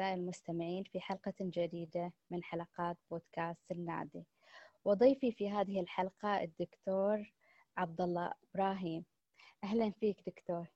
[0.00, 4.26] أعزائي المستمعين في حلقة جديدة من حلقات بودكاست النادي.
[4.84, 7.32] وضيفي في هذه الحلقة الدكتور
[7.76, 9.04] عبد الله إبراهيم.
[9.64, 10.66] أهلا فيك دكتور.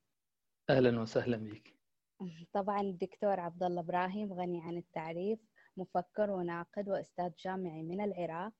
[0.70, 1.74] أهلا وسهلا بك.
[2.56, 5.38] طبعا الدكتور عبد الله إبراهيم غني عن التعريف
[5.76, 8.52] مفكر وناقد وأستاذ جامعي من العراق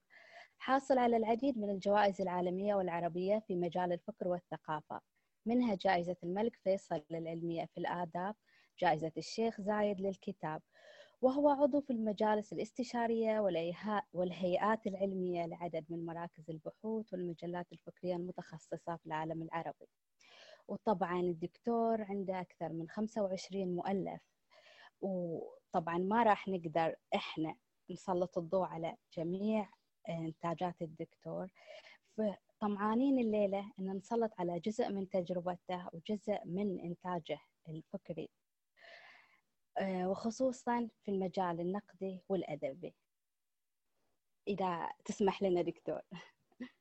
[0.58, 5.00] حاصل على العديد من الجوائز العالمية والعربية في مجال الفكر والثقافة.
[5.46, 8.34] منها جائزة الملك فيصل للعلمية في الآداب
[8.80, 10.62] جائزة الشيخ زايد للكتاب
[11.22, 13.40] وهو عضو في المجالس الاستشارية
[14.12, 19.88] والهيئات العلمية لعدد من مراكز البحوث والمجلات الفكرية المتخصصة في العالم العربي.
[20.68, 24.20] وطبعا الدكتور عنده أكثر من 25 مؤلف.
[25.00, 27.56] وطبعا ما راح نقدر إحنا
[27.90, 29.68] نسلط الضوء على جميع
[30.08, 31.48] إنتاجات الدكتور.
[32.16, 38.22] فطمعانين الليلة أن نسلط على جزء من تجربته وجزء من إنتاجه الفكري.
[38.22, 38.37] آه،
[39.82, 42.94] وخصوصا في المجال النقدي والأدبي.
[44.48, 46.00] إذا تسمح لنا دكتور.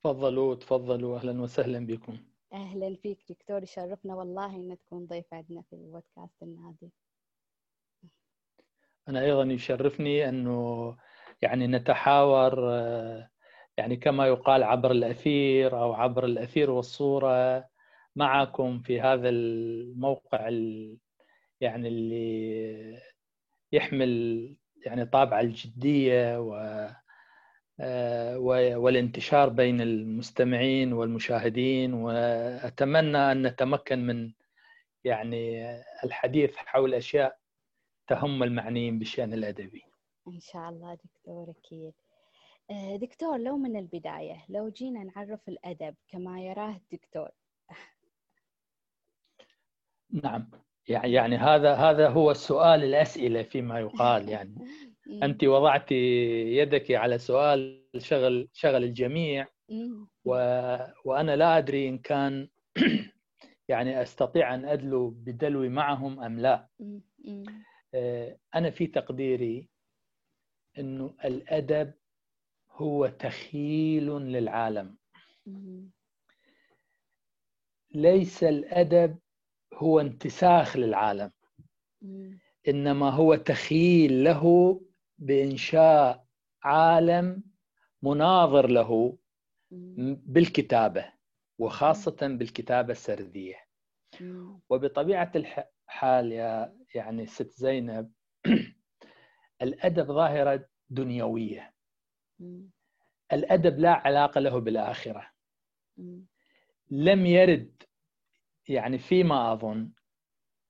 [0.04, 1.18] تفضلوا تفضلوا.
[1.18, 2.18] أهلا وسهلا بكم.
[2.54, 6.92] أهلا فيك دكتور يشرفنا والله أن تكون ضيف عندنا في البودكاست النادي.
[9.10, 10.98] أنا أيضا يشرفني أنه
[11.42, 13.30] يعني نتحاور آه،
[13.78, 17.68] يعني كما يقال عبر الأثير أو عبر الأثير والصورة
[18.16, 20.48] معكم في هذا الموقع
[21.62, 23.02] يعني اللي
[23.72, 24.56] يحمل
[24.86, 26.56] يعني طابع الجدية و
[27.80, 28.38] آه،
[28.78, 34.34] والانتشار بين المستمعين والمشاهدين وأتمنى أن نتمكن من
[35.04, 35.72] يعني
[36.04, 37.40] الحديث حول أشياء
[38.08, 39.84] تهم المعنيين بالشأن الأدبي.
[40.28, 41.94] إن شاء الله دكتور أكيد.
[42.72, 47.30] آه، دكتور لو من البداية لو جينا نعرف الأدب كما يراه الدكتور.
[50.24, 50.50] نعم
[50.88, 54.56] يعني هذا هذا هو السؤال الأسئلة فيما يقال يعني.
[55.24, 59.48] أنت وضعت يدك على سؤال شغل شغل الجميع.
[60.26, 60.32] و
[61.06, 62.50] وأنا لا أدري إن كان
[63.70, 66.68] يعني أستطيع أن أدلو بدلوي معهم أم لا.
[67.94, 69.70] آه، أنا في تقديري
[70.80, 71.94] إنه الأدب
[72.72, 74.98] هو تخيل للعالم.
[77.92, 79.18] ليس الأدب
[79.78, 81.32] هو انتساخ للعالم.
[82.68, 84.82] إنما هو تخيل له
[85.18, 86.26] بإنشاء
[86.64, 87.44] عالم
[88.04, 89.18] مناظر له
[90.26, 91.06] بالكتابة
[91.60, 93.56] وخاصة بالكتابة السردية.
[94.70, 98.12] وبطبيعة الحال يا يعني ست زينب
[99.62, 101.74] الأدب ظاهرة دنيوية.
[103.34, 105.32] الأدب لا علاقة له بالآخرة.
[106.92, 107.84] لم يرد
[108.68, 109.90] يعني فيما أظن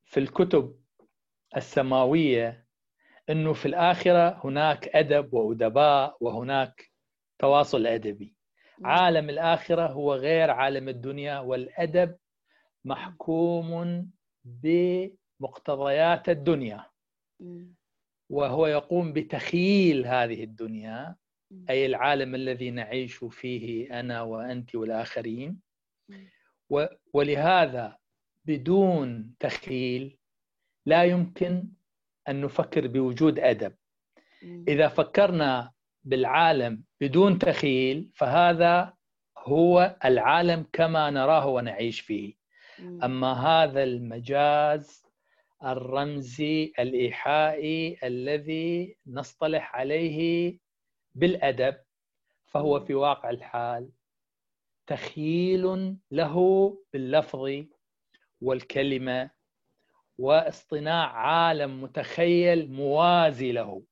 [0.06, 0.80] في الكتب
[1.58, 2.68] السماوية
[3.30, 6.92] إنه في الآخرة هناك أدب وأدباء وهناك
[7.40, 8.36] تواصل أدبي.
[8.84, 12.18] عالم الآخرة هو غير عالم الدنيا والأدب
[12.86, 14.10] محكوم
[14.46, 16.86] بمقتضيات الدنيا.
[18.30, 21.16] وهو يقوم بتخيل هذه الدنيا
[21.70, 25.60] أي العالم الذي نعيش فيه أنا وأنت والآخرين.
[27.14, 27.98] ولهذا
[28.46, 30.18] بدون تخيل
[30.86, 31.68] لا يمكن
[32.30, 33.74] أن نفكر بوجود أدب.
[34.68, 35.72] إذا فكرنا
[36.04, 38.94] بالعالم بدون تخيل فهذا
[39.38, 42.34] هو العالم كما نراه ونعيش فيه.
[43.04, 45.04] أما هذا المجاز
[45.64, 50.60] الرمزي الإيحائي الذي نصطلح عليه
[51.16, 51.76] بالأدب
[52.46, 53.90] فهو في واقع الحال
[54.88, 56.36] تخييل له
[56.94, 57.50] باللفظ
[58.42, 59.30] والكلمة
[60.18, 63.84] واصطناع عالم متخيل موازي له.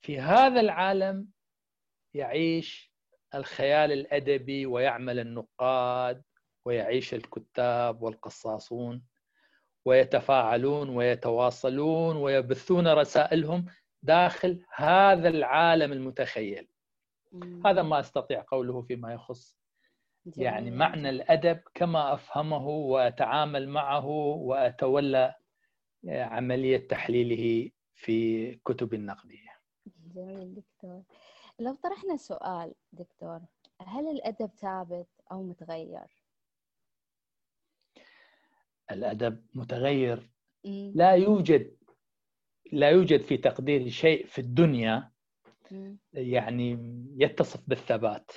[0.00, 1.28] في هذا العالم
[2.14, 2.92] يعيش
[3.34, 6.22] الخيال الأدبي ويعمل النقاد
[6.64, 9.02] ويعيش الكتاب والقصاصون
[9.84, 13.66] ويتفاعلون ويتواصلون ويبثون رسائلهم
[14.02, 16.68] داخل هذا العالم المتخيل.
[17.66, 19.58] هذا ما أستطيع قوله فيما يخص
[20.36, 25.34] يعني معنى الأدب كما أفهمه وأتعامل معه وأتولى
[26.08, 29.50] عملية تحليله في كتب النقديه.
[30.14, 31.02] جميل دكتور.
[31.58, 33.40] لو طرحنا سؤال دكتور
[33.80, 36.24] هل الأدب ثابت أو متغير؟
[38.90, 40.30] الأدب متغير
[40.94, 41.76] لا يوجد
[42.72, 45.12] لا يوجد في تقدير شيء في الدنيا
[46.12, 46.78] يعني
[47.18, 48.30] يتصف بالثبات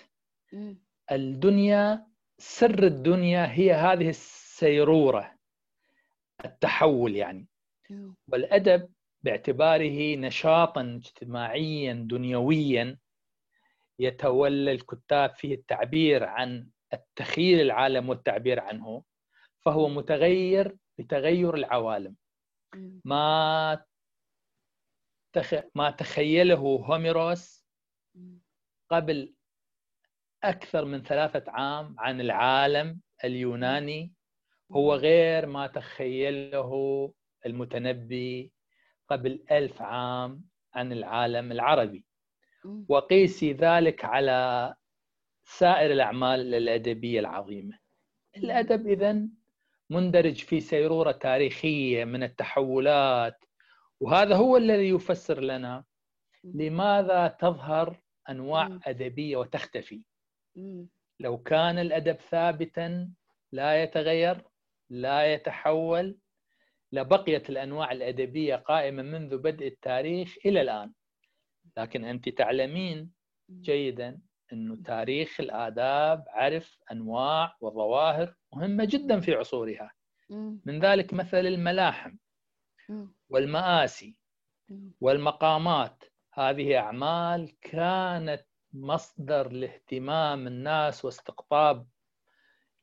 [1.12, 2.08] الدنيا
[2.38, 5.38] سر الدنيا هي هذه السيرورة
[6.46, 7.48] التحول يعني.
[8.28, 8.90] والأدب
[9.24, 12.98] باعتباره نشاطا اجتماعيا دنيويا
[14.00, 19.04] يتولى الكتاب فيه التعبير عن التخيل العالم والتعبير عنه
[19.60, 22.16] فهو متغير بتغير العوالم.
[23.06, 23.86] ما
[25.34, 25.54] تخ...
[25.76, 27.66] ما تخيله هوميروس
[28.92, 29.34] قبل
[30.44, 34.14] أكثر من ثلاثة عام عن العالم اليوناني.
[34.72, 37.14] هو غير ما تخيله
[37.46, 38.52] المتنبي
[39.10, 40.44] قبل ألف عام
[40.74, 42.06] عن العالم العربي.
[42.90, 44.74] وقيسي ذلك على
[45.44, 47.80] سائر الأعمال الأدبية العظيمة.
[48.38, 49.30] الأدب إذن
[49.90, 53.44] مندرج في سيرورة تاريخية من التحولات.
[54.00, 55.84] وهذا هو الذي يفسر لنا
[56.44, 60.04] لماذا تظهر أنواع أدبية وتختفي.
[61.20, 63.12] لو كان الأدب ثابتا
[63.52, 64.44] لا يتغير
[64.90, 66.18] لا يتحول
[66.92, 70.94] لبقيت الأنواع الأدبية قائمة منذ بدء التاريخ إلى الآن.
[71.78, 73.12] لكن أنت تعلمين
[73.52, 74.20] جيدا
[74.54, 79.92] أنه تاريخ الآداب عرف أنواع وظواهر مهمة جدا في عصورها.
[80.66, 82.16] من ذلك مثل الملاحم
[83.30, 84.16] والمآسي
[85.02, 86.04] والمقامات.
[86.34, 88.47] هذه أعمال كانت
[88.82, 91.88] مصدر لاهتمام الناس واستقطاب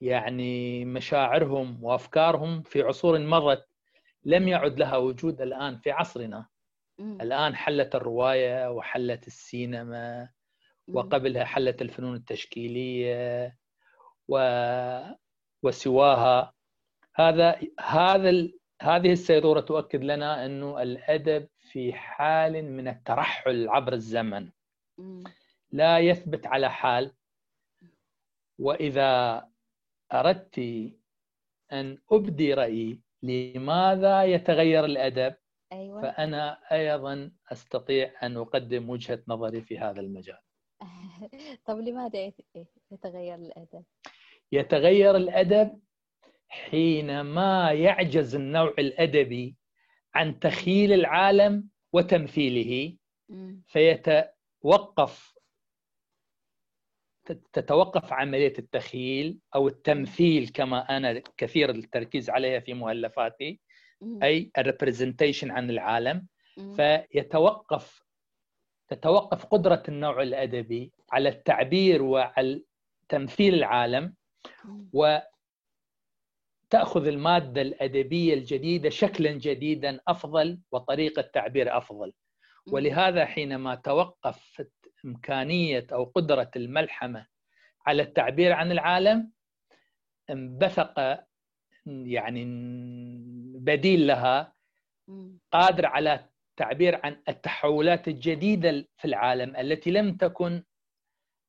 [0.00, 3.66] يعني مشاعرهم وأفكارهم في عصور مرت
[4.24, 6.46] لم يعد لها وجود الآن في عصرنا.
[7.20, 10.28] الآن حلت الرواية وحلت السينما
[10.88, 13.56] وقبلها حلت الفنون التشكيلية
[14.28, 14.38] و...
[15.62, 16.52] وسواها.
[17.14, 18.58] هذا هذا ال...
[18.82, 24.50] هذه السيروره تؤكد لنا إنه الأدب في حال من الترحل عبر الزمن.
[25.74, 27.12] لا يثبت على حال.
[28.58, 29.44] وإذا
[30.12, 30.58] أردت
[31.72, 35.34] أن أبدي رأيي لماذا يتغير الأدب
[35.72, 36.02] أيوة.
[36.02, 40.38] فأنا أيضا أستطيع أن أقدم وجهة نظري في هذا المجال.
[41.66, 42.32] طب لماذا
[42.90, 43.84] يتغير الأدب؟
[44.52, 45.80] يتغير الأدب
[46.48, 49.56] حينما يعجز النوع الأدبي
[50.14, 52.96] عن تخيل العالم وتمثيله.
[53.66, 55.34] فيتوقف
[57.52, 63.60] تتوقف عملية التخيل أو التمثيل كما أنا كثير التركيز عليها في مؤلفاتي
[64.22, 66.26] أي الريبرزنتيشن عن العالم.
[66.76, 68.02] فيتوقف
[68.88, 72.62] تتوقف قدرة النوع الأدبي على التعبير وعلى
[73.08, 74.14] تمثيل العالم
[74.92, 75.18] و
[76.70, 82.12] تاخذ المادة الأدبية الجديدة شكلا جديدا أفضل وطريقة تعبير أفضل.
[82.66, 84.72] ولهذا حينما توقفت
[85.04, 87.26] إمكانية أو قدرة الملحمة
[87.86, 89.30] على التعبير عن العالم
[90.30, 91.24] انبثق
[91.86, 92.44] يعني
[93.58, 94.54] بديل لها
[95.52, 100.62] قادر على التعبير عن التحولات الجديدة في العالم التي لم تكن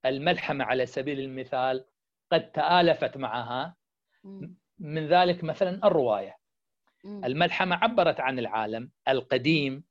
[0.06, 1.86] الملحمة على سبيل المثال
[2.32, 3.76] قد تآلفت معها.
[4.80, 6.38] من ذلك مثلا الرواية.
[7.06, 9.84] الملحمة عبرت عن العالم القديم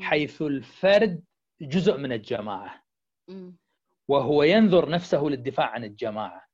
[0.00, 1.24] حيث الفرد
[1.60, 2.85] جزء من الجماعة.
[4.08, 6.46] وهو ينظر نفسه للدفاع عن الجماعة.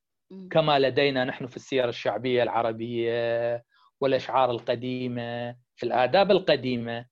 [0.51, 3.65] كما لدينا نحن في السيره الشعبية العربية
[4.01, 7.07] والأشعار القديمة في الآداب القديمة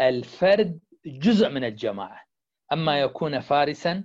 [0.00, 2.24] الفرد جزء من الجماعة.
[2.72, 4.04] أما يكون فارسا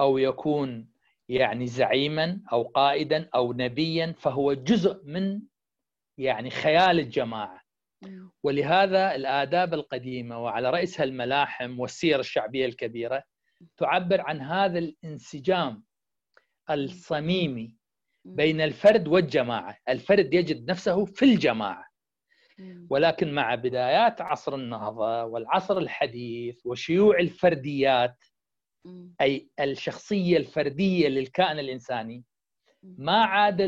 [0.00, 0.88] أو يكون
[1.28, 5.42] يعني زعيما أو قائدا أو نبيا فهو جزء من
[6.18, 7.62] يعني خيال الجماعة.
[8.42, 13.22] ولهذا الآداب القديمة وعلى رأسها الملاحم والسير الشعبية الكبيرة
[13.76, 15.84] تعبر عن هذا الانسجام
[16.70, 17.76] الصميمي
[18.24, 19.78] بين الفرد والجماعة.
[19.88, 21.84] الفرد يجد نفسه في الجماعة.
[22.90, 28.16] ولكن مع بدايات عصر النهضة والعصر الحديث وشيوع الفرديات
[29.20, 32.24] أي الشخصية الفردية للكائن الإنساني
[32.82, 33.62] ما عاد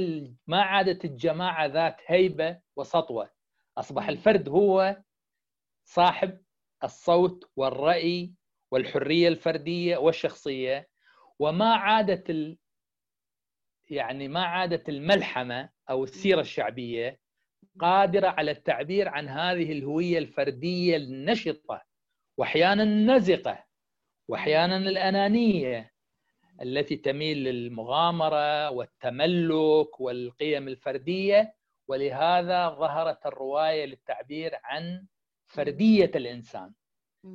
[0.47, 3.31] ما عادت الجماعة ذات هيبة وسطوة.
[3.79, 5.03] أصبح الفرد هو
[5.85, 6.41] صاحب
[6.85, 8.33] الصوت والرأي
[8.75, 10.89] والحرية الفردية والشخصية
[11.39, 12.59] وما عادت ال...
[13.91, 17.19] يعني ما عادت الملحمة أو السيرة الشعبية
[17.81, 21.83] قادرة على التعبير عن هذه الهوية الفردية النشطة
[22.39, 23.65] وأحيانا النزقة
[24.29, 25.93] وأحيانا الأنانية
[26.63, 31.55] التي تميل للمغامرة والتملك والقيم الفردية.
[31.89, 35.07] ولهذا ظهرت الرواية للتعبير عن
[35.47, 36.73] فردية الإنسان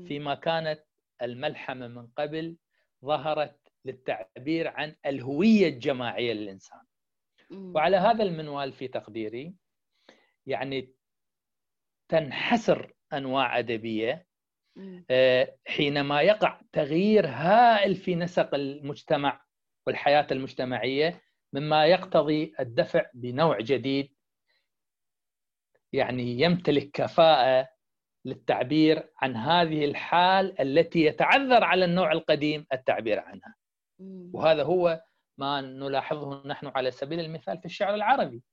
[0.07, 0.83] فيما كانت
[1.21, 2.57] الملحمة من قبل
[3.05, 6.81] ظهرت للتعبير عن الهوية الجماعية للإنسان.
[7.75, 9.53] وعلى هذا المنوال في تقديري
[10.45, 10.93] يعني
[12.09, 14.25] تنحسر أنواع أدبية
[15.09, 19.45] آه، حينما يقع تغيير هائل في نسق المجتمع
[19.87, 21.21] والحياة المجتمعية
[21.53, 24.13] مما يقتضي الدفع بنوع جديد
[25.93, 27.69] يعني يمتلك كفاءة
[28.25, 33.55] للتعبير عن هذه الحال التي يتعذر على النوع القديم التعبير عنها.
[34.33, 35.01] وهذا هو
[35.37, 38.43] ما نلاحظه نحن على سبيل المثال في الشعر العربي.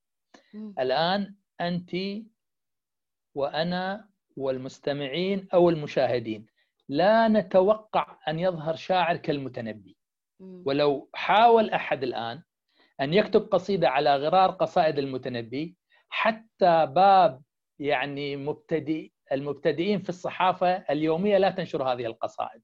[0.79, 1.97] الآن أنت
[3.35, 6.47] وأنا والمستمعين أو المشاهدين
[6.89, 9.97] لا نتوقع أن يظهر شاعر كالمتنبي.
[10.41, 12.43] ولو حاول أحد الآن
[13.01, 15.77] أن يكتب قصيدة على غرار قصائد المتنبي
[16.09, 17.43] حتى باب
[17.79, 22.63] يعني مبتدئ المبتدئين في الصحافة اليومية لا تنشر هذه القصائد.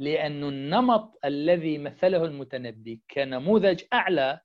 [0.00, 4.40] لأن النمط الذي مثله المتنبي كنموذج أعلى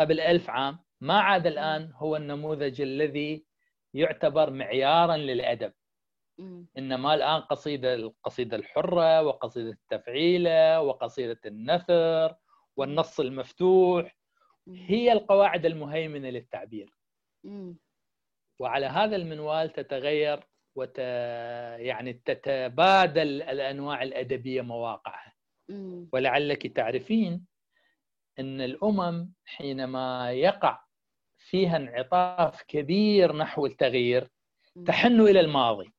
[0.00, 3.46] قبل ألف عام ما عاد الآن هو النموذج الذي
[3.94, 5.72] يعتبر معيارا للأدب.
[6.78, 12.34] إنما الآن قصيدة القصيدة الحرة وقصيدة التفعيلة وقصيدة النثر
[12.76, 14.16] والنص المفتوح
[14.68, 16.90] هي القواعد المهيمنة للتعبير.
[18.58, 20.40] وعلى هذا المنوال تتغير
[20.74, 20.98] وت...
[21.78, 25.32] يعني تتبادل الأنواع الأدبية مواقعها.
[26.12, 27.46] ولعلك تعرفين
[28.38, 30.84] إن الأمم حينما يقع
[31.38, 34.28] فيها انعطاف كبير نحو التغيير
[34.86, 35.92] تحن إلى الماضي.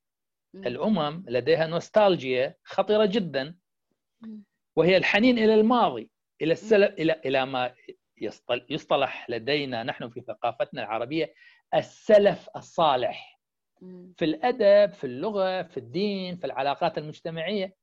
[0.55, 3.55] الأمم لديها نوستالجيا خطيرة جدا.
[4.75, 6.11] وهي الحنين إلى الماضي
[6.41, 7.73] إلى السلف إلى إلى ما
[8.69, 11.33] يصطلح لدينا نحن في ثقافتنا العربية
[11.75, 13.39] السلف الصالح.
[14.17, 17.75] في الأدب في اللغة في الدين في العلاقات المجتمعية.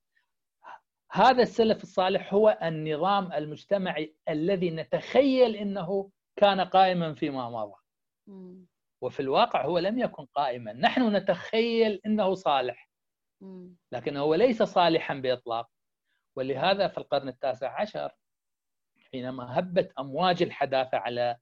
[1.10, 7.74] هذا السلف الصالح هو النظام المجتمعي الذي نتخيل إنه كان قائما فيما مضى.
[9.00, 10.72] وفي الواقع هو لم يكن قائما.
[10.72, 12.90] نحن نتخيل إنه صالح.
[13.92, 15.70] لكن هو ليس صالحا بإطلاق.
[16.36, 18.12] ولهذا في القرن التاسع عشر
[19.12, 21.36] حينما هبت أمواج الحداثة على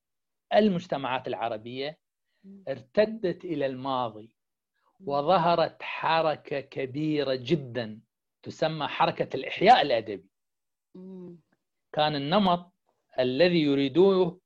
[0.55, 2.02] المجتمعات العربية
[2.69, 4.37] ارتدت إلى الماضي
[5.05, 8.01] وظهرت حركة كبيرة جدا
[8.43, 10.27] تسمى حركة الإحياء الأدبي.
[11.93, 12.73] كان النمط
[13.19, 14.41] الذي يريدوه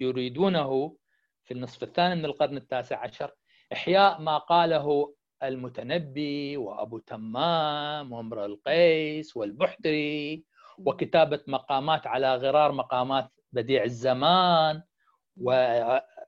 [0.00, 0.96] يريدونه
[1.44, 3.30] في النصف الثاني من القرن التاسع عشر
[3.72, 10.44] إحياء ما قاله المتنبي وأبو تمام وامرؤ القيس والبحتري
[10.78, 14.82] وكتابة مقامات على غرار مقامات بديع الزمان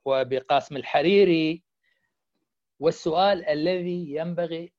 [0.05, 1.63] وبقاسم الحريري.
[2.79, 4.73] والسؤال الذي ينبغي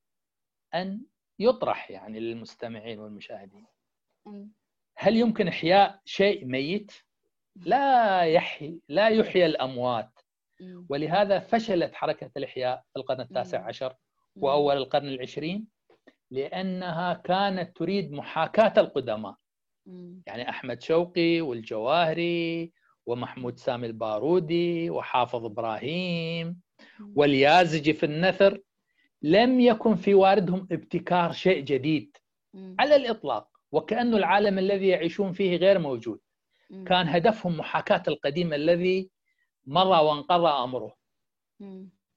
[0.74, 1.00] أن
[1.38, 3.66] يطرح يعني للمستمعين والمشاهدين.
[4.96, 6.92] هل يمكن إحياء شيء ميت؟
[7.56, 10.10] لا يحيي لا يحيي الأموات.
[10.88, 13.94] ولهذا فشلت حركة الإحياء في القرن التاسع عشر
[14.36, 15.66] وأول القرن العشرين
[16.30, 19.34] لأنها كانت تريد محاكاة القدماء.
[20.26, 22.72] يعني أحمد شوقي والجواهري
[23.06, 26.60] ومحمود سامي البارودي وحافظ إبراهيم
[27.16, 28.60] واليازجي في النثر
[29.22, 32.16] لم يكن في واردهم ابتكار شيء جديد
[32.78, 36.20] على الإطلاق وكانه العالم الذي يعيشون فيه غير موجود.
[36.86, 39.10] كان هدفهم محاكاة القديم الذي
[39.66, 40.96] مضى وانقضى أمره.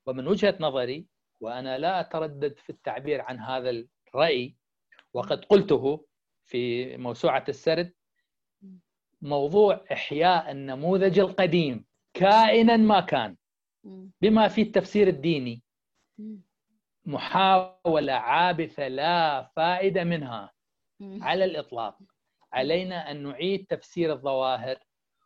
[0.06, 1.06] ومن وجهة نظري
[1.42, 4.56] وأنا لا أتردد في التعبير عن هذا الرأي
[5.14, 6.06] وقد قلته
[6.46, 7.94] في موسوعة السرد
[9.24, 13.36] موضوع إحياء النموذج القديم كائنا ما كان.
[14.22, 15.62] بما فيه التفسير الديني
[17.06, 20.52] محاولة عابثة لا فائدة منها
[21.02, 21.98] على الإطلاق.
[22.54, 24.78] علينا أن نعيد تفسير الظواهر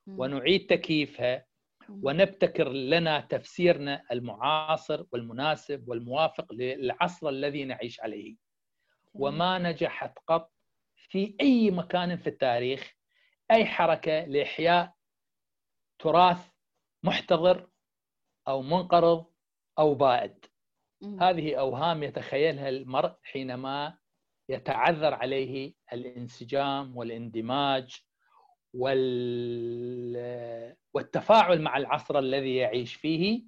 [0.08, 1.46] ونعيد تكييفها
[1.90, 8.36] ونبتكر لنا تفسيرنا المعاصر والمناسب والموافق للعصر الذي نعيش عليه.
[9.14, 10.52] وما نجحت قط
[10.96, 12.97] في أي مكان في التاريخ
[13.52, 14.94] أي حركة لإحياء
[16.00, 16.50] تراث
[17.04, 17.70] محتضر
[18.48, 19.26] أو منقرض
[19.80, 20.46] أو بائد.
[21.22, 23.98] هذه أوهام يتخيلها المرء حينما
[24.50, 28.02] يتعذر عليه الانسجام والاندماج
[30.94, 33.44] والتفاعل مع العصر الذي يعيش فيه.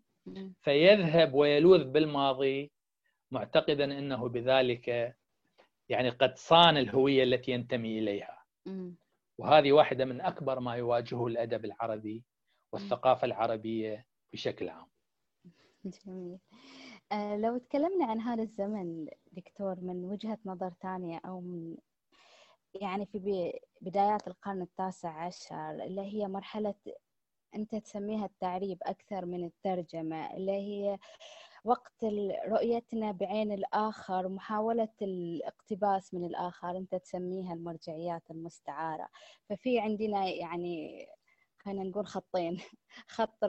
[0.62, 2.72] فيذهب ويلوذ بالماضي
[3.32, 5.16] معتقدا إنه بذلك
[5.90, 8.44] يعني قد صان الهوية التي ينتمي إليها.
[9.40, 12.24] وهذه واحدة من أكبر ما يواجهه الأدب العربي
[12.74, 14.88] والثقافة العربية بشكل عام.
[15.86, 16.40] جميل.
[17.12, 21.78] آه لو تكلمنا عن هذا الزمن دكتور من وجهة نظر ثانية أو من
[22.74, 26.76] يعني في بدايات القرن التاسع عشر اللي هي مرحلة
[27.56, 30.98] أنت تسميها التعريب أكثر من الترجمة اللي هي
[31.64, 32.04] وقت
[32.48, 39.10] رؤيتنا بعين الآخر محاولة الاقتباس من الآخر أنت تسميها المرجعيات المستعارة.
[39.50, 41.06] ففي عندنا يعني
[41.60, 42.62] خلينا نقول خطين
[43.16, 43.44] خط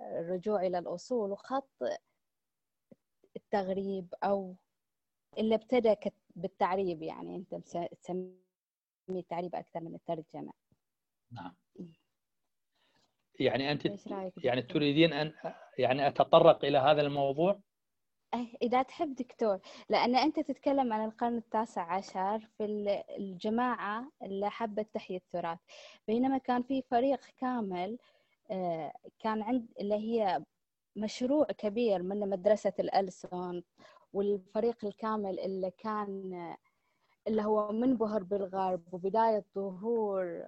[0.00, 1.82] الرجوع إلى الأصول وخط
[3.36, 4.56] التغريب أو
[5.38, 5.94] اللي ابتدى
[6.36, 7.02] بالتعريب.
[7.02, 7.54] يعني أنت
[8.02, 8.36] تسمي
[9.10, 10.52] التعريب أكثر من الترجمة.
[11.32, 11.54] نعم.
[13.40, 15.32] يعني أنت يعني تريدين أن
[15.78, 17.60] يعني أتطرق إلى هذا الموضوع؟
[18.62, 22.64] إذا تحب دكتور لأن أنت تتكلم عن القرن التاسع عشر في
[23.18, 25.58] الجماعة اللي حبت تحيي التراث
[26.08, 27.98] بينما كان في فريق كامل
[28.50, 30.44] آه، كان عند اللي هي
[30.96, 33.62] مشروع كبير من مدرسة الألسن
[34.12, 36.56] والفريق الكامل اللي كان
[37.28, 40.44] اللي هو منبهر بالغرب وبداية ظهور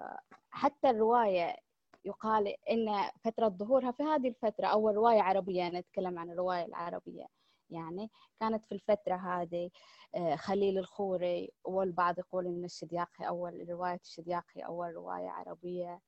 [0.50, 1.56] حتى الرواية
[2.04, 7.26] يقال إن فترة ظهورها في هذه الفترة أول رواية عربية نتكلم عن الرواية العربية.
[7.70, 9.70] يعني كانت في الفترة هذه
[10.14, 16.00] آه، خليل الخوري والبعض يقول إن الشدياقي أول رواية الشدياقي أول رواية عربية.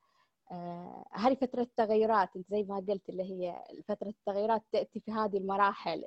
[0.52, 2.36] آه، هذه فترة التغيرات.
[2.36, 6.04] أنت زي ما قلت اللي هي فترة التغيرات تأتي في هذه المراحل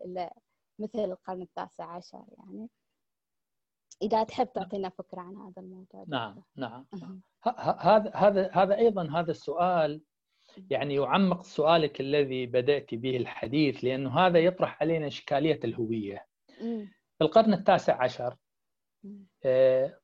[0.80, 2.70] مثل القرن التاسع عشر يعني.
[4.02, 6.86] إذا تحب تعطينا فكرة عن هذا الموضوع نعم نعم
[7.80, 10.02] هذا هذا هذا أيضا هذا السؤال
[10.70, 16.26] يعني يعمق سؤالك الذي بدأت به الحديث لأنه هذا يطرح علينا إشكالية الهوية.
[17.18, 18.36] في القرن التاسع عشر
[19.46, 20.00] آه،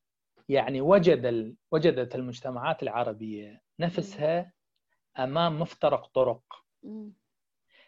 [0.50, 4.54] يعني وجد وجدت المجتمعات العربية نفسها
[5.20, 6.66] أمام مفترق طرق.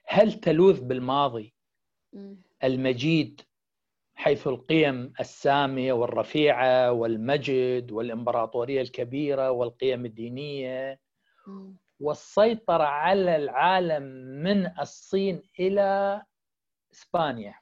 [0.06, 1.54] هل تلوذ بالماضي؟
[2.64, 3.42] المجيد
[4.18, 11.00] حيث القيم السامية والرفيعة والمجد والإمبراطورية الكبيرة والقيم الدينية.
[12.00, 14.04] والسيطرة على العالم
[14.44, 16.24] من الصين إلى
[16.94, 17.60] إسبانيا.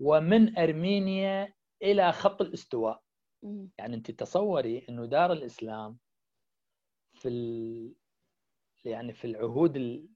[0.00, 3.02] ومن أرمينيا إلى خط الاستواء.
[3.78, 5.98] يعني أنت تصوري أنه دار الإسلام
[7.14, 7.92] في ال...
[8.84, 10.08] يعني في العهود ال...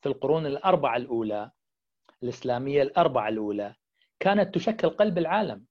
[0.00, 1.50] في القرون الأربعة الأولى
[2.22, 3.74] الإسلامية الأربعة الأولى
[4.20, 5.64] كانت تشكل قلب العالم.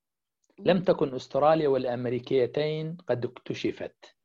[0.59, 4.15] لم تكن أستراليا والأمريكيتين قد اكتشفت.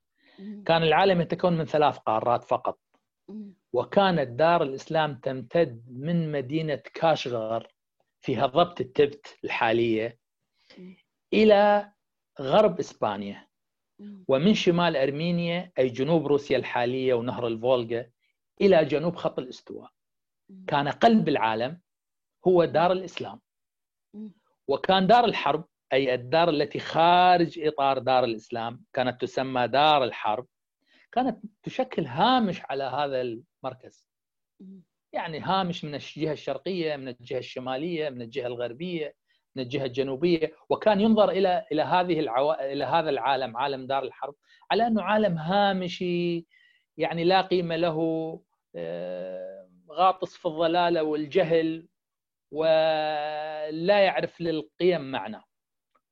[0.67, 2.81] كان العالم يتكون من ثلاث قارات فقط.
[3.73, 7.69] وكانت دار الإسلام تمتد من مدينة كاشغر
[8.21, 10.19] في هضبة التبت الحالية
[11.33, 11.93] إلى
[12.41, 13.47] غرب إسبانيا.
[14.29, 18.07] ومن شمال أرمينيا أي جنوب روسيا الحالية ونهر الفولغا
[18.61, 19.91] إلى جنوب خط الأستواء.
[20.67, 21.81] كان قلب العالم
[22.47, 23.41] هو دار الإسلام.
[24.69, 30.47] وكان دار الحرب أي الدار التي خارج إطار دار الإسلام كانت تسمى دار الحرب
[31.13, 34.09] كانت تشكل هامش على هذا المركز.
[35.13, 39.15] يعني هامش من الجهة الشرقية من الجهة الشمالية من الجهة الغربية
[39.57, 40.53] من الجهة الجنوبية.
[40.69, 42.53] وكان ينظر إلى إلى هذه العو...
[42.53, 44.35] إلى هذا العالم عالم دار الحرب
[44.71, 46.47] على أنه عالم هامشي
[46.97, 47.99] يعني لا قيمة له
[48.77, 51.89] آه، غاطس في الضلالة والجهل.
[52.55, 55.41] ولا يعرف للقيم معنى.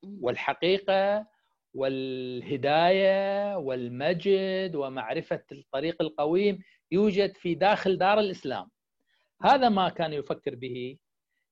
[0.03, 1.27] والحقيقة
[1.75, 8.71] والهداية والمجد ومعرفة الطريق القويم يوجد في داخل دار الإسلام.
[9.43, 10.99] هذا ما كان يفكر به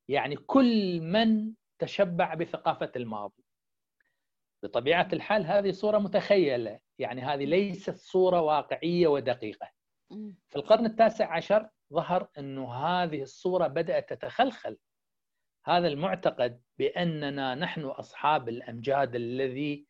[0.08, 3.44] يعني كل من تشبع بثقافة الماضي.
[4.62, 6.78] بطبيعة الحال هذه صورة متخيلة.
[6.98, 9.70] يعني هذه ليست صورة واقعية ودقيقة.
[10.48, 14.78] في القرن التاسع عشر ظهر أنه هذه الصورة بدأت تتخلخل.
[15.66, 19.86] هذا المعتقد بأننا نحن أصحاب الأمجاد الذي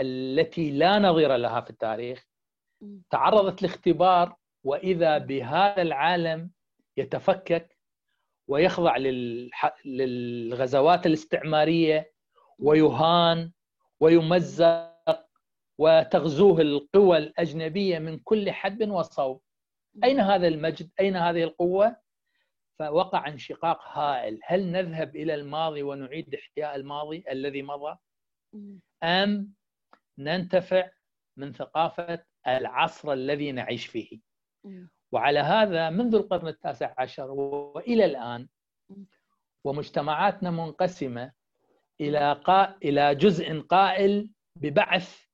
[0.00, 2.26] التي لا نظير لها في التاريخ.
[3.10, 6.50] تعرضت لاختبار وإذا بهذا العالم
[6.96, 7.78] يتفكك
[8.48, 8.96] ويخضع
[9.84, 12.12] للغزوات الاستعمارية
[12.58, 13.52] ويهان
[14.00, 14.94] ويمزق
[15.78, 19.40] وتغزوه القوى الأجنبية من كل حدب وصوب.
[20.04, 21.96] أين هذا المجد؟ أين هذه القوة؟
[22.78, 24.40] فوقع انشقاق هائل.
[24.44, 27.96] هل نذهب إلى الماضي ونعيد إحياء الماضي الذي مضى؟
[29.02, 29.52] أم
[30.18, 30.90] ننتفع
[31.36, 34.20] من ثقافة العصر الذي نعيش فيه؟
[35.12, 38.48] وعلى هذا منذ القرن التاسع عشر وإلى الآن
[39.64, 41.32] ومجتمعاتنا منقسمة
[42.00, 42.76] إلى قا...
[42.84, 45.24] إلى جزء قائل ببعث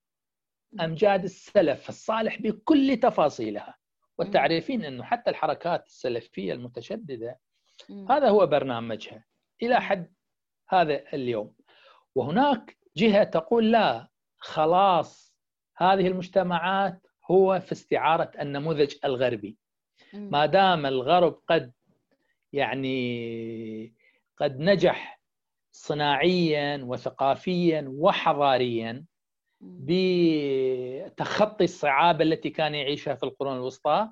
[0.81, 3.75] أمجاد السلف الصالح بكل تفاصيلها.
[4.21, 7.39] وتعرفين إنه حتى الحركات السلفية المتشددة
[8.11, 9.25] هذا هو برنامجها
[9.63, 10.13] إلى حد
[10.69, 11.55] هذا اليوم.
[12.15, 15.37] وهناك جهة تقول لا خلاص
[15.77, 19.57] هذه المجتمعات هو في استعارة النموذج الغربي.
[20.15, 21.73] ما دام الغرب قد
[22.53, 23.95] يعني
[24.39, 25.21] قد نجح
[25.73, 29.05] صناعيا وثقافيا وحضاريا
[29.61, 34.09] بتخطي الصعاب التي كان يعيشها في القرون الوسطى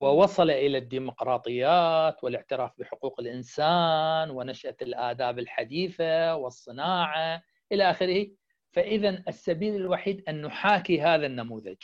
[0.00, 8.26] ووصل إلى الديمقراطيات والاعتراف بحقوق الإنسان ونشأة الآداب الحديثة والصناعة إلى آخره.
[8.72, 11.76] فاذا السبيل الوحيد أن نحاكي هذا النموذج.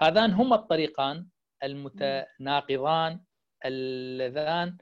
[0.00, 1.26] هذان هما الطريقان
[1.64, 3.20] المتناقضان
[3.64, 4.78] اللذان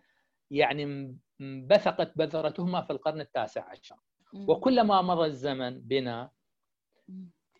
[0.50, 3.96] يعني انبثقت بذرتهما في القرن التاسع عشر.
[4.34, 6.30] وكلما مضى الزمن بنا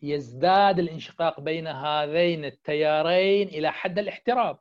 [0.02, 4.58] يزداد الانشقاق بين هذين التيارين إلى حد الاحتراب.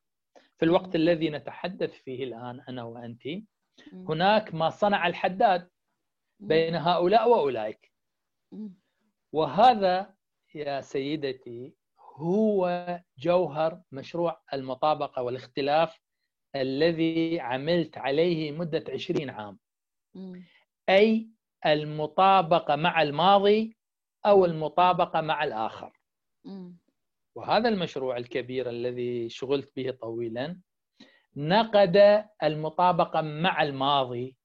[0.58, 3.22] في الوقت الذي نتحدث فيه الآن أنا وأنت
[3.94, 5.70] هناك ما صنع الحداد
[6.40, 7.92] بين هؤلاء وأولئك.
[9.32, 10.16] وهذا
[10.56, 16.00] يا سيدتي هو جوهر مشروع المطابقة والاختلاف
[16.56, 19.60] الذي عملت عليه مدة 20 عام.
[20.90, 21.30] أي
[21.66, 23.77] المطابقة مع الماضي
[24.30, 25.92] أو المطابقة مع الآخر.
[27.36, 30.60] وهذا المشروع الكبير الذي شغلت به طويلا
[31.36, 34.36] نقد المطابقة مع الماضي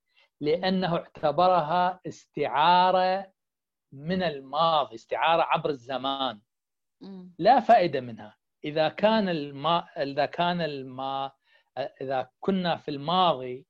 [0.41, 3.33] لأنه اعتبرها استعارة
[3.93, 6.41] من الماضي استعارة عبر الزمان.
[7.39, 8.37] لا فائدة منها.
[8.65, 11.33] إذا كان الما إذا كان الما
[12.01, 13.67] إذا كنا في الماضي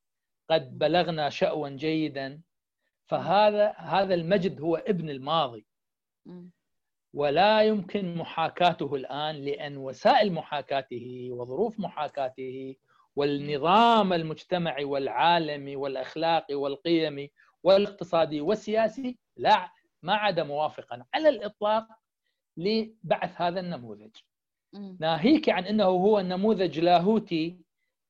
[0.51, 2.42] قد بلغنا شأوا جيدا
[3.07, 5.66] فهذا هذا المجد هو ابن الماضي.
[7.15, 12.77] ولا يمكن محاكاته الآن لأن وسائل محاكاته وظروف محاكاته
[13.17, 17.31] والنظام المجتمعي والعالمي والأخلاقي والقيمي
[17.63, 19.71] والاقتصادي والسياسي لا
[20.03, 21.87] ما عاد موافقا على الإطلاق
[22.57, 24.17] لبعث هذا النموذج.
[25.01, 27.59] ناهيك عن أنه هو نموذج لاهوتي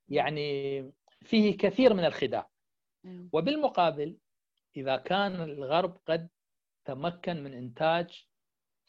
[0.09, 0.83] يعني
[1.23, 2.51] فيه كثير من الخداع.
[3.33, 4.17] وبالمقابل
[4.77, 6.29] إذا كان الغرب قد
[6.85, 8.27] تمكن من إنتاج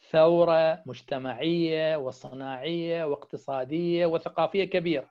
[0.09, 5.09] ثورة مجتمعية وصناعية واقتصادية وثقافية كبيرة.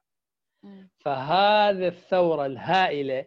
[0.98, 3.26] فهذه الثورة الهائلة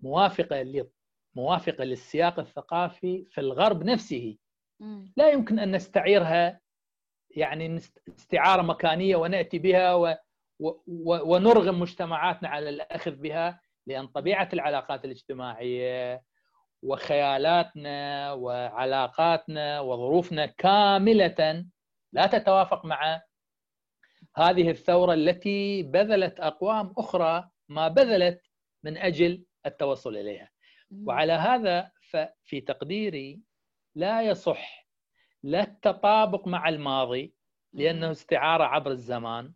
[0.00, 0.86] موافقة
[1.34, 4.36] موافقة للسياق الثقافي في الغرب نفسه.
[5.16, 6.60] لا يمكن أن نستعيرها
[7.30, 7.76] يعني
[8.08, 10.16] استعارة مكانية ونأتي بها و
[11.04, 16.22] ونرغم مجتمعاتنا على الأخذ بها لأن طبيعة العلاقات الاجتماعية
[16.84, 21.64] وخيالاتنا وعلاقاتنا وظروفنا كاملة
[22.12, 23.22] لا تتوافق مع
[24.36, 28.40] هذه الثورة التي بذلت أقوام أخرى ما بذلت
[28.84, 30.50] من أجل التوصل إليها.
[31.06, 33.40] وعلى هذا ففي تقديري
[33.94, 34.86] لا يصح
[35.42, 37.34] لا التطابق مع الماضي
[37.72, 39.52] لأنه استعارة عبر الزمان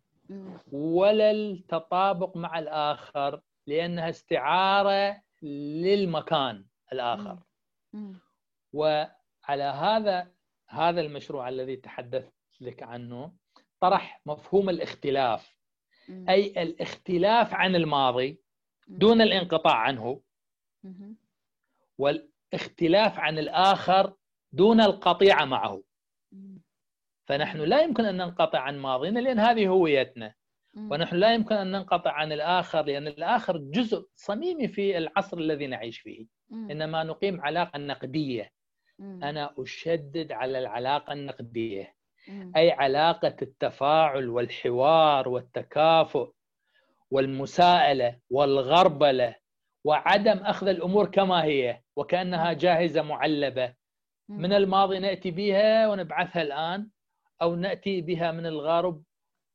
[0.71, 6.65] ولا التطابق مع الآخر لأنها استعارة للمكان.
[6.93, 7.39] الآخر.
[8.73, 10.31] وعلى هذا
[10.69, 13.33] هذا المشروع الذي تحدثت لك عنه
[13.79, 15.55] طرح مفهوم الاختلاف.
[16.29, 18.41] أي الاختلاف عن الماضي
[18.87, 20.21] دون الانقطاع عنه.
[21.97, 24.13] والاختلاف عن الآخر
[24.51, 25.83] دون القطيعه معه.
[27.27, 30.35] فنحن لا يمكن أن ننقطع عن ماضينا لأن هذه هويتنا.
[30.77, 35.99] ونحن لا يمكن أن ننقطع عن الآخر لأن الآخر جزء صميمي في العصر الذي نعيش
[35.99, 36.25] فيه.
[36.71, 38.51] إنما نقيم علاقة نقدية.
[39.23, 41.95] أنا أشدد على العلاقة النقدية.
[42.55, 46.31] أي علاقة التفاعل والحوار والتكافؤ
[47.11, 49.35] والمساءلة والغربلة
[49.83, 53.73] وعدم أخذ الأمور كما هي وكأنها جاهزة معلبة.
[54.29, 56.89] من الماضي نأتي بها ونبعثها الآن
[57.41, 59.03] أو نأتي بها من الغرب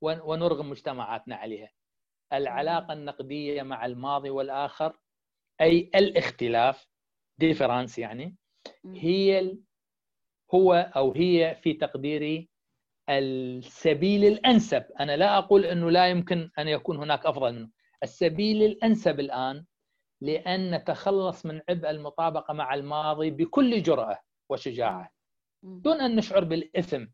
[0.05, 1.71] ونرغم مجتمعاتنا عليها.
[2.33, 4.99] العلاقة النقدية مع الماضي والآخر
[5.61, 6.87] أي الاختلاف
[7.39, 8.37] ديفرانس يعني
[8.85, 9.57] هي
[10.55, 12.49] هو أو هي في تقديري
[13.09, 14.85] السبيل الأنسب.
[15.01, 17.71] أنا لا أقول إنه لا يمكن أن يكون هناك أفضل منه.
[18.03, 19.65] السبيل الأنسب الآن
[20.21, 25.11] لأن نتخلص من عبء المطابقة مع الماضي بكل جرأة وشجاعة.
[25.63, 27.07] دون أن نشعر بالإثم.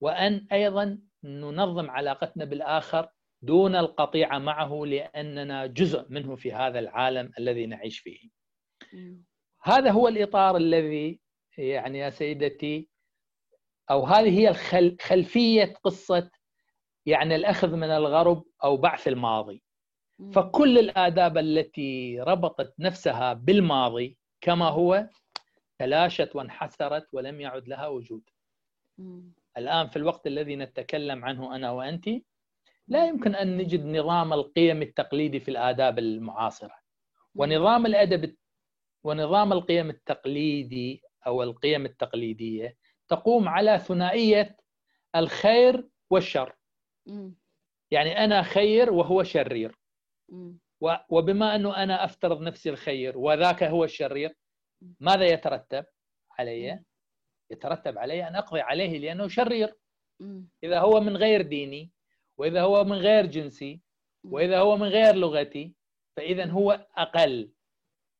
[0.00, 3.08] وأن أيضا ننظم علاقتنا بالآخر
[3.42, 8.28] دون القطيعة معه لأننا جزء منه في هذا العالم الذي نعيش فيه.
[9.62, 11.20] هذا هو الإطار الذي
[11.58, 12.88] يعني يا سيدتي
[13.90, 14.54] أو هذه هي
[15.00, 16.30] خلفية قصة
[17.06, 19.62] يعني الأخذ من الغرب أو بعث الماضي.
[20.32, 25.08] فكل الآداب التي ربطت نفسها بالماضي كما هو
[25.78, 28.22] تلاشت وانحسرت ولم يعد لها وجود.
[29.58, 32.08] الآن في الوقت الذي نتكلم عنه أنا وأنت
[32.88, 36.74] لا يمكن أن نجد نظام القيم التقليدي في الآداب المعاصرة.
[37.34, 38.36] ونظام الأدب
[39.04, 42.76] ونظام القيم التقليدي أو القيم التقليدية
[43.08, 44.56] تقوم على ثنائية
[45.16, 46.56] الخير والشر.
[47.90, 49.78] يعني أنا خير وهو شرير.
[51.10, 54.34] وبما أنه أنا أفترض نفسي الخير وذاك هو الشرير
[55.00, 55.84] ماذا يترتب
[56.38, 56.84] علي؟
[57.50, 59.74] يترتب علي أن أقضي عليه لأنه شرير.
[60.64, 61.90] إذا هو من غير ديني
[62.38, 63.80] وإذا هو من غير جنسي
[64.24, 65.74] وإذا هو من غير لغتي
[66.16, 67.50] فإذا هو أقل.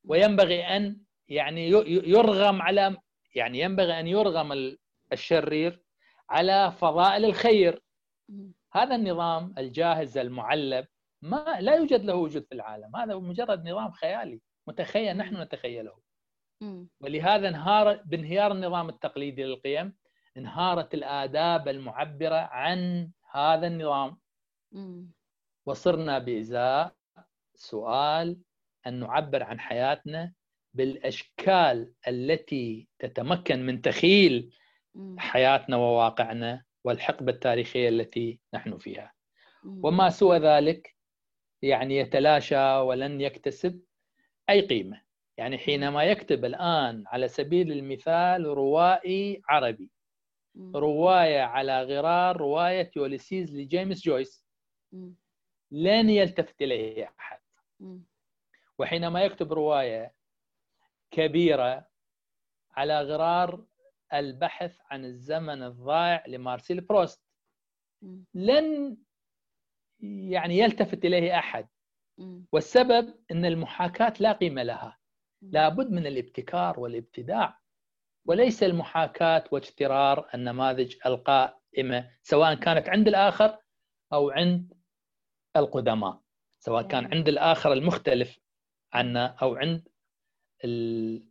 [0.05, 2.97] وينبغي أن يعني يرغم على
[3.35, 4.77] يعني ينبغي أن يرغم
[5.13, 5.83] الشرير
[6.31, 7.83] على فضائل الخير.
[8.73, 10.87] هذا النظام الجاهز المعلب
[11.23, 12.97] ما لا يوجد له وجود في العالم.
[12.97, 16.08] هذا مجرد نظام خيالي متخيل نحن نتخيله.
[17.01, 19.97] ولهذا انهار بانهيار النظام التقليدي للقيم
[20.37, 24.19] انهارت الآداب المعبرة عن هذا النظام.
[25.67, 26.95] وصرنا بإزاء
[27.55, 28.39] سؤال
[28.87, 30.33] أن نعبر عن حياتنا
[30.75, 34.55] بالأشكال التي تتمكن من تخيل
[35.19, 39.13] حياتنا وواقعنا والحقبة التاريخية التي نحن فيها.
[39.65, 40.95] وما سوى ذلك
[41.63, 43.81] يعني يتلاشى ولن يكتسب
[44.51, 45.08] أي قيمة.
[45.39, 49.91] يعني حينما يكتب الآن على سبيل المثال روائي عربي
[50.75, 54.45] رواية على غرار رواية يوليسيز لجيمس جويس
[55.71, 57.41] لن يلتفت إليه أحد.
[58.79, 60.15] وحينما يكتب رواية
[61.11, 61.89] كبيرة
[62.77, 63.65] على غرار
[64.15, 67.23] البحث عن الزمن الضائع لمارسيل بروست
[68.35, 68.97] لن
[70.01, 71.69] يعني يلتفت إليه أحد.
[72.53, 74.98] والسبب أن المحاكاة لا قيمة لها.
[75.43, 77.59] لابد من الابتكار والابتداع
[78.27, 83.59] وليس المحاكاة واجترار النماذج القائمة سواء كانت عند الآخر
[84.13, 84.73] أو عند
[85.57, 86.21] القدماء
[86.61, 88.39] سواء كان عند الآخر المختلف
[88.93, 89.89] عنا أو عند
[90.65, 91.25] ال...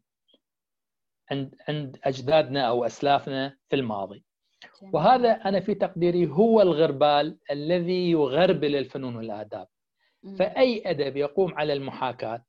[1.31, 4.23] عند عند أجدادنا أو أسلافنا في الماضي.
[4.93, 9.67] وهذا أنا في تقديري هو الغربال الذي يغربل الفنون والآداب.
[10.39, 12.45] فأي أدب يقوم على المحاكاة؟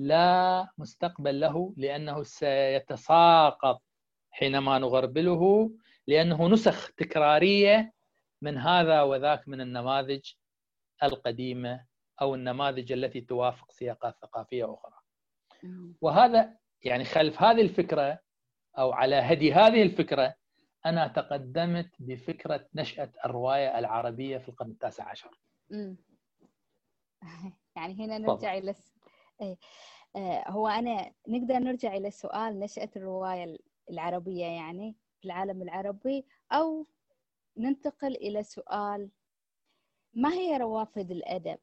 [0.00, 3.82] لا مستقبل له لأنه سيتساقط
[4.30, 5.70] حينما نغربله
[6.06, 7.92] لأنه نسخ تكرارية
[8.42, 10.32] من هذا وذاك من النماذج
[11.02, 11.84] القديمة
[12.20, 14.94] أو النماذج التي توافق سياقات ثقافية أخرى.
[16.00, 18.18] وهذا يعني خلف هذه الفكرة
[18.78, 20.34] أو على هدي هذه الفكرة
[20.86, 25.40] أنا تقدمت بفكرة نشأة الرواية العربية في القرن التاسع عشر.
[27.76, 28.74] يعني هنا نرجع إلى
[30.48, 33.58] هو أنا نقدر نرجع إلى سؤال نشأة الرواية
[33.90, 36.86] العربية يعني في العالم العربي أو
[37.56, 39.10] ننتقل إلى سؤال
[40.14, 41.58] ما هي روافد الأدب؟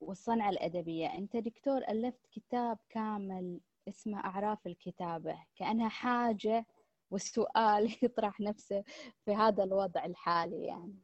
[0.00, 1.06] والصنعة الأدبية.
[1.06, 5.38] أنت دكتور ألفت كتاب كامل اسمه أعراف الكتابة.
[5.56, 6.66] كأنها حاجة
[7.10, 8.84] والسؤال يطرح نفسه
[9.24, 10.98] في هذا الوضع الحالي يعني.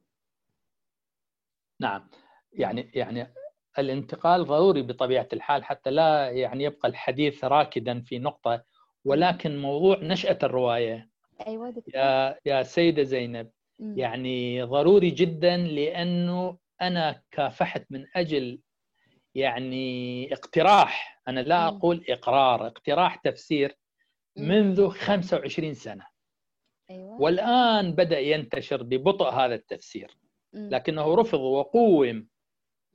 [1.81, 2.11] نعم.
[2.53, 3.35] يعني يعني
[3.79, 8.65] الانتقال ضروري بطبيعة الحال حتى لا يعني يبقى الحديث راكدا في نقطة
[9.05, 11.09] ولكن موضوع نشأة الرواية.
[11.47, 11.95] أيوه دكتور.
[11.95, 18.61] يا يا سيدة زينب يعني ضروري جدا لأنه أنا كافحت من أجل
[19.35, 21.23] يعني اقتراح.
[21.29, 23.77] أنا لا أقول إقرار اقتراح تفسير
[24.37, 26.07] منذ 25 سنة.
[26.91, 27.21] أيوة.
[27.21, 30.17] والآن بدأ ينتشر ببطء هذا التفسير.
[30.53, 32.27] لكنه رفض وقوم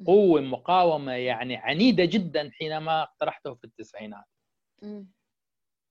[0.05, 4.25] قوم مقاومة يعني عنيدة جدا حينما اقترحته في التسعينات.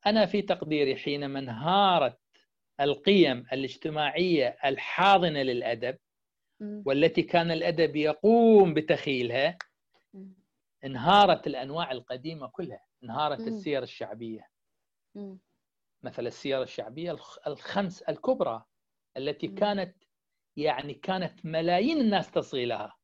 [0.07, 2.19] أنا في تقديري حينما انهارت
[2.81, 5.99] القيم الاجتماعية الحاضنة للأدب
[6.87, 9.59] والتي كان الأدب يقوم بتخيلها
[10.85, 14.49] انهارت الأنواع القديمة كلها، انهارت السير الشعبية.
[16.03, 18.65] مثل السير الشعبية الخمس الكبرى
[19.17, 19.97] التي كانت
[20.57, 22.97] يعني كانت ملايين الناس تصغي لها.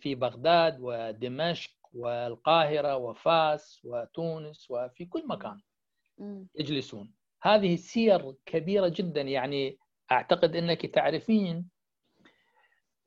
[0.00, 5.60] في بغداد ودمشق والقاهرة وفاس وتونس وفي كل مكان
[6.54, 7.12] يجلسون.
[7.42, 9.20] هذه سير كبيرة جدا.
[9.20, 9.78] يعني
[10.12, 11.68] أعتقد أنك تعرفين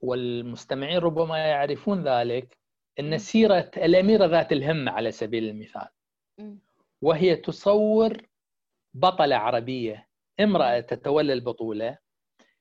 [0.02, 2.58] والمستمعين ربما يعرفون ذلك
[3.00, 5.88] أن سيرة الأميرة ذات الهمة على سبيل المثال.
[7.02, 8.18] وهي تصور
[8.94, 10.08] بطلة عربية
[10.40, 11.98] امرأة تتولى البطولة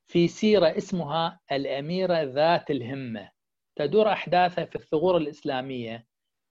[0.07, 3.31] في سيرة اسمها الأميرة ذات الهمة.
[3.76, 6.06] تدور أحداثها في الثغور الإسلامية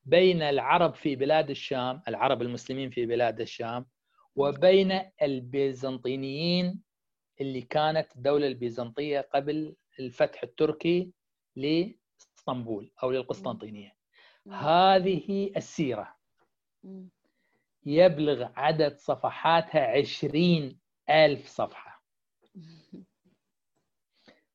[0.06, 3.86] بين العرب في بلاد الشام العرب المسلمين في بلاد الشام
[4.36, 6.82] وبين البيزنطينيين
[7.42, 11.12] اللي كانت الدولة البيزنطية قبل الفتح التركي
[11.56, 13.96] لإسطنبول أو للقسطنطينية.
[14.52, 16.16] هذه السيرة
[17.86, 20.80] يبلغ عدد صفحاتها عشرين
[21.10, 21.91] ألف صفحة.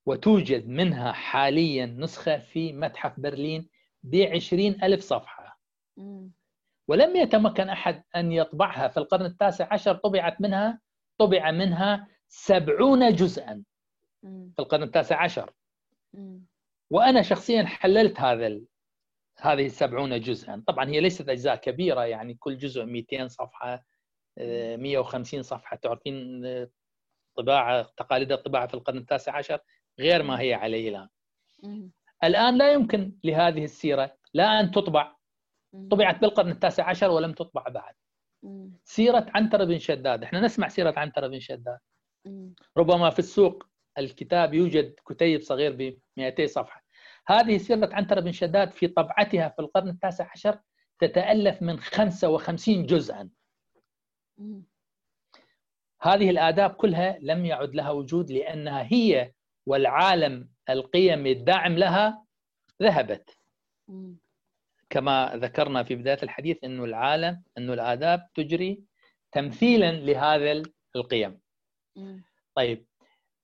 [0.07, 3.69] وتوجد منها حاليا نسخة في متحف برلين
[4.03, 5.61] بعشرين ألف صفحة.
[6.88, 8.88] ولم يتمكن أحد أن يطبعها.
[8.88, 10.81] في القرن التاسع عشر طبعت منها
[11.19, 13.62] طبع منها سبعون جزءا
[14.23, 15.53] في القرن التاسع عشر.
[16.90, 18.61] وأنا شخصيا حللت هذا
[19.38, 20.62] هذه السبعون جزءا.
[20.66, 23.85] طبعا هي ليست أجزاء كبيرة يعني كل جزء 200 صفحة
[24.38, 26.71] 150 آه، صفحة تعرفين آه،
[27.37, 29.59] طباعة تقاليد الطباعة في القرن التاسع عشر.
[29.99, 31.09] غير ما هي عليه الآن.
[32.25, 34.17] الآن لا يمكن لهذه السيرة.
[34.35, 35.17] لا أن تطبع.
[35.91, 37.95] طبعت بالقرن التاسع عشر ولم تطبع بعد.
[38.85, 40.23] سيرة عنترة بن شداد.
[40.23, 41.79] إحنا نسمع سيرة عنترة بن شداد.
[42.77, 43.67] ربما في السوق
[43.99, 46.85] الكتاب يوجد كتيب صغير ب 200 صفحة.
[47.27, 50.59] هذه سيرة عنترة بن شداد في طبعتها في القرن التاسع عشر
[50.99, 53.31] تتألف من 55 جزءا.
[56.03, 59.33] هذه الآداب كلها لم يعد لها وجود لأنها هي
[59.66, 62.24] والعالم القيمي الداعم لها
[62.83, 63.38] ذهبت.
[64.90, 68.83] كما ذكرنا في بداية الحديث أنه العالم أنه الآداب تجري
[69.33, 70.62] تمثيلا لهذا
[70.96, 71.40] القيم.
[72.55, 72.87] طيب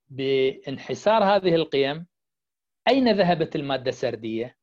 [0.07, 2.07] بانحسار هذه القيم
[2.87, 4.57] أين ذهبت المادة السردية؟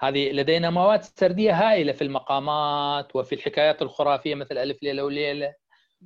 [0.00, 5.54] هذه لدينا مواد سردية هائلة في المقامات وفي الحكايات الخرافية مثل ألف ليلة وليلة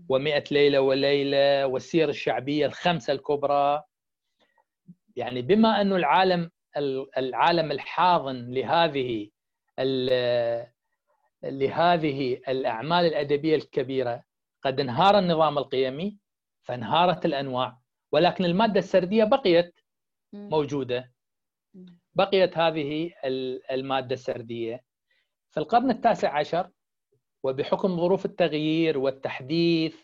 [0.08, 3.82] ومئة ليلة وليلة والسير الشعبية الخمسة الكبرى.
[5.16, 6.50] يعني بما أن العالم
[7.16, 9.31] العالم الحاضن لهذه
[11.42, 14.22] لهذه الأعمال الأدبية الكبيرة
[14.62, 16.18] قد انهار النظام القيمي
[16.62, 17.79] فانهارت الأنواع
[18.12, 19.81] ولكن المادة السردية بقيت
[20.50, 21.12] موجودة.
[22.14, 23.12] بقيت هذه
[23.70, 24.85] المادة السردية.
[25.50, 26.70] في القرن التاسع عشر
[27.42, 29.96] وبحكم ظروف التغيير والتحديث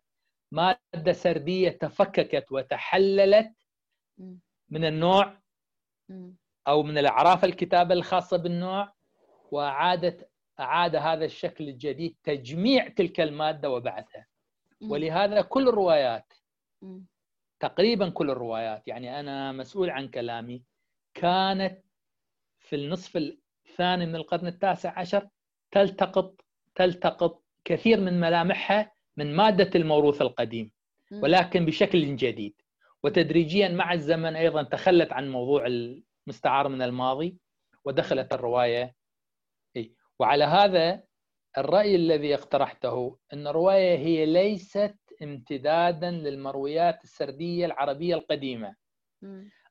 [0.52, 3.52] مادة سردية تفككت وتحللت
[4.70, 5.38] من النوع
[6.68, 8.94] أو من الأعراف الكتابة الخاصة بالنوع
[9.52, 14.26] وأعادت أعاد هذا الشكل الجديد تجميع تلك المادة وبعثها.
[14.92, 16.34] ولهذا كل الروايات
[17.60, 20.64] تقريبا كل الروايات يعني أنا مسؤول عن كلامي
[21.14, 21.82] كانت
[22.60, 25.30] في النصف الثاني من القرن التاسع عشر
[25.72, 26.42] تلتقط
[26.76, 30.72] تلتقط كثير من ملامحها من مادة الموروث القديم
[31.24, 32.62] ولكن بشكل جديد.
[33.06, 37.38] وتدريجيا مع الزمن أيضا تخلت عن موضوع المستعار من الماضي
[37.86, 38.96] ودخلت الرواية.
[40.20, 41.04] وعلى هذا
[41.58, 48.76] الرأي الذي اقترحته أن الرواية هي ليست امتدادا للمرويات السردية العربية القديمة.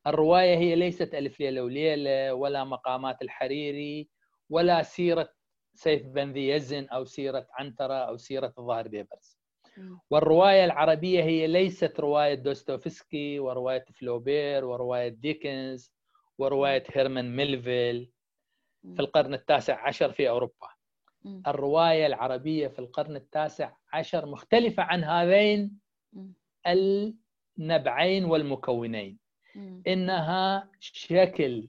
[0.07, 4.09] الرواية هي ليست ألف ليلة وليلة ولا مقامات الحريري
[4.51, 5.29] ولا سيرة
[5.75, 9.34] سيف بن ذي يزن أو سيرة عنترة أو سيرة الظاهر بيبرس
[10.11, 15.93] والرواية العربية هي ليست رواية دوستوفسكي ورواية فلوبير ورواية ديكنز
[16.39, 18.11] ورواية هيرمان ميلفيل
[18.95, 20.69] في القرن التاسع عشر في أوروبا.
[21.47, 25.79] الرواية العربية في القرن التاسع عشر مختلفة عن هذين
[26.67, 29.19] النبعين والمكونين.
[29.87, 31.69] إنها شكل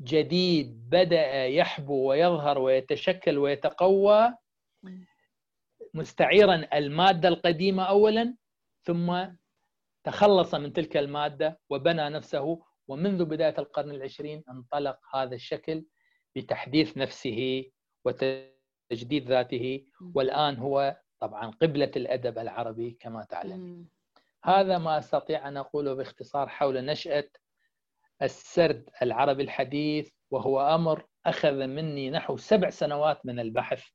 [0.00, 4.34] جديد بدأ يحبو ويظهر ويتشكل ويتقوى
[5.96, 8.36] مستعيرا المادة القديمة أولا
[8.84, 9.26] ثم
[10.04, 15.84] تخلص من تلك المادة وبنى نفسه ومنذ بداية القرن العشرين انطلق هذا الشكل
[16.36, 17.64] بتحديث نفسه
[18.04, 23.86] وتجديد ذاته والآن هو طبعا قبلة الأدب العربي كما تعلم.
[24.44, 27.28] هذا ما أستطيع أن أقوله باختصار حول نشأة
[28.22, 33.88] السرد العربي الحديث وهو أمر أخذ مني نحو سبع سنوات من البحث.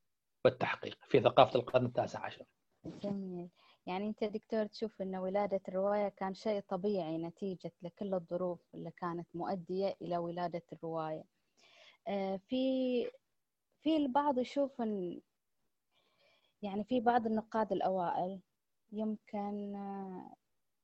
[0.46, 2.46] والتحقيق في ثقافة القرن التاسع عشر.
[2.86, 3.50] جميل.
[3.86, 9.28] يعني أنت دكتور تشوف إن ولادة الرواية كان شيء طبيعي نتيجة لكل الظروف اللي كانت
[9.34, 11.24] مؤدية إلى ولادة الرواية.
[12.08, 13.04] آه، في
[13.82, 15.22] في البعض يشوف إن
[16.62, 18.40] يعني في بعض النقاد الأوائل
[18.92, 20.34] يمكن آه،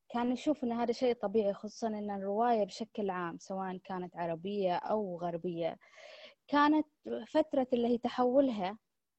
[0.10, 5.18] كان يشوف إن هذا شيء طبيعي خصوصا إن الرواية بشكل عام سواء كانت عربية أو
[5.20, 5.78] غربية
[6.48, 6.88] كانت
[7.28, 8.78] فترة اللي هي تحولها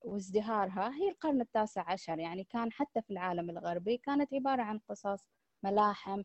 [0.09, 5.25] وازدهارها هي القرن التاسع عشر يعني كان حتى في العالم الغربي كانت عبارة عن قصص
[5.63, 6.23] ملاحم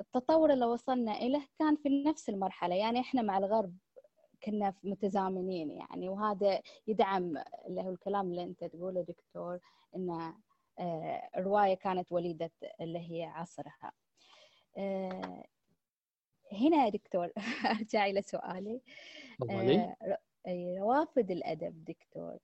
[0.00, 3.76] التطور اللي وصلنا إليه كان في نفس المرحلة يعني إحنا مع الغرب
[4.44, 9.58] كنا متزامنين يعني وهذا يدعم اللي هو الكلام اللي أنت تقوله دكتور
[9.96, 10.32] إن
[10.78, 12.50] آه، الروايه كانت وليدة
[12.80, 13.92] اللي هي عصرها.
[14.76, 15.44] آه،
[16.52, 17.30] هنا يا دكتور
[17.66, 18.80] ارجع إلى سؤالي
[19.50, 20.18] آه،
[20.78, 22.38] روافد الأدب دكتور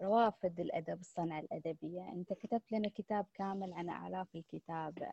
[0.00, 5.12] روافد الأدب الصنعه الادبيه أنت كتبت لنا كتاب كامل عن اعراف الكتابه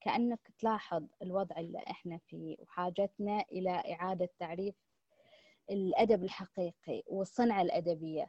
[0.00, 4.74] كأنك تلاحظ الوضع اللي إحنا فيه وحاجتنا إلى إعادة تعريف
[5.70, 8.26] الأدب الحقيقي والصنعة الأدبية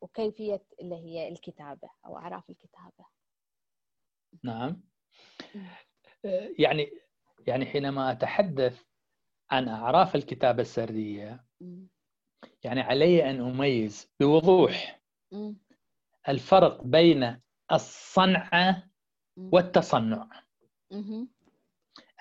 [0.00, 3.06] وكيفية اللي هي الكتابة أو أعراف الكتابة.
[4.44, 4.82] نعم.
[6.58, 6.90] يعني
[7.46, 8.82] يعني حينما أتحدث
[9.50, 11.44] عن أعراف الكتابة السردية
[12.64, 14.97] يعني علي أن أميز بوضوح
[16.28, 17.40] الفرق بين
[17.72, 18.88] الصنعة
[19.36, 20.28] والتصنع.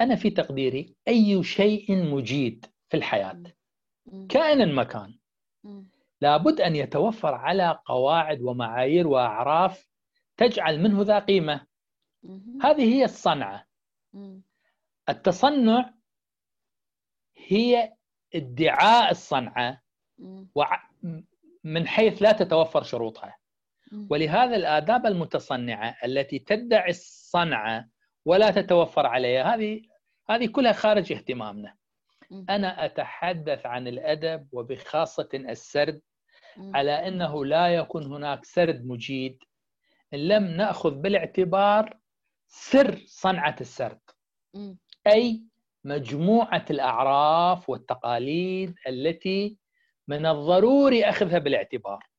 [0.01, 3.43] أنا في تقديري أي شيء مجيد في الحياة
[4.29, 5.17] كائنا ما كان
[6.21, 9.87] لابد أن يتوفر على قواعد ومعايير وأعراف
[10.37, 11.67] تجعل منه ذا قيمة.
[12.61, 13.67] هذه هي الصنعة.
[15.09, 15.93] التصنع
[17.47, 17.93] هي
[18.35, 19.81] ادعاء الصنعة
[21.67, 23.37] من حيث لا تتوفر شروطها.
[24.09, 27.87] ولهذا الآداب المتصنعة التي تدعي الصنعة
[28.25, 29.81] ولا تتوفر عليها هذه
[30.29, 31.75] هذه كلها خارج اهتمامنا.
[32.49, 36.01] أنا أتحدث عن الأدب وبخاصة السرد
[36.57, 39.43] على أنه لا يكون هناك سرد مجيد
[40.13, 41.97] إن لم نأخذ بالاعتبار
[42.47, 43.99] سر صنعة السرد.
[45.07, 45.41] أي
[45.83, 49.57] مجموعة الأعراف والتقاليد التي
[50.07, 52.09] من الضروري أخذها بالاعتبار.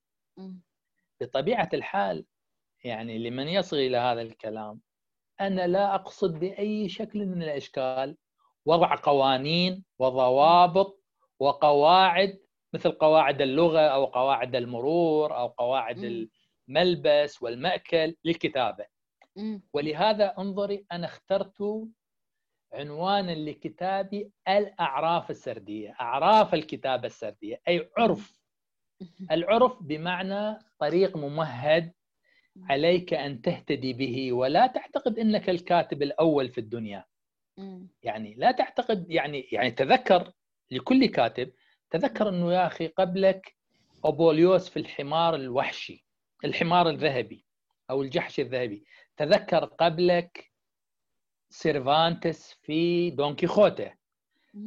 [1.21, 2.25] بطبيعة الحال
[2.85, 4.81] يعني لمن يصغي إلى هذا الكلام
[5.41, 8.17] أنا لا أقصد بأي شكل من الأشكال.
[8.67, 11.03] وضع قوانين وضوابط
[11.41, 12.41] وقواعد
[12.73, 16.29] مثل قواعد اللغة أو قواعد المرور أو قواعد
[16.69, 18.87] الملبس والمأكل للكتابة.
[19.73, 21.89] ولهذا انظري أنا اخترت
[22.73, 28.39] عنوانا لكتابي الأعراف السردية أعراف الكتابة السردية أي عرف.
[29.31, 31.93] العرف بمعنى طريق ممهد
[32.71, 37.05] عليك أن تهتدي به ولا تعتقد إنك الكاتب الأول في الدنيا.
[38.03, 40.33] يعني لا تعتقد يعني يعني تذكر
[40.71, 41.53] لكل كاتب
[41.91, 43.57] تذكر إنه يا أخي قبلك
[44.05, 46.07] أبوليوس في الحمار الوحشي
[46.45, 47.47] الحمار الذهبي
[47.91, 48.85] أو الجحش الذهبي
[49.17, 50.53] تذكر قبلك
[51.51, 53.91] سيرفانتس في دون كيخوتي.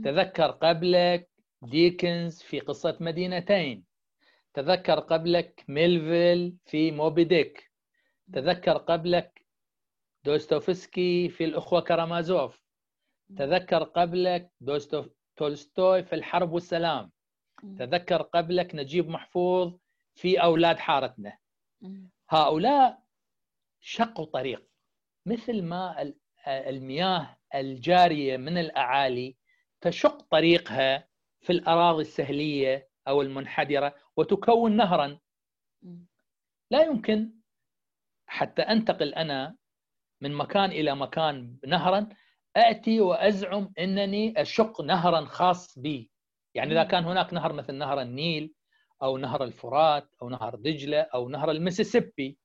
[0.04, 1.30] تذكر قبلك
[1.62, 3.84] ديكنز في قصة مدينتين.
[4.54, 7.72] تذكر قبلك ميلفيل في موبي ديك.
[8.34, 9.46] تذكر قبلك
[10.24, 12.62] دوستوفسكي في الأخوة كرامازوف.
[13.38, 17.12] تذكر قبلك دوستوف تولستوي في الحرب والسلام.
[17.78, 19.78] تذكر قبلك نجيب محفوظ
[20.16, 21.38] في أولاد حارتنا.
[22.30, 23.04] هؤلاء
[23.80, 24.68] شقوا طريق.
[25.26, 26.14] مثل ما
[26.48, 29.36] المياه الجارية من الأعالي
[29.82, 31.08] تشق طريقها
[31.42, 35.20] في الأراضي السهلية أو المنحدرة وتكون نهرا.
[36.72, 37.34] لا يمكن
[38.28, 39.56] حتى أنتقل أنا
[40.22, 42.10] من مكان إلى مكان نهرا
[42.56, 46.12] اتي وأزعم إنني أشق نهرا خاص بي.
[46.54, 48.54] يعني إذا كان هناك نهر مثل نهر النيل
[49.04, 52.38] أو نهر الفرات أو نهر دجلة أو نهر المسيسيبي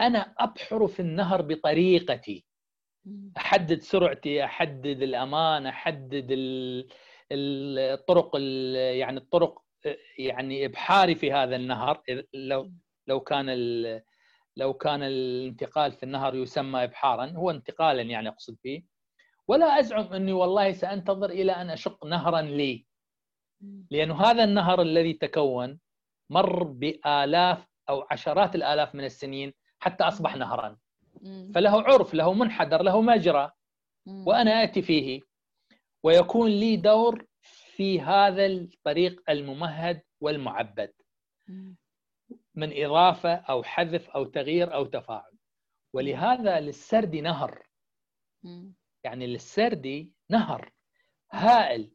[0.00, 2.44] أنا أبحر في النهر بطريقتي.
[3.36, 6.26] أحدد سرعتي أحدد الأمان أحدد
[7.32, 8.36] الطرق
[8.96, 9.62] يعني الطرق
[10.18, 12.02] يعني إبحاري في هذا النهر.
[12.34, 12.72] لو
[13.06, 13.50] لو كان
[14.56, 18.84] لو كان الانتقال في النهر يسمى ابحارا هو انتقالا يعني أقصد فيه.
[19.48, 22.86] ولا أزعم أني والله سأنتظر إلى أن أشق نهرا لي.
[23.90, 25.78] لأنه هذا النهر الذي تكون
[26.30, 30.76] مر بآلاف أو عشرات الآلاف من السنين حتى أصبح نهرا.
[31.54, 33.50] فله عرف له منحدر له مجرى
[34.06, 35.20] وأنا آتي فيه.
[36.02, 40.92] ويكون لي دور في هذا الطريق الممهد والمعبد.
[42.54, 45.32] من إضافة أو حذف أو تغيير أو تفاعل.
[45.94, 47.66] ولهذا للسردي نهر.
[49.04, 50.72] يعني للسردي نهر.
[51.32, 51.90] هائل.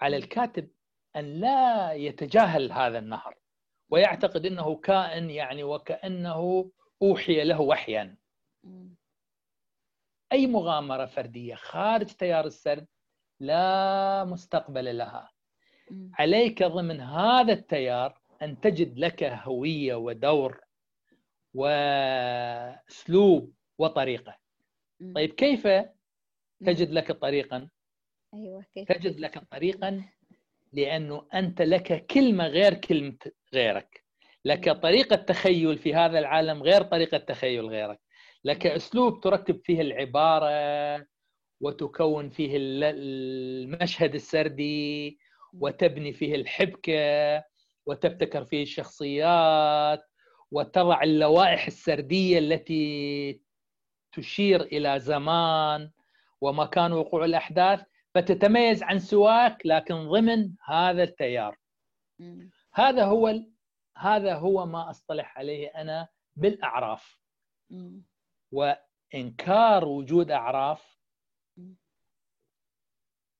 [0.00, 0.70] على الكاتب
[1.16, 3.34] أن لا يتجاهل هذا النهر.
[3.90, 6.70] ويعتقد أنه كائن يعني وكأنه
[7.02, 8.16] أوحي له وحيا.
[10.32, 12.86] أي مغامرة فردية خارج تيار السرد
[13.40, 15.30] لا مستقبل لها.
[16.14, 20.60] عليك ضمن هذا التيار أن تجد لك هوية ودور
[21.54, 24.36] وأسلوب وطريقة.
[25.14, 25.66] طيب كيف
[26.66, 27.68] تجد لك طريقا؟
[28.34, 30.04] أيوة كيف تجد لك طريقا؟
[30.72, 33.18] لأنه أنت لك كلمة غير كلمة
[33.54, 34.04] غيرك.
[34.44, 38.00] لك طريقة تخيل في هذا العالم غير طريقة تخيل غيرك.
[38.44, 41.06] لك أسلوب تركب فيه العبارة
[41.60, 45.18] وتكون فيه المشهد السردي
[45.52, 47.44] وتبني فيه الحبكة
[47.86, 50.04] وتبتكر فيه الشخصيات
[50.50, 53.40] وتضع اللوائح السردية التي
[54.12, 55.90] تشير إلى زمان
[56.40, 57.82] ومكان وقوع الأحداث
[58.14, 61.58] فتتميز عن سواك لكن ضمن هذا التيار.
[62.74, 63.34] هذا هو
[63.96, 67.18] هذا هو ما أصطلح عليه أنا بالأعراف.
[68.52, 70.98] وإنكار وجود أعراف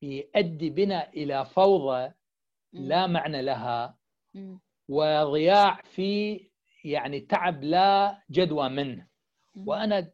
[0.02, 2.12] يؤدي بنا إلى فوضى
[2.72, 3.98] لا معنى لها
[4.88, 6.40] وضياع في
[6.84, 9.08] يعني تعب لا جدوى منه.
[9.66, 10.12] وأنا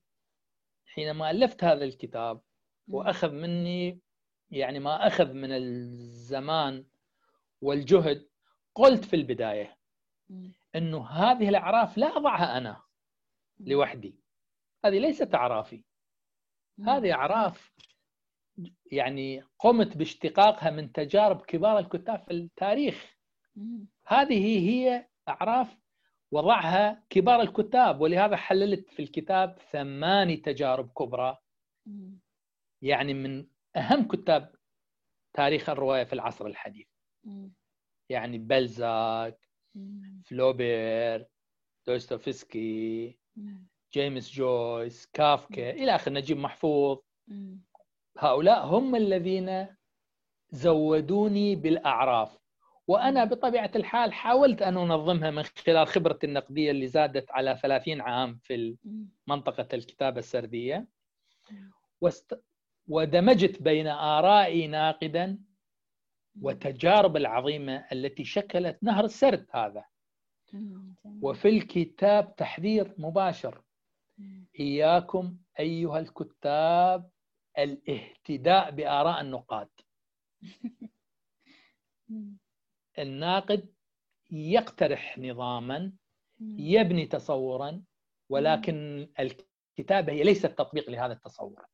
[0.86, 2.40] حينما ألفت هذا الكتاب
[2.88, 4.00] وأخذ مني
[4.50, 6.86] يعني ما أخذ من الزمان
[7.60, 8.28] والجهد
[8.74, 9.76] قلت في البداية
[10.76, 12.82] إنه هذه الأعراف لا أضعها أنا
[13.60, 14.14] لوحدي.
[14.86, 15.84] هذه ليست أعرافي.
[16.86, 17.72] هذه أعراف
[18.92, 23.16] يعني قمت باشتقاقها من تجارب كبار الكتاب في التاريخ.
[24.06, 25.78] هذه هي أعراف
[26.30, 31.38] وضعها كبار الكتاب ولهذا حللت في الكتاب ثماني تجارب كبرى.
[32.82, 34.54] يعني من أهم كتاب
[35.32, 36.88] تاريخ الرواية في العصر الحديث.
[38.08, 39.48] يعني بلزاك
[40.24, 41.26] فلوبير
[41.86, 43.18] دوستوفسكي
[43.96, 46.98] جيمس جويس كافكا إلى اخره نجيب محفوظ.
[48.18, 49.66] هؤلاء هم الذين
[50.50, 52.38] زودوني بالأعراف.
[52.86, 58.38] وأنا بطبيعة الحال حاولت أن أنظمها من خلال خبرتي النقدية اللي زادت على 30 عام
[58.42, 58.76] في
[59.26, 60.86] منطقة الكتابة السردية.
[62.00, 62.40] واست...
[62.88, 65.38] ودمجت بين آرائي ناقدا
[66.42, 69.84] وتجارب العظيمة التي شكلت نهر السرد هذا.
[71.22, 73.62] وفي الكتاب تحذير مباشر
[74.60, 77.10] إياكم أيها الكتاب
[77.58, 79.68] الاهتداء بآراء النقاد.
[82.98, 83.68] الناقد
[84.30, 85.92] يقترح نظاما
[86.58, 87.82] يبني تصورا
[88.28, 91.66] ولكن الكتابة هي ليست تطبيق لهذا التصور.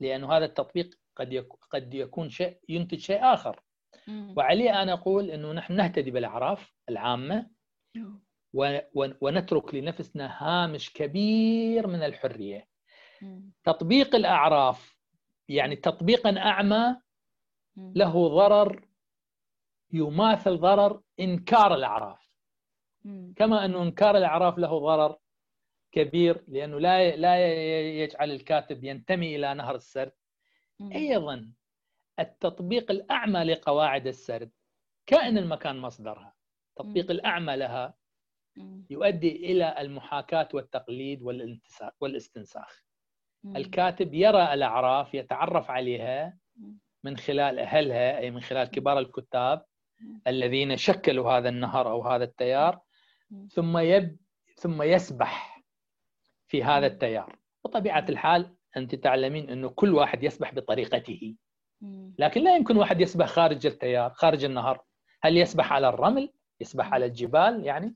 [0.00, 3.62] لأنه هذا التطبيق قد قد يكون شيء ينتج شيء آخر.
[4.36, 7.50] وعليه أنا أقول إنه نحن نهتدي بالأعراف العامة.
[8.94, 12.68] ونترك لنفسنا هامش كبير من الحرية.
[13.64, 14.96] تطبيق الأعراف
[15.48, 16.96] يعني تطبيقا أعمى
[17.76, 18.88] له ضرر
[19.92, 22.28] يماثل ضرر إنكار الأعراف.
[23.36, 25.16] كما انه إنكار الأعراف له ضرر
[25.92, 27.46] كبير لأنه لا لا
[28.02, 30.12] يجعل الكاتب ينتمي إلى نهر السرد.
[30.94, 31.52] أيضا
[32.18, 34.50] التطبيق الأعمى لقواعد السرد
[35.06, 36.34] كائن المكان مصدرها.
[36.68, 37.97] التطبيق الأعمى لها
[38.90, 41.22] يؤدي إلى المحاكاة والتقليد
[42.00, 42.82] والاستنساخ.
[43.56, 46.38] الكاتب يرى الأعراف يتعرف عليها
[47.04, 49.64] من خلال أهلها أي من خلال كبار الكتاب
[50.26, 52.80] الذين شكلوا هذا النهر أو هذا التيار
[53.50, 54.16] ثم يب
[54.56, 55.62] ثم يسبح
[56.46, 57.38] في هذا التيار.
[57.64, 61.34] بطبيعة الحال أنت تعلمين أنه كل واحد يسبح بطريقته.
[62.18, 64.84] لكن لا يمكن واحد يسبح خارج التيار خارج النهر.
[65.22, 67.94] هل يسبح على الرمل؟ يسبح على الجبال؟ يعني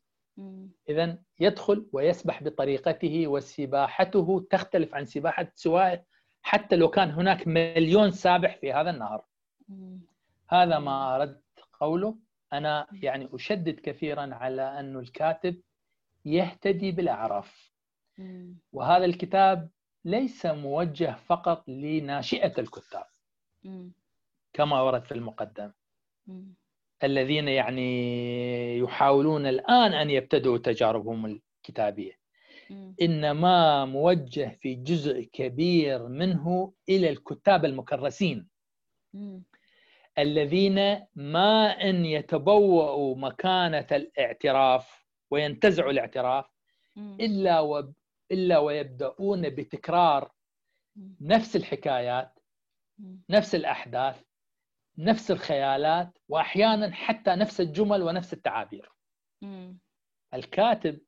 [0.89, 6.05] إذا يدخل ويسبح بطريقته وسباحته تختلف عن سباحة سواء
[6.43, 9.25] حتى لو كان هناك مليون سابح في هذا النهر.
[10.49, 11.43] هذا ما أردت
[11.81, 12.17] قوله.
[12.53, 15.61] أنا يعني أشدد كثيرا على أن الكاتب
[16.25, 17.73] يهتدي بالأعراف.
[18.73, 19.71] وهذا الكتاب
[20.05, 23.05] ليس موجه فقط لناشئة الكتاب.
[24.53, 25.73] كما ورد في المقدم
[27.05, 32.19] الذين يعني يحاولون الآن أن يبتدوا تجاربهم الكتابية.
[33.03, 38.49] إنما موجه في جزء كبير منه إلى الكتاب المكرسين.
[40.19, 46.45] الذين ما أن يتبوأوا مكانة الاعتراف وينتزعوا الاعتراف
[47.21, 47.93] إلا و...
[48.33, 50.33] إلا ويبدأون بتكرار
[51.21, 52.39] نفس الحكايات
[53.31, 54.23] نفس الأحداث
[54.99, 58.93] نفس الخيالات وأحيانا حتى نفس الجمل ونفس التعابير.
[60.35, 61.01] الكاتب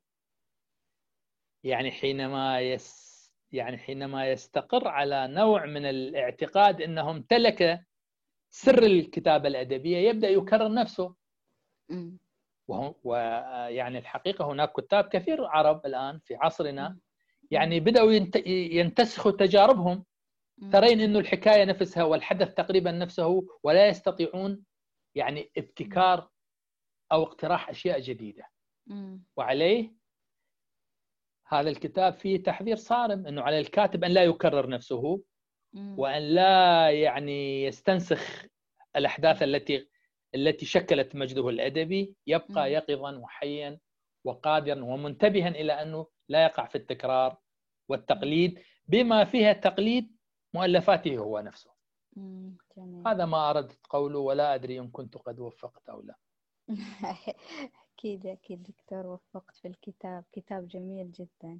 [1.64, 3.14] يعني حينما يس
[3.52, 7.86] يعني حينما يستقر على نوع من الاعتقاد انه امتلك
[8.50, 11.14] سر الكتابة الأدبية يبدأ يكرر نفسه.
[13.04, 16.98] ويعني الحقيقة هناك كتاب كثير عرب الآن في عصرنا
[17.50, 18.12] يعني بدأوا
[18.46, 20.04] ينتسخوا تجاربهم.
[20.72, 24.64] ترين إنه الحكاية نفسها والحدث تقريبا نفسه ولا يستطيعون
[25.14, 26.30] يعني ابتكار
[27.12, 28.44] أو اقتراح أشياء جديدة.
[29.36, 29.92] وعليه
[31.48, 35.20] هذا الكتاب فيه تحذير صارم إنه على الكاتب أن لا يكرر نفسه
[35.98, 38.44] وأن لا يعني يستنسخ
[38.96, 39.88] الأحداث التي
[40.34, 43.78] التي شكلت مجده الأدبي يبقى يقظا وحيا
[44.24, 47.36] وقادرا ومنتبها إلى أنه لا يقع في التكرار
[47.88, 50.13] والتقليد بما فيها تقليد
[50.54, 51.70] مؤلفاته هو نفسه.
[52.76, 53.08] جميل.
[53.08, 56.14] هذا ما أردت قوله ولا أدري إن كنت قد وفقت أو لا.
[57.98, 60.24] أكيد أكيد دكتور وفقت في الكتاب.
[60.32, 61.58] كتاب جميل جدا.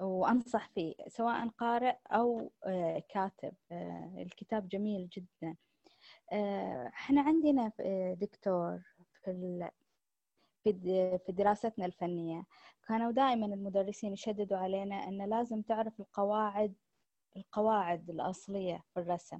[0.00, 3.54] وأنصح فيه سواء قارئ أو آه، كاتب.
[3.72, 5.56] آه، الكتاب جميل جدا.
[6.32, 7.72] آه، إحنا عندنا
[8.14, 8.82] دكتور
[9.24, 9.70] في
[11.26, 12.44] في دراستنا الفنية.
[12.88, 16.74] كانوا دائما المدرسين يشددوا علينا أن لازم تعرف القواعد
[17.36, 19.38] القواعد الأصلية في الرسم.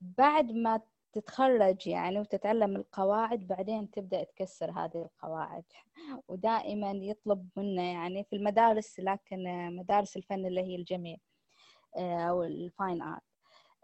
[0.00, 0.80] بعد ما
[1.12, 5.64] تتخرج يعني وتتعلم القواعد بعدين تبدأ تكسر هذه القواعد.
[6.28, 9.44] ودائما يطلب منا يعني في المدارس لكن
[9.76, 11.20] مدارس الفن اللي هي الجميل
[11.96, 13.22] آه، أو الفاين آرت.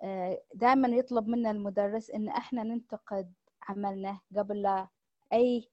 [0.03, 3.33] آه، دائما يطلب منا المدرس إن إحنا ننتقد
[3.69, 4.89] عملنا قبل لا
[5.33, 5.69] أي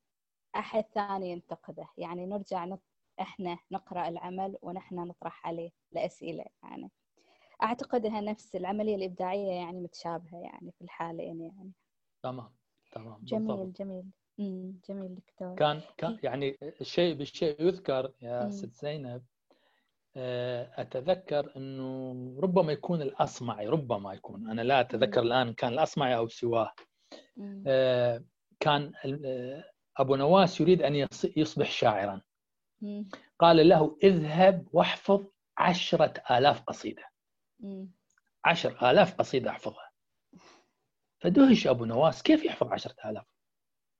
[0.55, 1.87] أحد ثاني ينتقده.
[1.97, 2.77] يعني نرجع
[3.21, 6.91] إحنا نقرأ العمل ونحن نطرح عليه الأسئلة يعني.
[7.63, 11.71] أعتقد إنها نفس العملية الإبداعية يعني متشابهة يعني في الحالين يعني.
[12.23, 12.49] تمام
[12.91, 13.77] تمام جميل بالضبط.
[13.77, 14.03] جميل.
[14.39, 15.55] امم جميل دكتور.
[15.55, 19.23] كان كان يعني الشيء بالشيء يذكر يا ست زينب
[20.17, 26.27] آه، أتذكر إنه ربما يكون الأصمعي ربما يكون أنا لا أتذكر الآن كان الأصمعي أو
[26.27, 26.73] سواه.
[27.67, 28.23] آه،
[28.59, 28.91] كان
[29.25, 29.63] آه،
[29.97, 31.07] أبو نواس يريد أن
[31.37, 32.21] يصبح شاعرا.
[33.39, 35.25] قال له اذهب واحفظ
[35.57, 37.03] عشرة آلاف قصيدة.
[38.45, 39.89] عشر آلاف قصيدة أحفظها.
[41.19, 43.25] فدهش أبو نواس كيف يحفظ عشرة آلاف؟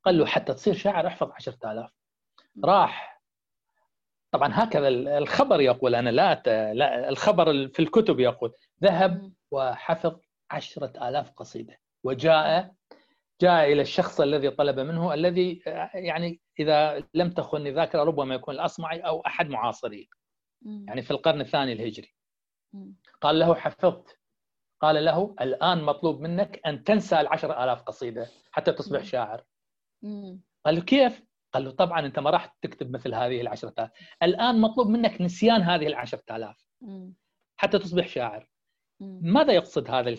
[0.05, 1.91] قال له حتى تصير شاعر أحفظ عشرة آلاف.
[2.63, 3.21] راح.
[4.31, 4.87] طبعا هكذا
[5.17, 6.41] الخبر يقول أنا لا,
[6.73, 8.53] لا الخبر في الكتب يقول
[8.83, 10.19] ذهب وحفظ
[10.51, 11.77] عشرة آلاف قصيدة.
[12.03, 12.73] وجاء
[13.41, 15.61] جاء إلى الشخص الذي طلب منه الذي
[15.93, 20.05] يعني إذا لم تخن ذاكرة ربما يكون الأصمعي أو أحد معاصريه
[20.87, 22.13] يعني في القرن الثاني الهجري.
[23.21, 24.19] قال له حفظت.
[24.81, 29.43] قال له الآن مطلوب منك أن تنسى العشر آلاف قصيدة حتى تصبح شاعر.
[30.65, 33.91] قال له كيف؟ قال له طبعا أنت ما راح تكتب مثل هذه العشرة آلاف.
[34.23, 36.65] الآن مطلوب منك نسيان هذه العشرة آلاف
[37.57, 38.49] حتى تصبح شاعر.
[39.21, 40.17] ماذا يقصد هذا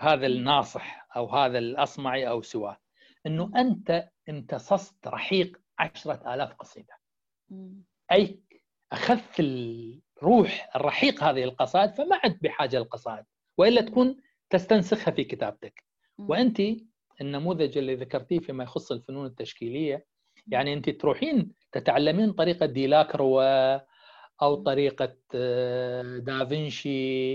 [0.00, 2.78] هذا الناصح أو هذا الأصمعي أو سواه؟
[3.26, 6.94] أنه أنت امتصصت رحيق عشرة آلاف قصيدة.
[8.12, 8.40] أي
[8.92, 9.40] أخذت
[10.22, 13.24] روح الرحيق هذه القصائد فما عد بحاجة للقصائد
[13.58, 14.16] وإلا تكون
[14.50, 15.84] تستنسخها في كتابتك.
[16.18, 16.62] وأنت
[17.20, 20.06] النموذج اللي ذكرتيه فيما يخص الفنون التشكيلية
[20.48, 23.40] يعني أنت تروحين تتعلمين طريقة ديلاكرو
[24.42, 27.34] أو طريقة آه، دافنشي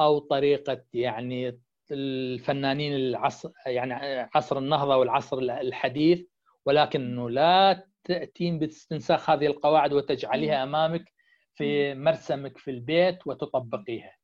[0.00, 1.60] أو طريقة يعني
[1.90, 3.94] الفنانين العصر يعني
[4.34, 6.26] عصر النهضة والعصر الحديث
[6.66, 11.15] ولكنه لا تأتين باستنساخ هذه القواعد وتجعليها أمامك.
[11.56, 14.16] في مرسمك في البيت وتطبقيها.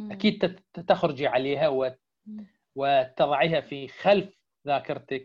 [0.00, 1.94] أكيد تخرجي عليها
[2.74, 5.22] وتضعيها في خلف ذاكرتك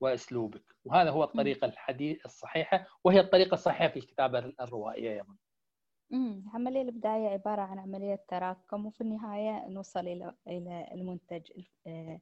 [0.00, 0.76] وأسلوبك.
[0.84, 5.36] وهذا هو الطريقة الحديث الصحيحة وهي الطريقة الصحيحة في الكتابه الروائيه أيضا
[6.12, 11.50] العملية الإبداعية عبارة عن عملية تراكم وفي النهاية نوصل إلى إلى المنتج
[11.86, 12.20] آه،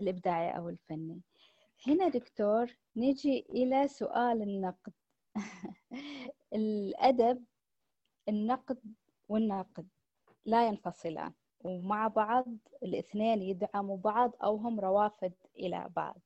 [0.00, 1.20] الإبداعي أو الفني.
[1.86, 4.92] هنا دكتور نجي إلى سؤال النقد.
[6.54, 7.44] الأدب
[8.28, 8.78] النقد
[9.28, 9.88] والناقد
[10.44, 12.46] لا ينفصلان ومع بعض
[12.82, 16.20] الاثنين يدعموا بعض أو هم روافد إلى بعض.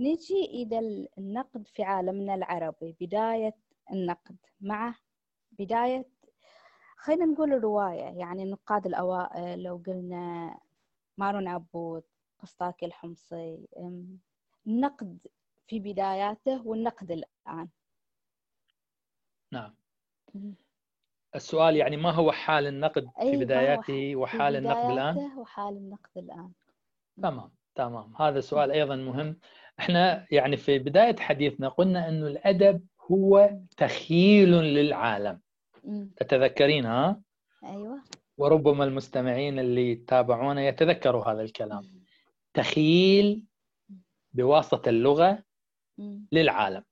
[0.00, 3.54] نجي إلى النقد في عالمنا العربي بداية
[3.92, 4.36] النقد.
[4.60, 4.94] مع
[5.52, 6.06] بداية
[6.96, 10.58] خلينا نقول الرواية يعني النقاد الأوائل لو قلنا
[11.18, 12.02] مارون عبود
[12.38, 13.68] قسطاكي الحمصي.
[14.66, 15.18] النقد
[15.66, 17.68] في بداياته والنقد الآن.
[19.52, 19.74] نعم.
[21.34, 26.10] السؤال يعني ما هو حال النقد في بداياته وحال في النقد الآن؟ بداياته وحال النقد
[26.16, 26.52] الآن.
[27.22, 28.14] تمام تمام.
[28.16, 29.38] هذا سؤال أيضا مهم.
[29.78, 35.40] إحنا يعني في بداية حديثنا قلنا أنه الأدب هو تخيل للعالم.
[36.16, 37.20] تتذكرين ها؟
[37.64, 38.02] أيوة.
[38.38, 41.82] وربما المستمعين اللي يتابعونا يتذكروا هذا الكلام.
[42.54, 43.44] تخيل
[44.32, 45.42] بواسطة اللغة
[45.98, 46.26] مم.
[46.32, 46.84] للعالم.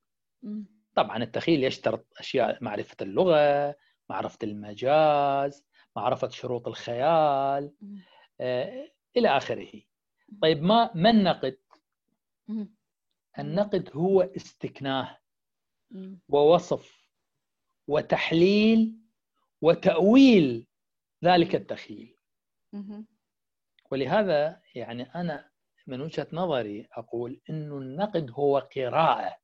[0.95, 3.75] طبعا التخيل يشترط أشياء معرفة اللغة
[4.11, 5.65] معرفة المجاز
[5.97, 7.73] معرفة شروط الخيال.
[8.41, 9.83] آه، إلى آخره
[10.43, 11.59] طيب ما ما النقد؟
[13.39, 15.19] النقد هو استكناه.
[16.29, 17.07] ووصف
[17.89, 18.97] وتحليل
[19.63, 20.67] وتأويل
[21.25, 22.17] ذلك التخيل.
[23.91, 25.51] ولهذا يعني أنا
[25.87, 29.37] من وجهة نظري أقول أنه النقد هو قراءة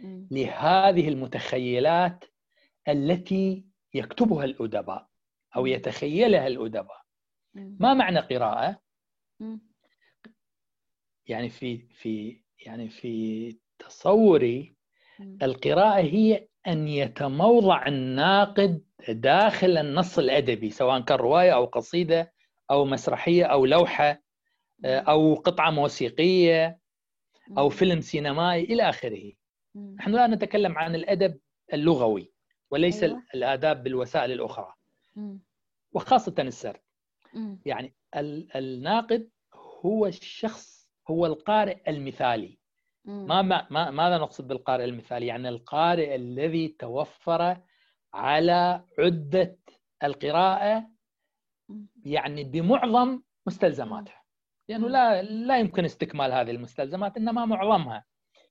[0.00, 0.28] مم.
[0.30, 2.24] لهذه المتخيلات
[2.88, 3.64] التي
[3.94, 5.08] يكتبها الأدباء
[5.56, 5.66] أو.
[5.66, 7.02] يتخيلها الأدباء.
[7.54, 8.80] ما معنى قراءة؟
[11.26, 14.74] يعني في في يعني في تصوري.
[15.42, 22.32] القراءة هي أن يتموضع الناقد داخل النص الأدبي سواء كان رواية أو قصيدة
[22.70, 24.22] أو مسرحية أو لوحة
[24.84, 26.78] آه، أو قطعة موسيقية
[27.58, 27.68] أو.
[27.68, 29.32] فيلم سينمائي إلى آخره.
[29.94, 31.38] نحن الآن نتكلم عن الأدب
[31.72, 32.32] اللغوي
[32.70, 33.22] وليس أيوة.
[33.34, 34.74] الآداب بالوسائل الأخرى
[35.16, 35.40] مم.
[35.92, 36.80] وخاصة السرد
[37.34, 37.60] مم.
[37.66, 39.28] يعني ال- الناقد
[39.84, 42.58] هو الشخص هو القارئ المثالي
[43.04, 43.26] مم.
[43.26, 47.56] ما ما ما- ماذا نقصد بالقارئ المثالي؟ يعني القارئ الذي توفر
[48.14, 49.58] على عدة
[50.04, 50.86] القراءة
[51.68, 51.86] مم.
[52.04, 54.22] يعني بمعظم مستلزماتها
[54.68, 54.92] لأنه مم.
[54.92, 58.04] لا لا يمكن استكمال هذه المستلزمات إنما معظمها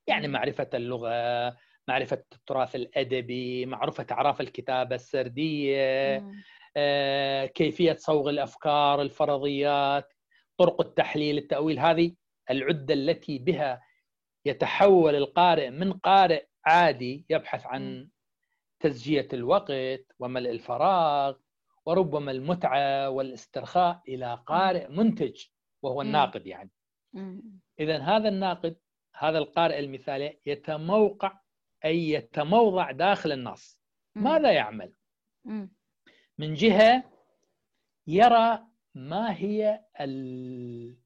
[0.07, 0.33] يعني مم.
[0.33, 0.69] معرفة
[1.87, 6.43] معرفة التراث الأدبي معرفة أعراف الكتابة السردية مم.
[6.77, 10.13] آه، كيفية صوغ الأفكار الفرضيات
[10.57, 12.15] طرق التحليل التأويل هذه
[12.51, 13.81] العدة التي بها
[14.45, 18.09] يتحول القارئ من قارئ عادي يبحث عن
[18.79, 21.35] تزجية الوقت وملء الفراغ
[21.85, 25.45] وربما المتعة والاسترخاء إلى قارئ منتج
[25.83, 26.01] وهو.
[26.01, 26.71] الناقد يعني.
[27.79, 28.77] إذا هذا الناقد
[29.15, 31.39] هذا القارئ المثالي يتموقع
[31.85, 33.79] أي يتموضع داخل النص.
[34.15, 34.93] ماذا يعمل؟
[36.37, 37.03] من جهة
[38.07, 38.63] يرى
[38.95, 40.97] ما هي ال...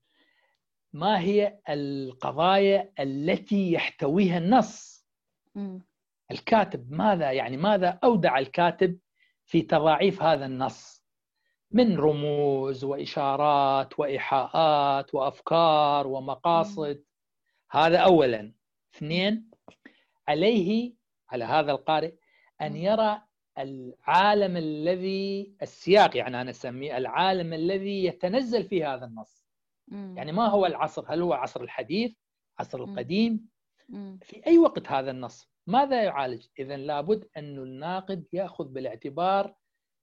[0.94, 5.06] ما هي القضايا التي يحتويها النص.
[6.32, 9.00] الكاتب ماذا يعني ماذا أودع الكاتب
[9.46, 11.06] في تضاعيف هذا النص؟
[11.72, 17.04] من رموز وإشارات وإيحاءات وأفكار ومقاصد.
[17.72, 18.54] هذا أولا.
[18.96, 19.51] اثنين
[20.32, 20.94] عليه
[21.30, 22.14] على هذا القارئ
[22.62, 22.76] أن.
[22.76, 23.22] يرى
[23.58, 29.46] العالم الذي السياق يعني أنا أسميه العالم الذي يتنزل فيه هذا النص
[29.88, 30.14] مم.
[30.18, 32.16] يعني ما هو العصر هل هو عصر الحديث
[32.60, 32.84] عصر.
[32.84, 33.50] القديم
[33.90, 34.20] مم.
[34.24, 39.56] في أي وقت هذا النص ماذا يعالج إذا لابد أن الناقد يأخذ بالاعتبار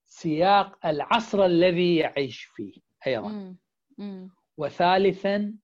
[0.06, 2.72] سياق العصر الذي يعيش فيه
[3.06, 3.58] أيضا مم.
[3.98, 4.30] مم.
[4.56, 5.54] وثالثا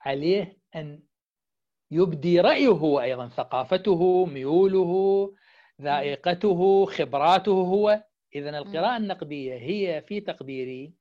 [0.00, 1.02] عليه أن
[1.90, 5.34] يبدي رأيه هو أيضا ثقافته ميوله
[5.82, 10.92] ذائقته خبراته هو إذا القراءة النقدية هي في تقديري.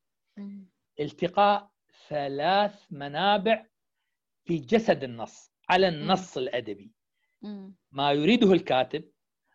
[1.00, 1.70] التقاء
[2.08, 3.66] ثلاث منابع
[4.46, 6.92] في جسد النص على النص الأدبي.
[7.92, 9.04] ما يريده الكاتب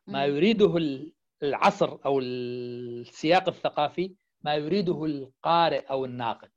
[0.07, 0.25] ما.
[0.27, 1.13] يريده ال-
[1.43, 6.51] العصر أو السياق الثقافي ما يريده القارئ أو الناقد.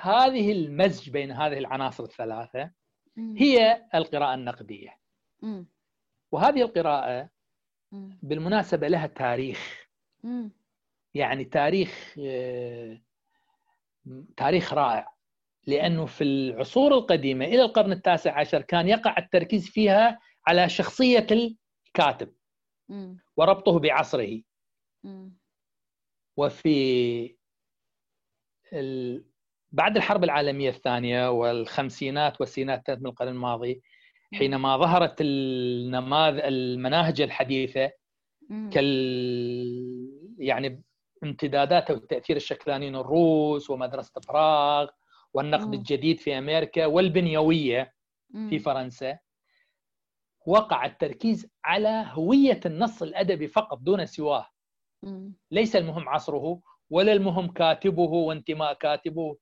[0.00, 2.70] هذه المزج بين هذه العناصر الثلاثة.
[3.18, 4.98] هي القراءة النقدية.
[6.32, 7.28] وهذه القراءة.
[8.22, 9.88] بالمناسبة لها تاريخ.
[11.14, 12.14] يعني تاريخ
[14.36, 15.14] تاريخ رائع
[15.66, 22.34] لأنه في العصور القديمة إلى القرن التاسع عشر كان يقع التركيز فيها على شخصية الكاتب.
[23.36, 24.42] وربطه بعصره.
[26.36, 27.36] وفي.
[29.76, 33.82] بعد الحرب العالمية الثانية والخمسينات والسينات من القرن الماضي
[34.34, 37.90] حينما ظهرت النماذج المناهج الحديثة
[38.50, 38.70] مم.
[38.72, 38.86] كال
[40.38, 40.82] يعني
[41.24, 44.88] امتداداتها والتاثير الشكلانيين الروس ومدرسة براغ
[45.34, 45.74] والنقد.
[45.74, 47.92] الجديد في أمريكا والبنيوية
[48.30, 48.48] مم.
[48.50, 49.18] في فرنسا
[50.46, 54.46] وقع التركيز على هوية النص الأدبي فقط دون سواه
[55.50, 56.60] ليس المهم عصره
[56.90, 59.36] ولا المهم كاتبه وانتماء كاتبه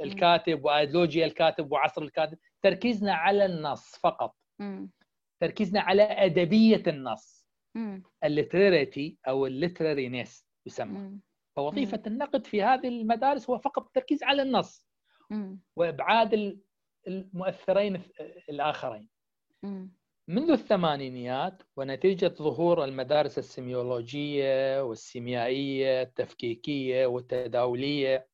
[0.00, 4.36] الكاتب وايديولوجيا الكاتب وعصر الكاتب تركيزنا على النص فقط.
[5.40, 7.46] تركيزنا على أدبية النص.
[8.24, 10.98] ال literarity أو ال literariness يسمى.
[11.56, 14.86] فوظيفة النقد في هذه المدارس هو فقط التركيز على النص.
[15.76, 16.58] وإبعاد
[17.08, 18.02] المؤثرين
[18.48, 19.08] الآخرين.
[20.28, 28.28] منذ الثمانينيات ونتيجة ظهور المدارس السيميولوجية والسيميائية التفكيكية والتداولية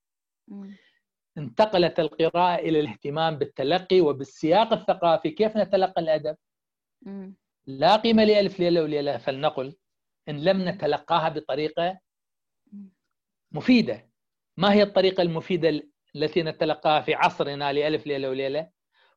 [1.37, 5.29] انتقلت القراءة إلى الاهتمام بالتلقي وبالسياق الثقافي.
[5.29, 6.37] كيف نتلقى الأدب؟
[7.67, 9.75] لا قيمة لألف ليلة وليلة فلنقل
[10.29, 11.99] إن لم نتلقاها بطريقة
[13.51, 14.09] مفيدة.
[14.57, 15.81] ما هي الطريقة المفيدة
[16.15, 18.69] التي نتلقاها في عصرنا لألف ليلة وليلة؟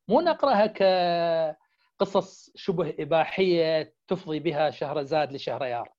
[0.08, 0.66] مو نقرأها
[1.98, 5.92] كقصص شبه إباحية تفضي بها شهرزاد لشهريار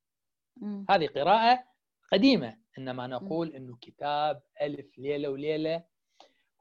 [0.90, 1.64] هذه قراءة
[2.12, 5.84] قديمة إنما نقول أنه كتاب ألف ليلة وليلة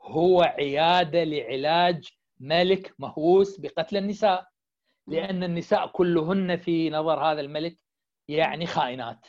[0.04, 2.08] هو عيادة لعلاج
[2.40, 4.46] ملك مهووس بقتل النساء.
[5.06, 7.78] لأن النساء كلهن في نظر هذا الملك
[8.28, 9.26] يعني خائنات.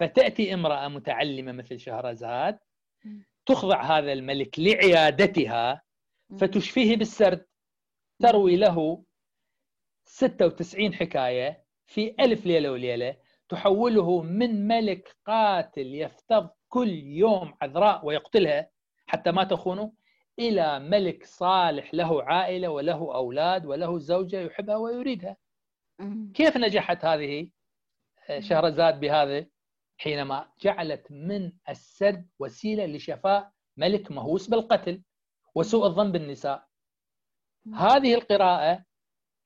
[0.00, 2.58] فتأتي امرأة متعلمة مثل شهرزاد
[3.46, 5.82] تخضع هذا الملك لعيادتها
[6.40, 7.46] فتشفيه بالسرد.
[8.22, 9.04] تروي له
[10.04, 13.16] 96 حكاية في ألف ليلة وليلة
[13.48, 18.71] تحوله من ملك قاتل يفتض كل يوم عذراء ويقتلها.
[19.12, 19.92] حتى ما تخونه
[20.38, 25.36] إلى ملك صالح له عائلة وله أولاد وله زوجة يحبها ويريدها.
[26.34, 27.48] كيف نجحت هذه
[28.38, 29.46] شهرزاد بهذا
[29.96, 35.02] حينما جعلت من السرد وسيلة لشفاء ملك مهووس بالقتل
[35.54, 36.66] وسوء الظن بالنساء.
[37.74, 38.84] هذه القراءة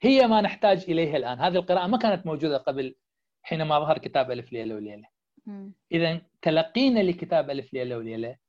[0.02, 1.38] هي ما نحتاج إليها الآن.
[1.40, 2.94] هذه القراءة ما كانت موجودة قبل
[3.42, 5.08] حينما ظهر كتاب ألف ليلة وليلة.
[5.92, 8.45] إذا تلقينا لكتاب ألف ليلة وليلة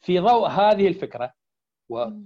[0.00, 1.32] في ضوء هذه الفكرة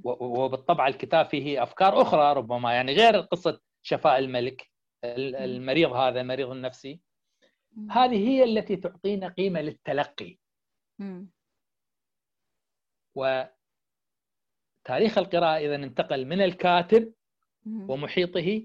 [0.05, 4.71] وبالطبع الكتاب فيه أفكار أخرى ربما يعني غير قصة شفاء الملك
[5.05, 7.01] المريض هذا مريض النفسي.
[7.91, 10.39] هذه هي التي تعطينا قيمة للتلقي.
[13.15, 13.59] وتاريخ
[15.19, 17.13] القراءة إذا انتقل من الكاتب
[17.67, 18.63] ومحيطه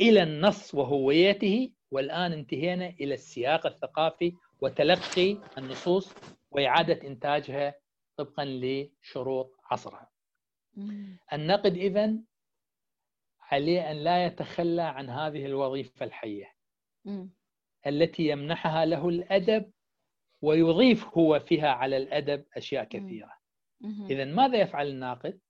[0.00, 6.14] إلى النص وهويته والآن انتهينا إلى السياق الثقافي وتلقي النصوص
[6.50, 7.74] وإعادة إنتاجها
[8.16, 10.10] طبقا لشروط عصرها.
[11.32, 12.24] النقد إذن
[13.40, 16.54] عليه أن لا يتخلى عن هذه الوظيفة الحية
[17.86, 19.72] التي يمنحها له الأدب
[20.42, 23.32] ويضيف هو فيها على الأدب أشياء كثيرة.
[24.10, 25.40] إذا ماذا يفعل الناقد؟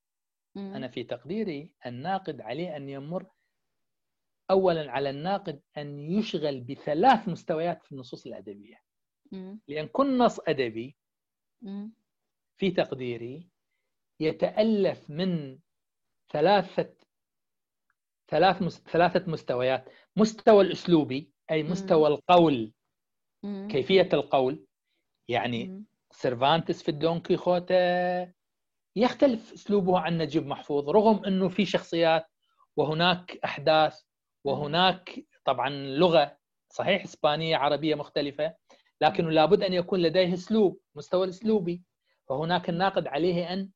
[0.56, 3.26] أنا في تقديري الناقد عليه أن يمر
[4.50, 8.82] أولا على الناقد أن يشغل بثلاث مستويات في النصوص الأدبية.
[9.68, 10.96] لأن كل نص أدبي
[12.56, 13.48] في تقديري
[14.20, 15.58] يتألف من
[16.32, 16.94] ثلاثة
[18.28, 19.88] ثلاث ثلاثة مستويات.
[20.16, 22.72] مستوى الأسلوبي أي مستوى القول
[23.68, 24.66] كيفية القول.
[25.28, 27.76] يعني سيرفانتس في الدون كيخوتة
[28.96, 32.26] يختلف أسلوبه عن نجيب محفوظ رغم إنه في شخصيات
[32.76, 34.02] وهناك أحداث
[34.44, 36.38] وهناك طبعا لغة
[36.68, 38.54] صحيح إسبانية عربية مختلفة
[39.00, 41.82] لكنه لابد أن يكون لديه أسلوب مستوى الأسلوبي.
[42.28, 43.70] فهناك الناقد عليه أن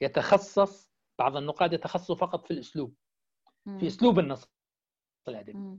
[0.00, 2.94] يتخصص بعض النقاد يتخصصوا فقط في الأسلوب
[3.78, 4.48] في أسلوب النص
[5.28, 5.78] الادبي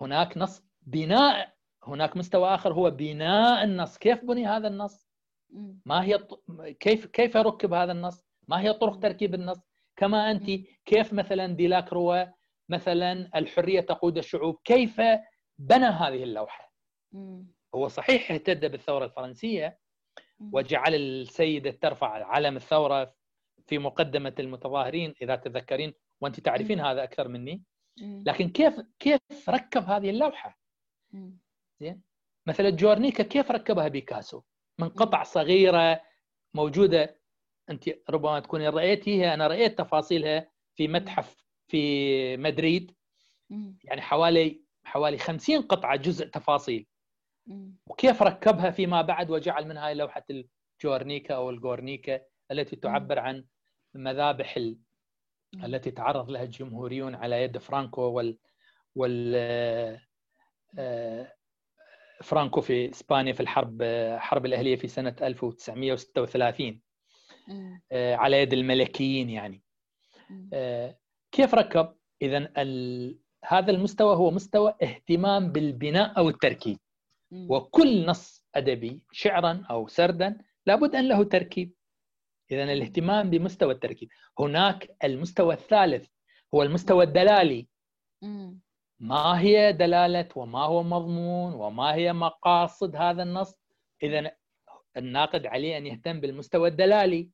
[0.00, 3.98] هناك نص بناء هناك مستوى آخر هو بناء النص.
[3.98, 5.08] كيف بني هذا النص؟
[5.86, 6.26] ما هي
[6.80, 9.60] كيف كيف ركب هذا النص؟ ما هي طرق تركيب النص؟
[9.96, 10.50] كما أنت
[10.84, 12.32] كيف مثلا ديلاك روى
[12.68, 15.00] مثلا الحرية تقود الشعوب كيف
[15.58, 16.72] بنى هذه اللوحة؟
[17.74, 19.78] هو صحيح اهتد بالثورة الفرنسية
[20.40, 23.14] وجعل السيدة ترفع علم الثورة
[23.66, 27.62] في مقدمة المتظاهرين إذا تذكرين وأنت تعرفين هذا أكثر مني.
[28.00, 30.58] لكن كيف كيف ركب هذه اللوحة؟
[31.80, 32.02] زين.
[32.46, 34.42] مثلا جورنيكا كيف ركبها بيكاسو؟
[34.78, 36.00] من قطع صغيرة
[36.54, 37.20] موجودة.
[37.70, 42.94] أنت ربما تكونين رايتيها أنا رأيت تفاصيلها في متحف في مدريد.
[43.84, 46.86] يعني حوالي حوالي 50 قطعة جزء تفاصيل.
[47.86, 52.20] وكيف ركبها فيما بعد وجعل منها لوحة الجورنيكا أو الجورنيكا
[52.50, 53.44] التي تعبر عن
[53.94, 54.78] مذابح ال...
[55.54, 58.38] التي تعرض لها الجمهوريون على يد فرانكو وال
[58.94, 59.34] وال
[60.78, 61.32] آه،
[62.22, 66.80] فرانكو في إسبانيا في الحرب الحرب الأهلية في سنة 1936
[67.92, 69.62] آه، على يد الملكيين يعني.
[70.52, 70.98] آه،
[71.32, 72.52] كيف ركب؟ اذا
[73.44, 76.78] هذا المستوى هو مستوى اهتمام بالبناء أو التركيب.
[77.34, 81.72] وكل نص أدبي شعرا أو سردا لابد أن له تركيب.
[82.50, 84.08] اذا الاهتمام بمستوى التركيب.
[84.38, 86.08] هناك المستوى الثالث
[86.54, 87.66] هو المستوى الدلالي.
[89.00, 93.60] ما هي دلالة وما هو مضمون وما هي مقاصد هذا النص؟
[94.02, 94.30] اذا
[94.96, 97.30] الناقد عليه أن يهتم بالمستوى الدلالي.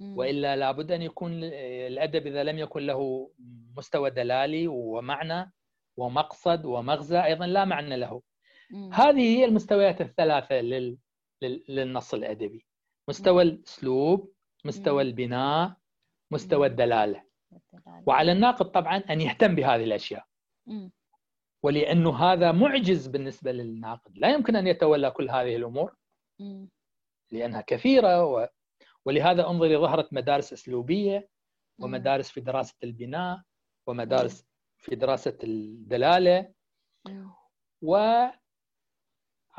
[0.00, 3.30] وإلا لابد أن يكون الأدب إذا لم يكن له
[3.76, 5.52] مستوى دلالي ومعنى
[5.96, 8.22] ومقصد ومغزى أيضا لا معنى له.
[8.92, 10.98] هذه هي المستويات الثلاثة لل...
[11.68, 12.66] للنص الأدبي.
[13.08, 14.32] مستوى الأسلوب
[14.64, 15.76] مستوى البناء
[16.30, 17.24] مستوى الدلالة.
[18.06, 20.24] وعلى الناقد طبعا أن يهتم بهذه الأشياء.
[21.62, 24.18] ولأنه هذا معجز بالنسبة للناقد.
[24.18, 25.96] لا يمكن أن يتولى كل هذه الأمور.
[27.32, 28.48] لأنها كثيرة و...
[29.06, 31.28] ولهذا أنظري ظهرت مدارس أسلوبية
[31.80, 33.42] ومدارس في دراسة البناء
[33.86, 34.46] ومدارس
[34.78, 36.52] في دراسة الدلالة.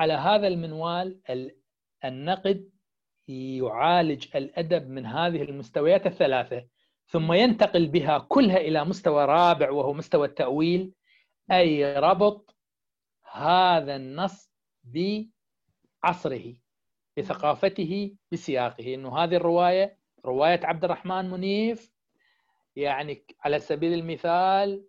[0.00, 1.20] وعلى هذا المنوال
[2.04, 2.70] النقد
[3.28, 6.66] يعالج الأدب من هذه المستويات الثلاثة.
[7.06, 10.92] ثم ينتقل بها كلها إلى مستوى رابع وهو مستوى التأويل.
[11.52, 12.56] أي ربط
[13.32, 14.52] هذا النص
[14.84, 16.54] بعصره
[17.16, 18.94] بثقافته بسياقه.
[18.94, 21.92] إنه هذه الرواية رواية عبد الرحمن منيف
[22.76, 24.84] يعني على سبيل المثال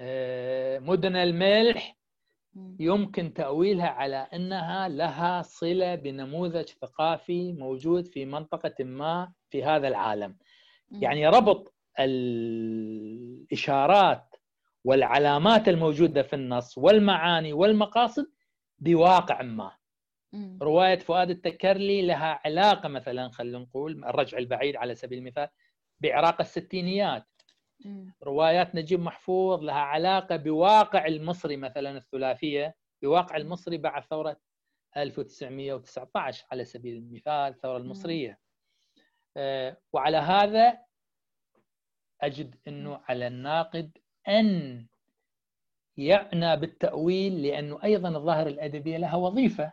[0.00, 1.96] آه، مدن الملح
[2.80, 10.36] يمكن تأويلها على أنها لها صلة بنموذج ثقافي موجود في منطقة ما في هذا العالم.
[10.90, 11.74] يعني ربط
[13.44, 14.34] الإشارات
[14.84, 18.26] والعلامات الموجودة في النص والمعاني والمقاصد
[18.78, 19.72] بواقع ما.
[20.62, 25.48] رواية فؤاد التكرلي لها علاقة مثلا خلينا نقول الرجع البعيد على سبيل المثال
[26.00, 27.26] بعراق الستينيات.
[28.22, 32.74] روايات نجيب محفوظ لها علاقة بواقع المصري مثلا الثلاثية.
[33.02, 34.36] بواقع المصري بعد ثورة
[34.96, 38.38] 1919 على سبيل المثال الثورة المصرية.
[39.36, 40.78] آه، وعلى هذا
[42.20, 43.98] أجد أنه على الناقد
[44.28, 44.86] أن
[45.96, 49.72] يعنى بالتأويل لأنه أيضا الظاهرة الأدبية لها وظيفة.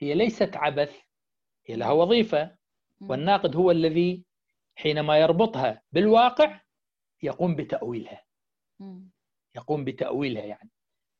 [0.00, 1.00] هي ليست عبث
[1.66, 2.56] هي لها وظيفة.
[3.00, 4.24] والناقد هو الذي
[4.76, 6.60] حينما يربطها بالواقع
[7.22, 8.24] يقوم بتأويلها.
[9.56, 10.70] يقوم بتأويلها يعني.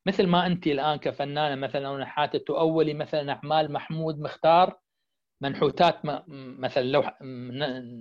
[0.07, 4.81] مثل ما أنت الآن كفنانة مثلا أو نحاتة تؤولي مثلا أعمال محمود مختار
[5.41, 6.01] منحوتات
[6.59, 7.05] مثلا لو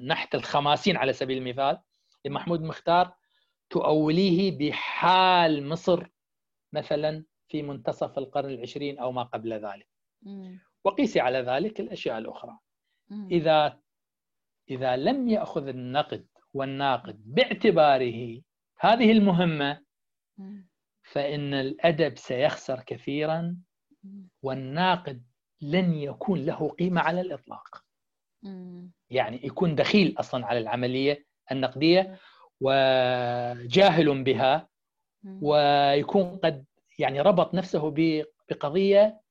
[0.08, 1.80] نحت الخماسين على سبيل المثال
[2.26, 3.14] لمحمود مختار
[3.70, 6.08] تؤوليه بحال مصر
[6.74, 9.88] مثلا في منتصف القرن العشرين أو ما قبل ذلك.
[10.84, 12.60] وقيسي على ذلك الأشياء الأخرى.
[13.32, 13.80] إذا
[14.70, 16.28] إذا لم يأخذ النقد
[16.58, 18.42] والناقد باعتباره
[18.80, 19.82] هذه المهمة
[21.04, 23.58] فإن الأدب سيخسر كثيرا
[24.44, 25.24] والناقد
[25.62, 27.84] لن يكون له قيمة على الإطلاق.
[29.10, 32.20] يعني يكون دخيل أصلا على العملية النقدية
[32.62, 34.68] وجاهل بها
[35.42, 36.66] ويكون قد
[37.00, 37.94] يعني ربط نفسه
[38.50, 39.22] بقضية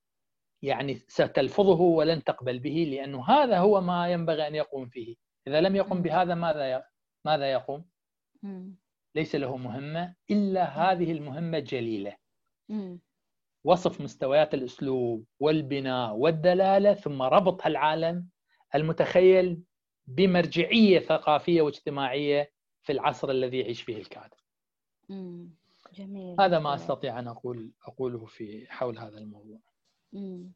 [0.61, 5.15] يعني ستلفظه ولن تقبل به لأنه هذا هو ما ينبغي أن يقوم فيه.
[5.47, 6.83] إذا لم يقم بهذا ماذا
[7.27, 7.85] ماذا يقوم؟
[9.15, 12.17] ليس له مهمة إلا هذه المهمة الجليلة
[13.63, 18.27] وصف مستويات الأسلوب والبناء والدلالة ثم ربط العالم
[18.75, 19.63] المتخيل
[20.07, 22.51] بمرجعية ثقافية واجتماعية
[22.81, 24.37] في العصر الذي يعيش فيه الكاتب
[25.93, 29.59] جميل هذا ما أستطيع أن أقول أقوله في حول هذا الموضوع.
[30.15, 30.51] امم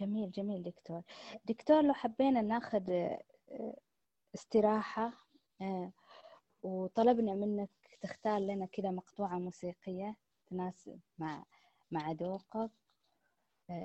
[0.00, 1.02] جميل جميل دكتور.
[1.44, 3.76] دكتور لو حبينا ناخذ آه،
[4.34, 5.12] استراحة
[5.60, 5.92] آه،
[6.62, 7.70] وطلبنا منك
[8.00, 10.16] تختار لنا كده مقطوعة موسيقية
[10.50, 11.44] تناسب مع
[11.90, 12.70] مع ذوقك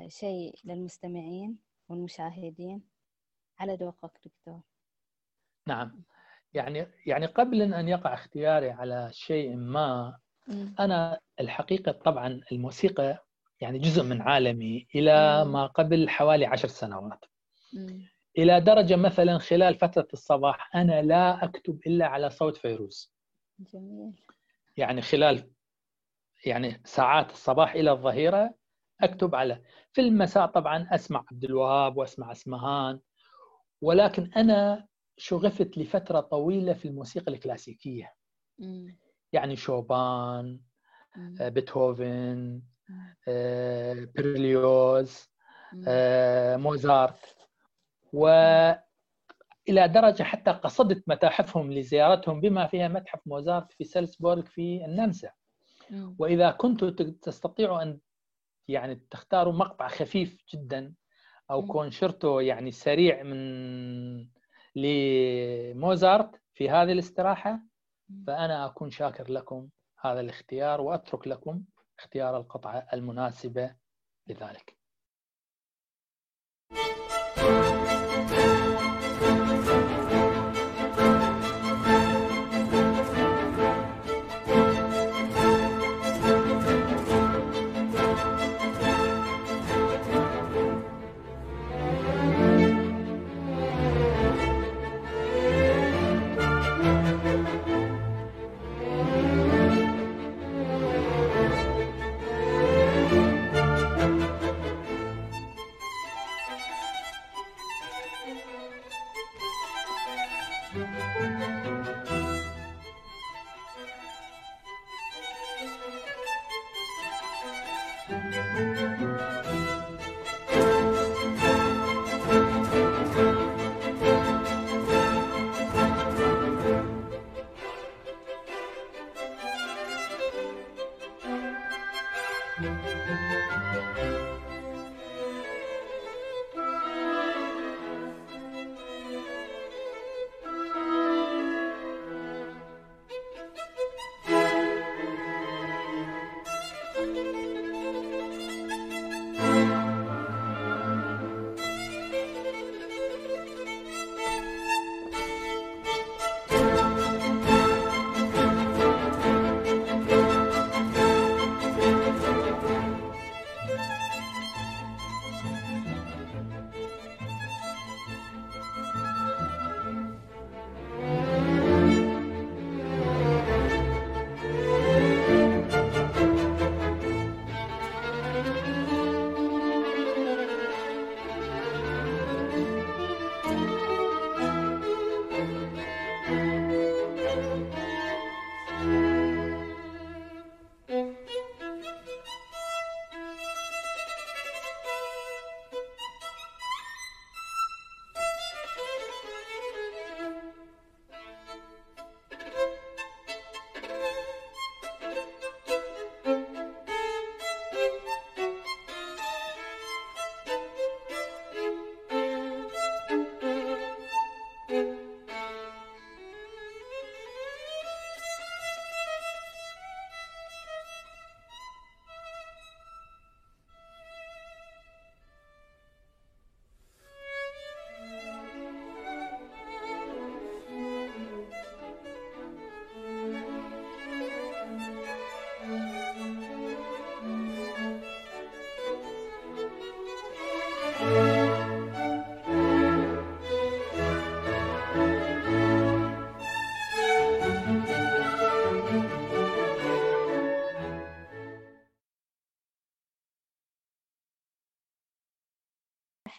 [0.07, 1.57] شيء للمستمعين
[1.89, 2.83] والمشاهدين.
[3.59, 4.61] على ذوقك دكتور.
[5.67, 6.03] نعم.
[6.53, 10.19] يعني يعني قبل أن يقع اختياري على شيء ما
[10.79, 13.25] أنا الحقيقة طبعا الموسيقى
[13.61, 17.25] يعني جزء من عالمي إلى ما قبل حوالي عشر سنوات.
[18.37, 23.13] إلى درجة مثلا خلال فترة الصباح أنا لا أكتب إلا على صوت فيروز.
[23.59, 24.21] جميل.
[24.77, 25.51] يعني خلال
[26.45, 28.53] يعني ساعات الصباح إلى الظهيرة
[29.01, 29.61] أكتب على
[29.91, 32.99] في المساء طبعا أسمع عبد الوهاب وأسمع اسمهان
[33.81, 38.13] ولكن أنا شغفت لفترة طويلة في الموسيقى الكلاسيكية.
[39.33, 40.59] يعني شوبان
[41.41, 42.61] آه، بيتهوفن
[43.27, 45.29] آه، بيرليوز
[45.87, 47.34] آه، موزارت.
[49.69, 55.31] إلى درجة حتى قصدت متاحفهم لزيارتهم بما فيها متحف موزارت في سلسبورغ في النمسا
[56.19, 56.89] وإذا كنتم
[57.21, 57.99] تستطيعوا أن
[58.67, 60.93] يعني تختاروا مقطع خفيف جدا
[61.51, 64.27] أو كونشرتو يعني سريع من
[64.75, 67.59] لموزارت في هذه الاستراحة
[68.27, 71.63] فأنا أكون شاكر لكم هذا الاختيار وأترك لكم
[71.99, 73.75] اختيار القطعة المناسبة
[74.27, 74.77] لذلك.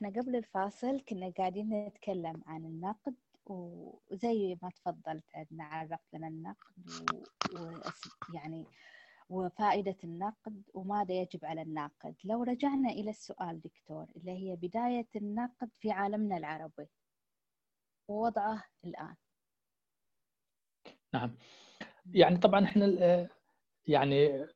[0.07, 3.15] إحنا قبل الفاصل كنا قاعدين نتكلم عن النقد
[3.47, 6.91] وزي ما تفضلت عندنا عرفت لنا النقد
[7.55, 7.81] و...
[8.35, 8.66] يعني
[9.28, 12.15] وفائدة النقد وماذا يجب على الناقد.
[12.24, 16.87] لو رجعنا إلى السؤال دكتور اللي هي بداية النقد في عالمنا العربي
[18.09, 19.15] ووضعه الآن.
[21.15, 21.37] نعم.
[22.12, 23.28] يعني طبعا إحنا
[23.87, 24.47] يعني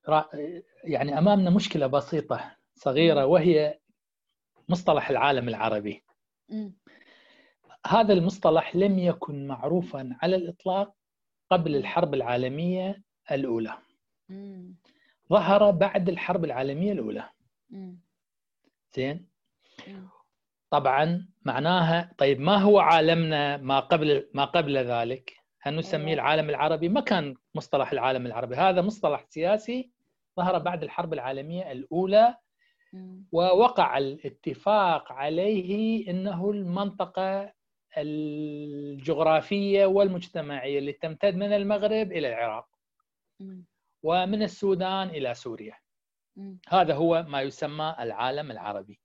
[0.85, 3.80] يعني أمامنا مشكلة بسيطة صغيرة وهي
[4.71, 6.05] مصطلح العالم العربي
[6.49, 6.71] م.
[7.87, 10.95] هذا المصطلح لم يكن معروفا على الإطلاق
[11.51, 13.79] قبل الحرب العالمية الأولى
[14.29, 14.73] م.
[15.31, 17.31] ظهر بعد الحرب العالمية الأولى.
[18.97, 19.29] زين
[20.71, 26.89] طبعا معناها طيب ما هو عالمنا ما قبل ما قبل ذلك؟ هل نسميه العالم العربي؟
[26.89, 29.91] ما كان مصطلح العالم العربي، هذا مصطلح سياسي
[30.37, 32.37] ظهر بعد الحرب العالمية الأولى
[33.33, 37.53] ووقع الاتفاق عليه إنه المنطقة
[37.99, 42.69] الجغرافية والمجتمعية اللي تمتد من المغرب إلى العراق
[44.03, 45.77] ومن السودان إلى سوريا.
[46.69, 49.01] هذا هو ما يسمى العالم العربي.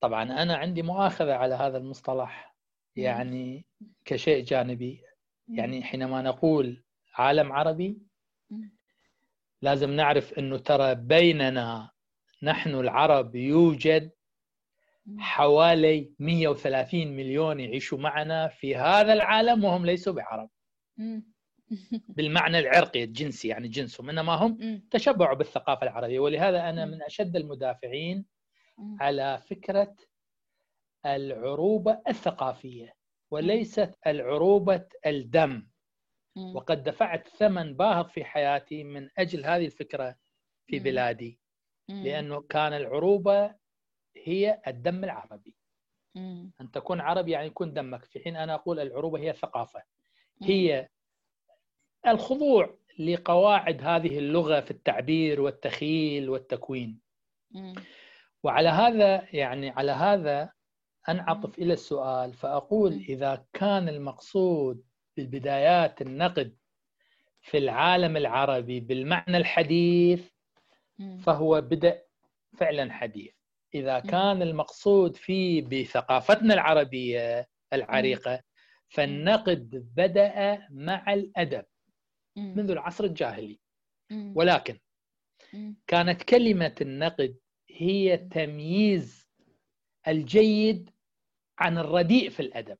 [0.00, 2.56] طبعا أنا عندي مؤاخذة على هذا المصطلح
[2.96, 3.66] يعني
[4.04, 5.02] كشيء جانبي.
[5.48, 6.84] يعني حينما نقول
[7.14, 7.98] عالم عربي
[9.62, 11.90] لازم نعرف إنه ترى بيننا
[12.42, 14.10] نحن العرب يوجد
[15.18, 20.50] حوالي 130 مليون يعيشوا معنا في هذا العالم وهم ليسوا بعرب.
[22.16, 26.18] بالمعنى العرقي الجنسي يعني جنسهم إنما هم تشبعوا بالثقافة العربية.
[26.18, 28.24] ولهذا أنا من أشد المدافعين
[29.00, 29.96] على فكرة
[31.06, 32.94] العروبة الثقافية
[33.30, 35.66] وليست العروبة الدم.
[36.36, 40.16] وقد دفعت ثمن باهظ في حياتي من أجل هذه الفكرة
[40.66, 41.40] في بلادي
[42.04, 43.54] لأنه كان العروبة
[44.16, 45.56] هي الدم العربي.
[46.60, 48.04] أن تكون عربي يعني يكون دمك.
[48.04, 49.82] في حين أنا أقول العروبة هي ثقافة.
[50.42, 50.88] هي
[52.06, 57.00] الخضوع لقواعد هذه اللغة في التعبير والتخيل والتكوين.
[58.42, 60.50] وعلى هذا يعني على هذا
[61.08, 64.82] انعطف إلى السؤال فأقول إذا كان المقصود
[65.16, 66.56] بالبدايات النقد
[67.40, 70.30] في العالم العربي بالمعنى الحديث
[71.18, 72.02] فهو بدأ
[72.56, 73.34] فعلا حديث.
[73.74, 78.42] إذا كان المقصود فيه بثقافتنا العربية العريقة
[78.88, 81.64] فالنقد بدأ مع الأدب
[82.36, 83.58] منذ العصر الجاهلي.
[84.36, 84.78] ولكن
[85.86, 87.36] كانت كلمة النقد
[87.68, 89.28] هي تمييز
[90.08, 90.90] الجيد
[91.58, 92.78] عن الرديء في الأدب.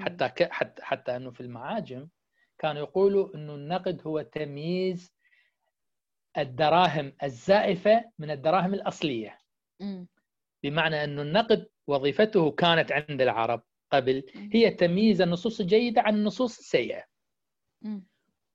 [0.00, 2.08] حتى حتى حتى أنه في المعاجم
[2.58, 5.12] كانوا يقولوا أنه النقد هو تمييز
[6.38, 9.38] الدراهم الزائفة من الدراهم الأصلية.
[10.62, 17.04] بمعنى أنه النقد وظيفته كانت عند العرب قبل هي تمييز النصوص الجيده عن النصوص السيئة.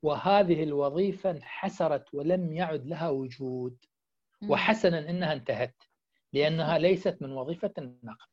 [0.04, 3.78] وهذه الوظيفة انحسرت ولم يعد لها وجود.
[4.50, 5.84] وحسنا إنها انتهت
[6.34, 8.28] لأنها ليست من وظيفة النقد.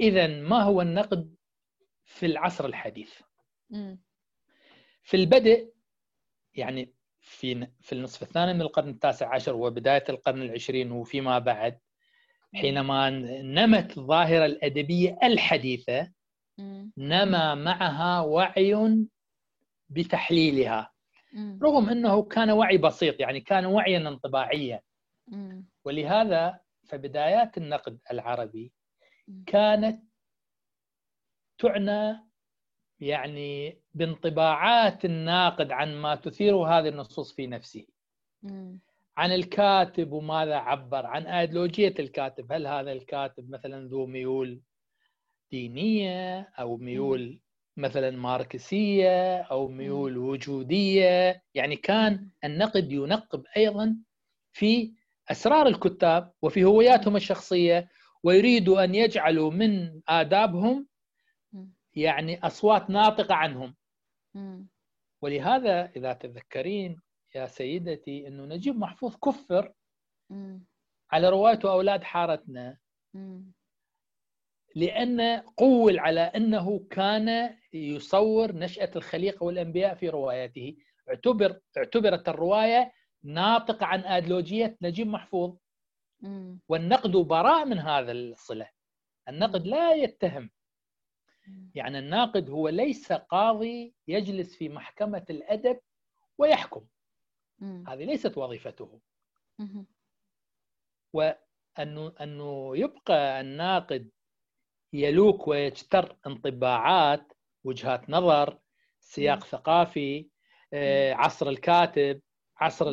[0.00, 1.34] اذا ما هو النقد
[2.10, 3.12] في العصر الحديث.
[5.02, 5.72] في البدء
[6.54, 11.78] يعني في في النصف الثاني من القرن التاسع عشر وبداية القرن العشرين وفيما بعد
[12.54, 13.10] حينما
[13.42, 16.12] نمت الظاهره الأدبية الحديثة
[16.96, 19.06] نما معها وعي
[19.88, 20.92] بتحليلها.
[21.62, 24.80] رغم أنه كان وعي بسيط يعني كان وعيا انطباعيا.
[25.84, 28.72] ولهذا فبدايات النقد العربي
[29.46, 30.09] كانت
[31.60, 32.16] تعنى
[33.00, 37.86] يعني بانطباعات الناقد عن ما تثير هذه النصوص في نفسه.
[39.16, 42.52] عن الكاتب وماذا عبر عن ايديولوجيه الكاتب.
[42.52, 44.60] هل هذا الكاتب مثلا ذو ميول
[45.50, 47.40] دينية أو ميول
[47.76, 53.96] مثلا ماركسية أو ميول وجودية؟ يعني كان النقد ينقب أيضا
[54.52, 54.92] في
[55.30, 57.88] أسرار الكتاب وفي هوياتهم الشخصية
[58.22, 60.89] ويريد أن يجعلوا من آدابهم
[62.00, 63.76] يعني أصوات ناطقة عنهم.
[65.22, 67.00] ولهذا إذا تذكرين
[67.34, 69.72] يا سيدتي أنه نجيب محفوظ كفر
[71.12, 72.78] على روايته أولاد حارتنا.
[74.74, 75.20] لأن
[75.56, 80.76] قول على أنه كان يصور نشأة الخليقة والأنبياء في روايته.
[81.08, 82.92] اعتبر اعتبرت الرواية
[83.24, 85.56] ناطقة عن أيديولوجية نجيب محفوظ.
[86.68, 88.68] والنقد براء من هذا الصلة.
[89.28, 90.50] النقد لا يتهم.
[91.74, 95.80] يعني الناقد هو ليس قاضي يجلس في محكمة الأدب
[96.38, 96.84] ويحكم.
[97.88, 99.00] هذه ليست وظيفته.
[101.12, 104.10] وأنه أنه يبقى الناقد
[104.92, 107.32] يلوك ويجتر انطباعات
[107.64, 108.58] وجهات نظر
[109.00, 110.28] سياق ثقافي
[110.72, 112.20] آه، عصر الكاتب
[112.56, 112.86] عصر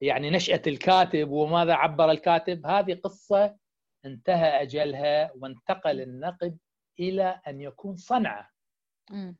[0.00, 2.66] يعني نشأة الكاتب وماذا عبر الكاتب.
[2.66, 3.56] هذه قصة
[4.04, 6.58] انتهى أجلها وانتقل النقد
[6.98, 8.50] إلى أن يكون صنعة.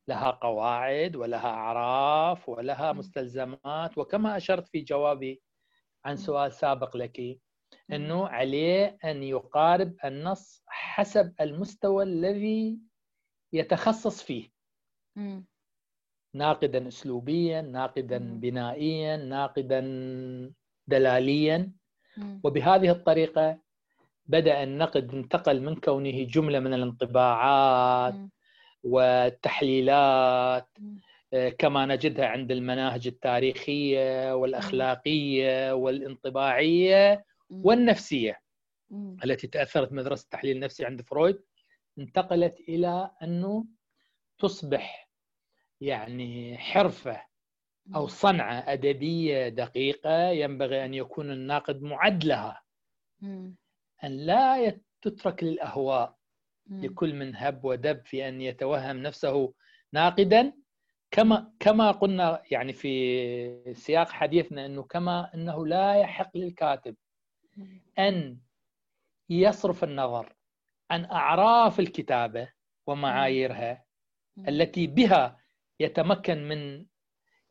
[0.09, 3.98] لها قواعد ولها أعراف ولها مستلزمات.
[3.98, 5.43] وكما أشرت في جوابي
[6.05, 7.40] عن سؤال سابق لك
[7.93, 12.78] أنه عليه أن يقارب النص حسب المستوى الذي
[13.52, 14.51] يتخصص فيه.
[16.35, 19.81] ناقدا اسلوبيا ناقدا بنائيا ناقدا
[20.86, 21.72] دلاليا.
[22.44, 23.59] وبهذه الطريقة
[24.31, 28.15] بدأ النقد انتقل من كونه جملة من الانطباعات
[28.85, 30.69] والتحليلات
[31.32, 38.40] آه، كما نجدها عند المناهج التاريخية والأخلاقية والانطباعية والنفسية
[39.24, 41.39] التي تأثرت مدرسة التحليل النفسي عند فرويد
[41.98, 43.65] انتقلت إلى أنه
[44.39, 45.11] تصبح
[45.81, 47.23] يعني حرفة
[47.94, 52.62] أو صنعة أدبية دقيقة ينبغي أن يكون الناقد معد لها
[54.05, 56.16] أن لا تترك للأهواء
[56.70, 59.55] لكل من هب ودب في أن يتوهم نفسه
[59.93, 60.52] ناقدا.
[61.10, 66.97] كما كما قلنا يعني في سياق حديثنا إنه كما إنه لا يحق للكاتب
[67.98, 68.39] أن
[69.28, 70.36] يصرف النظر
[70.90, 72.48] عن أعراف الكتابة
[72.86, 73.85] ومعاييرها
[74.48, 75.39] التي بها
[75.81, 76.86] يتمكن من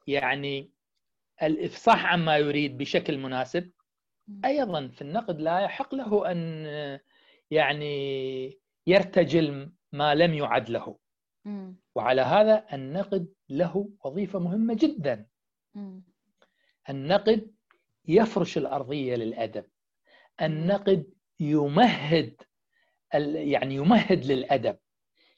[0.08, 0.72] يعني
[1.44, 3.72] الإفصاح عما يريد بشكل مناسب.
[4.46, 6.66] أيضا في النقد لا يحق له أن
[7.52, 10.98] يعني يرتجل ما لم يعد له.
[11.96, 15.26] وعلى هذا النقد له وظيفة مهمة جدا.
[16.90, 17.52] النقد
[18.08, 19.66] يفرش الأرضية للأدب.
[20.42, 21.06] النقد
[21.40, 22.42] يمهد
[23.36, 24.78] يعني يمهد للأدب.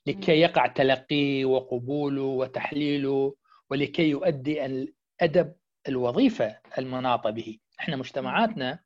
[0.07, 3.35] لكي يقع تلقيه وقبوله وتحليله
[3.69, 5.53] ولكي يؤدي الادب
[5.87, 7.59] الوظيفة المناطة به.
[7.81, 8.79] إحنا مجتمعاتنا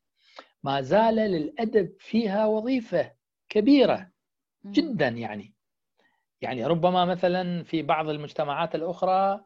[0.64, 3.12] ما زال للأدب فيها وظيفة
[3.50, 4.12] كبيرة
[4.66, 5.54] جدا يعني.
[6.42, 9.46] يعني ربما مثلا في بعض المجتمعات الأخرى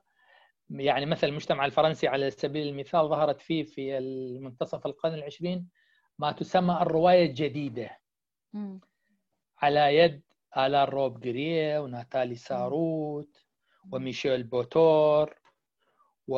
[0.70, 4.00] يعني مثل المجتمع الفرنسي على سبيل المثال ظهرت فيه في
[4.42, 5.70] منتصف القرن العشرين
[6.20, 8.00] ما تسمى الرواية الجديدة.
[9.58, 10.22] على يد
[10.58, 13.46] آلان روب جريه وناتالي ساروت
[13.92, 15.36] وميشيل بوتور
[16.28, 16.36] و...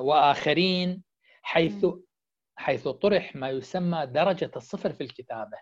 [0.00, 1.02] وآخرين
[1.42, 1.86] حيث
[2.56, 5.58] حيث طرح ما يسمى درجة الصفر في الكتابة.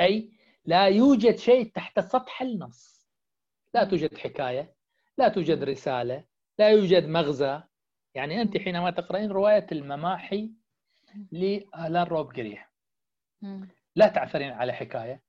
[0.00, 0.32] أي
[0.64, 3.06] لا يوجد شيء تحت سطح النص.
[3.74, 4.74] لا توجد حكاية
[5.18, 6.24] لا توجد رسالة
[6.58, 7.62] لا يوجد مغزى.
[8.14, 10.50] يعني أنت حينما تقرأين رواية المماحي
[11.32, 12.70] لآلان روب جريه
[13.96, 15.22] لا تعثرين على حكاية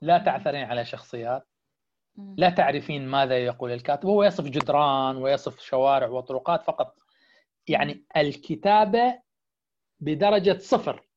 [0.00, 1.48] لا تعثرين على شخصيات
[2.36, 4.06] لا تعرفين ماذا يقول الكاتب.
[4.08, 6.96] هو يصف جدران ويصف شوارع وطرقات فقط.
[7.68, 9.22] يعني الكتابة
[10.00, 11.08] بدرجة صفر.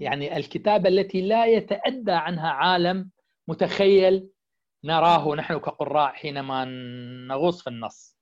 [0.00, 3.10] يعني الكتابة التي لا يتأدى عنها عالم
[3.48, 4.30] متخيل
[4.84, 6.64] نراه نحن كقراء حينما
[7.28, 8.18] نغوص في النص.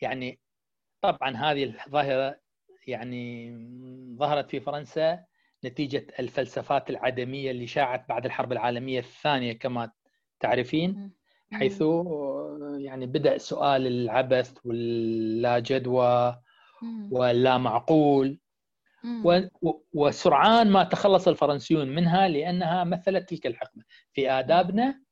[0.00, 0.40] يعني
[1.02, 2.40] طبعا هذه الظاهرة
[2.86, 3.52] يعني
[4.18, 5.24] ظهرت في فرنسا
[5.64, 9.92] نتيجة الفلسفات العدمية اللي شاعت بعد الحرب العالمية الثانية كما
[10.40, 11.12] تعرفين.
[11.52, 11.84] حيث
[12.78, 16.42] يعني بدأ سؤال العبث واللا جدوى
[17.10, 18.38] واللا معقول
[19.92, 23.82] وسرعان ما تخلص الفرنسيون منها لأنها مثلت تلك الحقبة.
[24.12, 25.02] في آدابنا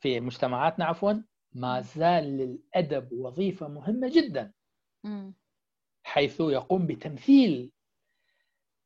[0.00, 1.12] في مجتمعاتنا عفوا
[1.52, 4.52] ما زال للأدب وظيفة مهمة جدا.
[6.02, 7.70] حيث يقوم بتمثيل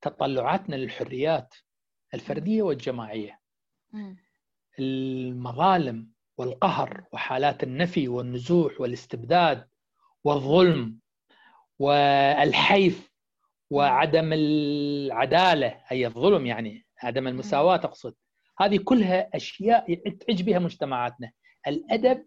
[0.00, 1.54] تطلعاتنا للحريات
[2.14, 3.40] الفردية والجماعية.
[4.78, 9.68] المظالم والقهر وحالات النفي والنزوح والاستبداد
[10.24, 10.98] والظلم
[11.78, 13.12] والحيف
[13.70, 18.14] وعدم العدالة أي الظلم يعني عدم المساواة تقصد
[18.60, 21.30] هذه كلها أشياء تعج بها مجتمعاتنا.
[21.66, 22.26] الأدب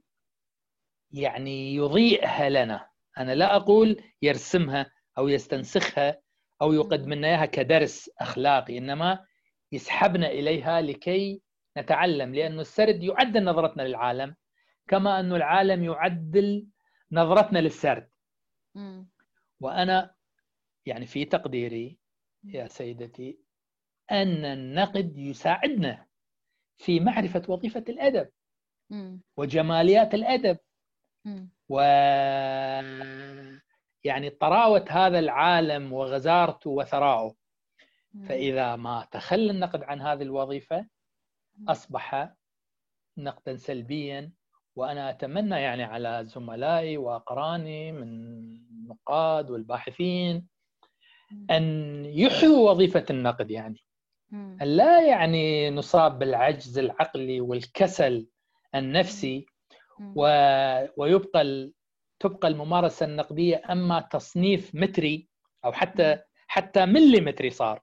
[1.11, 2.87] يعني يضيئها لنا.
[3.17, 6.21] أنا لا أقول يرسمها أو يستنسخها
[6.61, 9.25] أو يقدم لنا إياها كدرس أخلاقي إنما
[9.71, 11.41] يسحبنا إليها لكي
[11.77, 14.35] نتعلم لأن السرد يعدل نظرتنا للعالم
[14.87, 16.67] كما أن العالم يعدل
[17.11, 18.09] نظرتنا للسرد.
[19.59, 20.15] وأنا
[20.85, 21.97] يعني في تقديري
[22.43, 23.39] يا سيدتي
[24.11, 26.05] أن النقد يساعدنا
[26.77, 28.29] في معرفة وظيفة الأدب
[29.37, 30.57] وجماليات الأدب.
[31.69, 31.79] و
[34.03, 37.35] يعني طراوة هذا العالم وغزارته وثراؤه.
[38.27, 40.87] فإذا ما تخلى النقد عن هذه الوظيفة
[41.67, 42.33] أصبح
[43.17, 44.31] نقدا سلبيا
[44.75, 50.47] وأنا أتمنى يعني على زملائي وأقراني من النقاد والباحثين
[51.51, 53.83] أن يحيوا وظيفة النقد يعني.
[54.61, 58.27] لا يعني نصاب بالعجز العقلي والكسل
[58.75, 59.45] النفسي
[60.15, 60.21] و...
[60.97, 61.73] ويبقى ال...
[62.19, 65.27] تبقى الممارسة النقدية أما تصنيف متري
[65.65, 66.17] أو حتى
[66.47, 67.81] حتى مليمتري صار.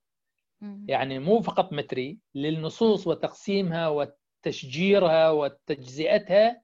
[0.88, 6.62] يعني مو فقط متري للنصوص وتقسيمها وتشجيرها وتجزئتها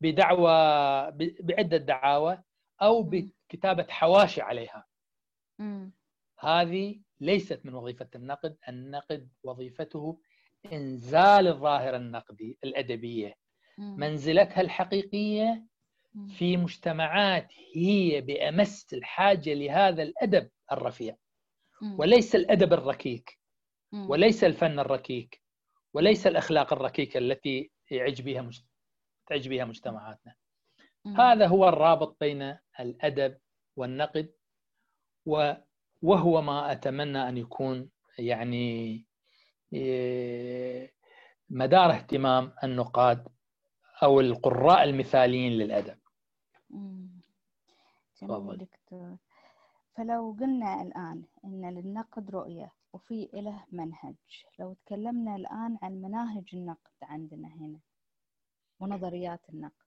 [0.00, 0.50] بدعوى
[1.40, 2.42] بعدة دعاوى
[2.82, 4.84] أو بكتابة حواشي عليها.
[6.38, 8.56] هذه ليست من وظيفة النقد.
[8.68, 10.20] النقد وظيفته
[10.72, 13.34] إنزال الظاهرة النقدي الأدبية.
[13.78, 15.64] منزلتها الحقيقية
[16.28, 21.16] في مجتمعات هي بأمس الحاجة لهذا الأدب الرفيع.
[21.82, 23.38] وليس الأدب الركيك
[23.92, 25.42] وليس الفن الركيك
[25.94, 28.50] وليس الأخلاق الركيكة التي يعج بها.
[29.26, 30.34] تعج بها مجتمعاتنا
[31.16, 33.38] هذا هو الرابط بين الأدب
[33.76, 34.32] والنقد.
[36.02, 39.04] وهو ما أتمنى أن يكون يعني
[39.72, 40.92] إيه،
[41.50, 43.28] مدار اهتمام النقاد
[44.02, 45.98] أو القراء المثاليين للأدب.
[48.22, 49.16] جميل دكتور.
[49.98, 54.14] فلو قلنا الآن أن للنقد رؤية وفي له منهج.
[54.58, 57.80] لو تكلمنا الآن عن مناهج النقد عندنا هنا
[58.80, 59.86] ونظريات النقد.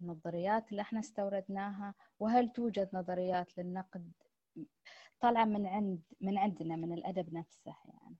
[0.00, 4.12] النظريات اللي إحنا استوردناها وهل توجد نظريات للنقد
[5.20, 8.16] طالعة من عند من عندنا من الأدب نفسه يعني؟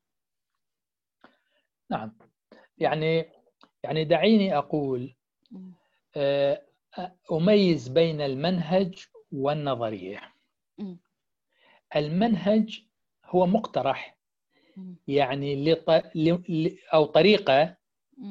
[1.91, 2.13] نعم.
[2.79, 3.31] يعني
[3.83, 5.15] يعني دعيني أقول
[6.17, 6.63] آه،
[7.33, 10.21] أميز بين المنهج والنظرية.
[11.97, 12.85] المنهج
[13.27, 14.17] هو مقترح.
[15.09, 15.91] يعني لط...
[16.15, 16.39] ل...
[16.95, 17.77] أو طريقة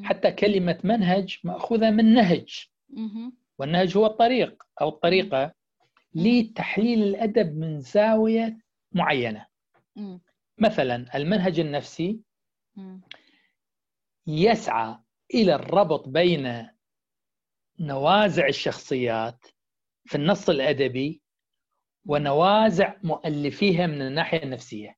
[0.04, 2.66] حتى كلمة منهج مأخوذة من نهج.
[3.58, 5.54] والنهج هو الطريق أو الطريقة
[6.16, 8.58] لتحليل الأدب من زاوية
[8.92, 9.46] معينة.
[10.58, 12.20] مثلا المنهج النفسي
[14.28, 14.98] يسعى
[15.34, 16.68] إلى الربط بين
[17.80, 19.46] نوازع الشخصيات
[20.06, 21.22] في النص الأدبي
[22.10, 24.98] ونوازع مؤلفيها من الناحية النفسية.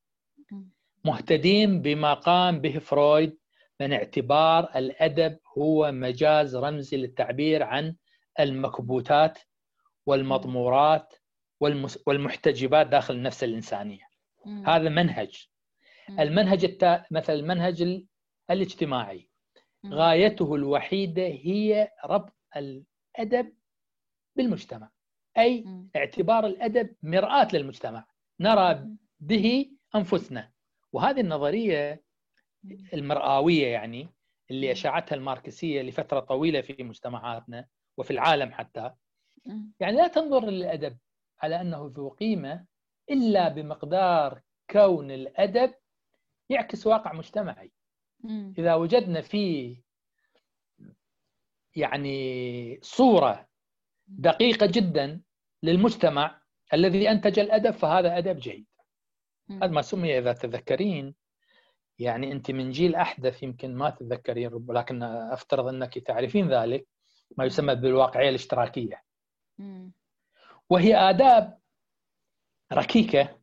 [1.06, 3.38] مهتدين بما قام به فرويد
[3.80, 7.96] من اعتبار الأدب هو مجاز رمزي للتعبير عن
[8.40, 9.40] المكبوتات
[10.06, 11.14] والمضمورات
[12.08, 14.04] والمحتجبات داخل النفس الإنسانية.
[14.66, 15.48] هذا منهج.
[16.20, 17.06] المنهج التا...
[17.12, 18.02] مثل المنهج
[18.52, 19.30] الاجتماعي.
[19.86, 23.54] غايته الوحيدة هي ربط الأدب
[24.36, 24.90] بالمجتمع.
[25.38, 28.06] أي اعتبار الأدب مرآة للمجتمع.
[28.40, 28.88] نرى
[29.20, 30.52] به أنفسنا.
[30.94, 32.04] وهذه النظرية
[32.94, 34.10] المرآوية يعني
[34.52, 37.68] اللي أشاعتها الماركسية لفترة طويلة في مجتمعاتنا
[37.98, 38.92] وفي العالم حتى.
[39.80, 40.98] يعني لا تنظر للأدب
[41.42, 42.66] على أنه ذو قيمة
[43.10, 45.74] إلا بمقدار كون الأدب
[46.50, 47.72] يعكس واقع مجتمعي.
[48.58, 49.82] إذا وجدنا فيه
[51.76, 53.48] يعني صورة
[54.20, 55.22] دقيقة جدا
[55.64, 56.42] للمجتمع
[56.74, 58.66] الذي أنتج الأدب فهذا أدب جيد.
[59.50, 61.16] هذا ما سمي إذا تذكرين.
[62.00, 66.88] يعني أنت من جيل أحدث يمكن ما تتذكرين ولكن أفترض أنك تعرفين ذلك
[67.38, 69.04] ما يسمى بالواقعية الاشتراكية.
[70.70, 71.60] وهي آداب
[72.74, 73.40] ركيكة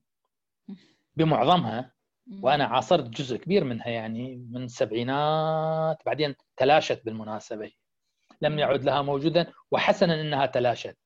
[1.17, 1.93] بمعظمها
[2.43, 7.73] وأنا عاصرت جزء كبير منها يعني من السبعينات بعدين تلاشت بالمناسبة.
[8.43, 10.97] لم يعد لها موجودا وحسنا أنها تلاشت.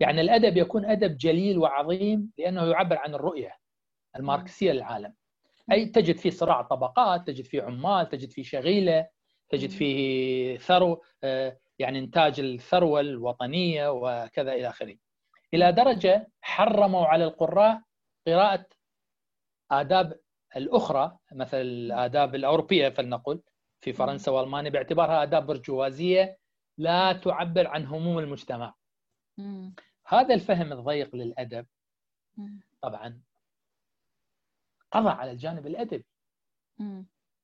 [0.00, 3.52] يعني الأدب يكون أدب جليل وعظيم لأنه يعبر عن الرؤية
[4.16, 5.14] الماركسية للعالم.
[5.72, 9.06] أي تجد فيه صراع طبقات تجد فيه عمال تجد فيه شغيلة
[9.50, 14.96] تجد فيه ثرو آه، يعني إنتاج الثروة الوطنية وكذا إلى آخره.
[15.54, 17.82] إلى درجة حرموا على القراء
[18.26, 18.66] قراءة
[19.70, 20.20] آداب
[20.56, 23.42] الأخرى مثل الآداب الأوروبية فلنقل
[23.80, 26.36] في فرنسا وألمانيا باعتبارها آداب برجوازية
[26.80, 28.74] لا تعبر عن هموم المجتمع.
[30.06, 31.66] هذا الفهم الضيق للأدب.
[32.82, 33.20] طبعا
[34.90, 36.06] قضى على الجانب الأدبي.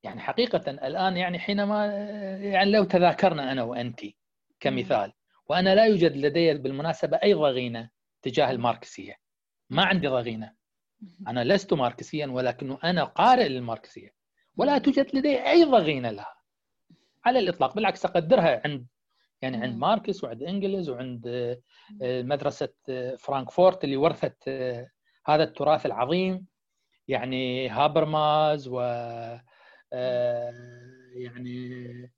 [0.03, 1.87] يعني حقيقة الآن يعني حينما
[2.37, 4.01] يعني لو تذاكرنا أنا وأنت
[4.61, 5.13] كمثال
[5.49, 7.91] وأنا لا يوجد لدي بالمناسبة أي ضغينة
[8.23, 9.17] تجاه الماركسية.
[9.71, 10.55] ما عندي ضغينة.
[11.29, 14.15] أنا لست ماركسيا ولكن أنا قارئ للماركسية.
[14.57, 16.37] ولا توجد لدي أي ضغينة لها.
[17.25, 17.75] على الإطلاق.
[17.75, 18.87] بالعكس أقدرها عند
[19.43, 21.27] يعني عند ماركس وعند انجلز وعند
[22.03, 24.91] آه، مدرسة آه، فرانكفورت اللي ورثت آه،
[25.27, 26.47] هذا التراث العظيم.
[27.09, 28.81] يعني هابرماز و
[31.15, 32.11] يعني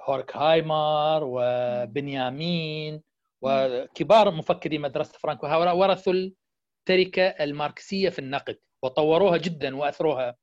[0.00, 3.02] هوركهايمر وبنيامين
[3.42, 10.36] وكبار مفكري مدرسة فرانكفورت هؤلاء ورثوا التركة الماركسية في النقد وطوروها جدا وأثروها.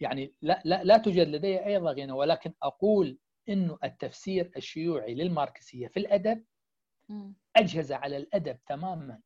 [0.00, 5.96] يعني لا لا لا توجد لدي اي ضغينه ولكن أقول إنه التفسير الشيوعي للماركسية في
[6.00, 6.44] الأدب
[7.56, 9.20] أجهز على الأدب تماما.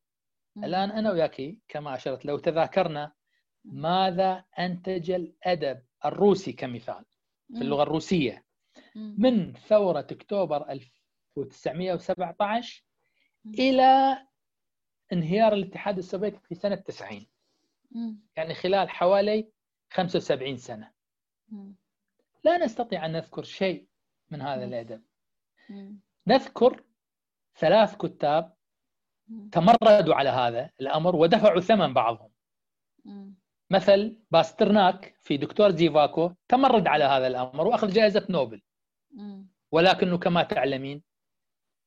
[0.65, 3.12] الآن أنا وياك كما أشرت لو تذاكرنا
[3.65, 7.05] ماذا أنتج الأدب الروسي كمثال
[7.55, 8.45] في اللغة الروسية؟
[8.95, 12.85] من ثورة أكتوبر 1917
[13.59, 14.19] إلى
[15.12, 17.27] انهيار الاتحاد السوفيتي في سنة 90
[18.36, 19.51] يعني خلال حوالي
[19.90, 20.93] 75 سنة.
[22.45, 23.89] لا نستطيع أن نذكر شيء
[24.31, 25.03] من هذا الادب
[26.27, 26.85] نذكر
[27.57, 28.55] ثلاث كتاب
[29.53, 32.31] تمردوا على هذا الأمر ودفعوا ثمن بعضهم.
[33.71, 38.63] مثل باسترناك في دكتور زيفاكو تمرد على هذا الأمر وأخذ جائزة نوبل.
[39.73, 41.03] ولكنه كما تعلمين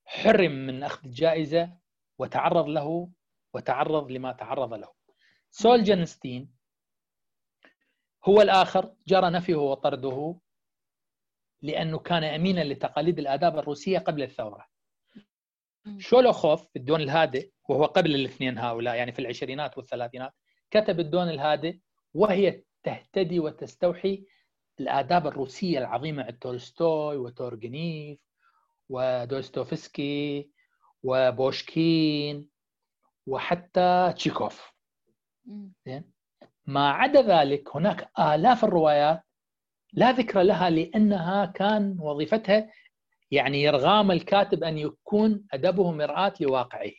[0.06, 1.78] حرم من أخذ الجائزة
[2.20, 3.10] وتعرض له
[3.54, 4.90] وتعرض لما تعرض له.
[5.52, 6.52] سولجنستين
[8.26, 10.36] هو الآخر جرى نفيه وطرده
[11.62, 14.66] لأنه كان أمينا لتقاليد الآداب الروسية قبل الثورة.
[15.98, 20.34] شولوخوف في الدون الهادئ وهو قبل الاثنين هؤلاء يعني في العشرينات والثلاثينات
[20.72, 21.78] كتب الدون الهادئ
[22.14, 24.26] وهي تهتدي وتستوحي
[24.80, 28.20] الآداب الروسية العظيمة عند تولستوي وتورجنيف
[28.90, 30.50] ودوستوفسكي
[31.04, 32.48] وبوشكين
[33.28, 34.74] وحتى تشيكوف.
[35.86, 36.12] زين؟
[36.66, 39.24] ما عدا ذلك هناك آلاف الروايات
[39.94, 42.72] لا ذكر لها لأنها كان وظيفتها
[43.32, 46.92] يعني يرغام الكاتب أن يكون أدبه مرآة لواقعه.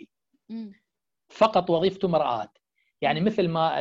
[1.29, 2.53] فقط وظيفته مرآة.
[3.01, 3.81] يعني مثل ما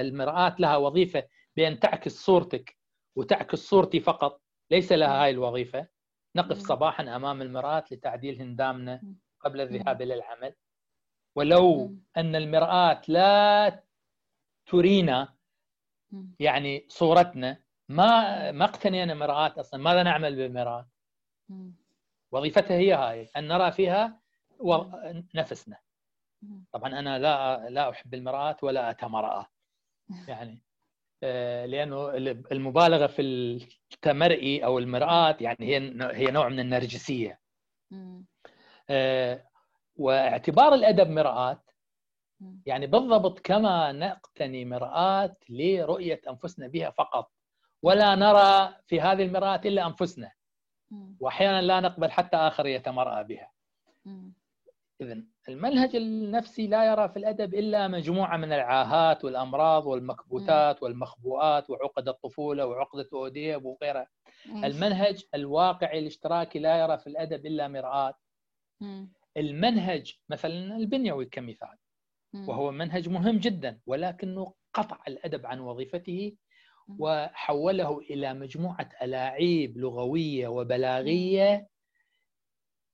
[0.00, 1.26] المرآة لها وظيفة
[1.56, 2.76] بأن تعكس صورتك
[3.16, 5.86] وتعكس صورتي فقط ليس لها هاي الوظيفة.
[6.36, 9.02] نقف صباحا أمام المرآة لتعديل هندامنا
[9.40, 10.54] قبل الذهاب إلى العمل.
[11.36, 13.82] ولو أن المرآة لا
[14.66, 15.34] ترينا
[16.40, 19.80] يعني صورتنا ما ما اقتنينا مرآة أصلا.
[19.80, 20.88] ماذا نعمل بالمرآة؟
[22.32, 24.20] وظيفتها هي هاي أن نرى فيها
[25.34, 25.76] نفسنا.
[26.72, 29.46] طبعا أنا لا لا أحب المرآة ولا أتمرأة
[30.28, 30.62] يعني
[31.22, 32.10] آه، لأنه
[32.52, 33.22] المبالغة في
[33.92, 35.76] التمرئي أو المرآة يعني هي
[36.16, 37.40] هي نوع من النرجسية.
[38.90, 39.48] آه،
[39.96, 41.62] واعتبار الأدب مرآة
[42.66, 47.32] يعني بالضبط كما نقتني مرآة لرؤية أنفسنا بها فقط.
[47.86, 50.32] ولا نرى في هذه المرآة إلا أنفسنا.
[51.20, 53.50] وأحيانا لا نقبل حتى آخر يتمرأ بها.
[55.00, 62.08] اذا المنهج النفسي لا يرى في الأدب إلا مجموعة من العاهات والأمراض والمكبوتات والمخبوءات وعقد
[62.08, 64.08] الطفولة وعقده اوديب وغيرها.
[64.64, 68.14] المنهج الواقعي الاشتراكي لا يرى في الأدب إلا مرآة.
[69.36, 71.76] المنهج مثلا البنيوي كمثال.
[72.48, 76.32] وهو منهج مهم جدا ولكنه قطع الأدب عن وظيفته
[76.88, 81.68] وحوله إلى مجموعة ألاعيب لغوية وبلاغية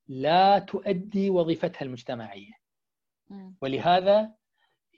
[0.08, 2.52] لا تؤدي وظيفتها المجتمعية.
[3.62, 4.34] ولهذا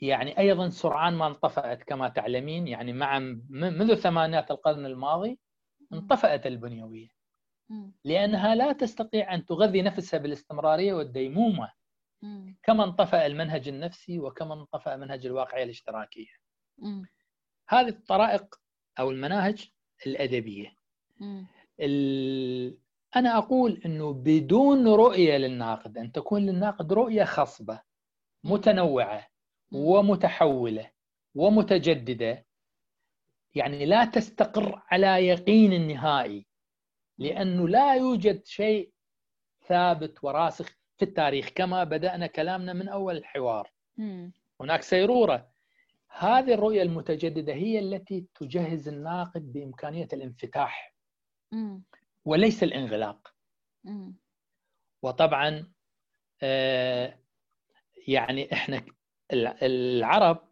[0.02, 2.68] يعني أيضا سرعان ما انطفأت كما تعلمين.
[2.68, 3.18] يعني مع
[3.48, 5.38] منذ ثمانينات القرن الماضي
[5.92, 7.08] انطفأت البنيوية.
[8.04, 11.72] لأنها لا تستطيع أن تغذي نفسها بالاستمرارية والديمومة.
[12.62, 16.32] كما انطفأ المنهج النفسي وكما انطفأ منهج الواقعية الاشتراكية.
[17.68, 18.54] هذه الطرائق
[18.98, 19.70] أو المناهج
[20.06, 20.76] الأدبية.
[23.16, 27.80] أنا أقول إنه بدون رؤية للناقد أن تكون للناقد رؤية خصبة
[28.44, 29.26] متنوعة
[29.72, 30.90] ومتحولة
[31.34, 32.46] ومتجددة.
[33.54, 36.46] يعني لا تستقر على يقين نهائي
[37.18, 38.92] لأنه لا يوجد شيء
[39.66, 43.72] ثابت وراسخ في التاريخ كما بدأنا كلامنا من أول الحوار.
[44.60, 45.53] هناك سيرورة.
[46.16, 50.94] هذه الرؤية المتجددة هي التي تجهز الناقد بإمكانية الانفتاح
[52.24, 53.34] وليس الانغلاق.
[55.02, 55.72] وطبعا
[56.42, 57.18] آه،
[58.08, 58.84] يعني إحنا
[59.62, 60.48] العرب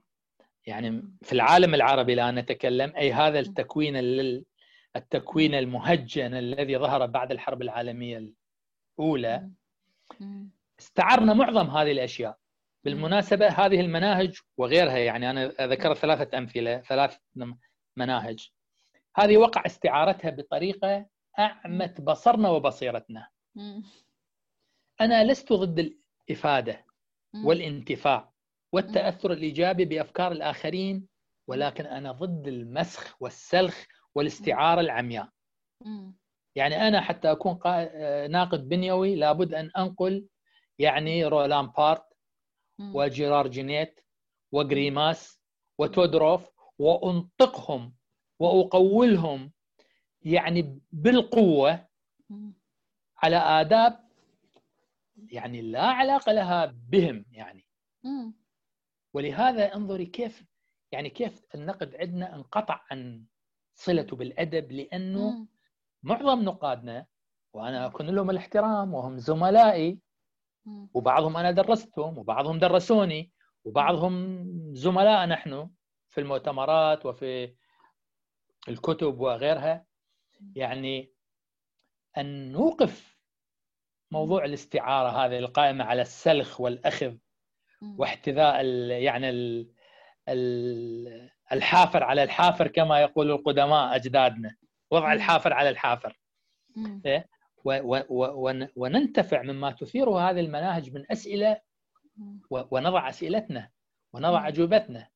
[0.66, 3.96] يعني في العالم العربي لا نتكلم أي هذا التكوين
[4.96, 8.32] التكوين المهجن الذي ظهر بعد الحرب العالمية
[8.98, 9.50] الأولى.
[10.80, 12.38] استعرنا معظم هذه الأشياء.
[12.84, 17.16] بالمناسبة هذه المناهج وغيرها يعني أنا ذكرت ثلاثة أمثلة ثلاث
[17.96, 18.50] مناهج.
[19.16, 21.06] هذه وقع استعارتها بطريقة
[21.38, 23.28] أعمت بصرنا وبصيرتنا.
[25.00, 25.92] أنا لست ضد
[26.28, 26.84] الإفادة
[27.44, 28.32] والانتفاع
[28.72, 31.06] والتأثر الإيجابي بأفكار الآخرين
[31.48, 33.84] ولكن أنا ضد المسخ والسلخ
[34.14, 35.28] والاستعارة العمياء.
[36.56, 37.58] يعني أنا حتى أكون
[38.30, 40.26] ناقد بنيوي لابد أن أنقل
[40.78, 42.04] يعني رولان بارت
[42.94, 44.00] وجيرار جينيت
[44.52, 45.40] وغريماس
[45.78, 47.94] وتودروف وأنطقهم
[48.38, 49.52] وأقولهم
[50.22, 51.88] يعني بالقوة
[53.16, 54.08] على آداب
[55.16, 57.68] يعني لا علاقة لها بهم يعني.
[59.14, 60.44] ولهذا انظري كيف
[60.92, 63.24] يعني كيف النقد عندنا انقطع عن
[63.74, 65.46] صلته بالأدب لأنه
[66.02, 67.06] معظم نقادنا
[67.52, 69.98] وأنا أكون لهم الاحترام وهم زملائي
[70.94, 73.30] وبعضهم أنا درستهم وبعضهم درسوني
[73.64, 74.44] وبعضهم
[74.74, 75.70] زملاء نحن
[76.08, 77.54] في المؤتمرات وفي
[78.68, 79.84] الكتب وغيرها.
[80.54, 81.12] يعني
[82.18, 83.18] أن نوقف
[84.10, 87.14] موضوع الاستعارة هذه القائمة على السلخ والأخذ
[87.98, 89.30] واحتذاء يعني
[91.52, 94.56] الحافر على الحافر كما يقول القدماء أجدادنا.
[94.90, 96.18] وضع الحافر على الحافر؟
[98.76, 101.60] وننتفع مما تثيره هذه المناهج من أسئلة
[102.50, 103.70] ونضع أسئلتنا
[104.12, 105.08] ونضع أجوبتنا.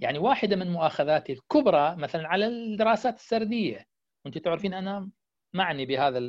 [0.00, 3.86] يعني واحدة من مؤاخذاتي الكبرى مثلا على الدراسات السردية.
[4.24, 5.10] وانت تعرفين أنا
[5.52, 6.20] معني بهذا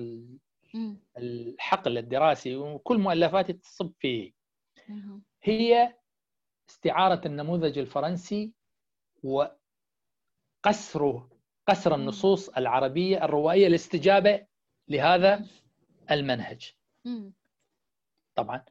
[1.18, 4.32] الحقل الدراسي وكل مؤلفاتي تصب فيه.
[5.44, 5.96] هي
[6.70, 8.52] استعارة النموذج الفرنسي
[9.24, 9.60] وقسره
[11.68, 14.46] قسر النصوص العربية الروائية للاستجابة
[14.88, 15.46] لهذا
[16.12, 16.74] المنهج.
[18.36, 18.64] طبعا.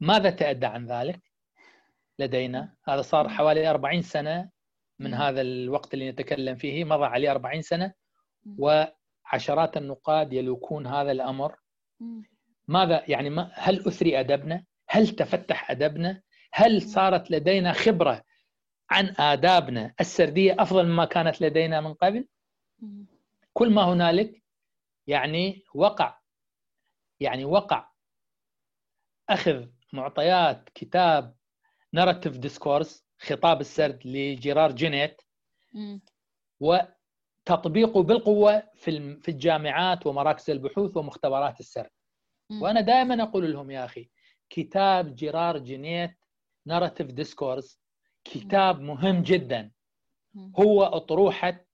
[0.00, 1.20] ماذا تأدى عن ذلك؟
[2.18, 4.50] لدينا هذا صار حوالي 40 سنة
[4.98, 7.92] من هذا الوقت اللي نتكلم فيه مضى عليه 40 سنة.
[8.58, 11.56] وعشرات النقاد يلوكون هذا الأمر.
[12.68, 16.22] ماذا يعني؟ ما هل أثري أدبنا؟ هل تفتح أدبنا؟
[16.52, 18.22] هل صارت لدينا خبرة
[18.90, 22.28] عن آدابنا السردية أفضل مما كانت لدينا من قبل؟
[23.52, 24.42] كل ما هنالك
[25.06, 26.18] يعني وقع.
[27.20, 27.88] يعني وقع.
[29.28, 31.36] أخذ معطيات كتاب
[31.92, 35.22] Narrative Discourse خطاب السرد لجيرار جينيت.
[36.60, 41.90] وتطبيقه بالقوة في في الجامعات ومراكز البحوث ومختبرات السرد.
[42.62, 44.10] وأنا دائما أقول لهم يا أخي
[44.50, 46.16] كتاب جيرار جينيت
[46.66, 47.80] Narrative Discourse
[48.24, 49.72] كتاب مهم جدا.
[50.58, 51.65] هو أطروحة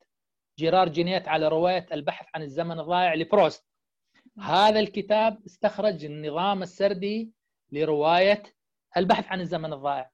[0.58, 3.66] جيرار جينيت على رواية البحث عن الزمن الضائع لبروست.
[4.38, 7.32] هذا الكتاب استخرج النظام السردي
[7.72, 8.42] لرواية
[8.96, 10.10] البحث عن الزمن الضائع.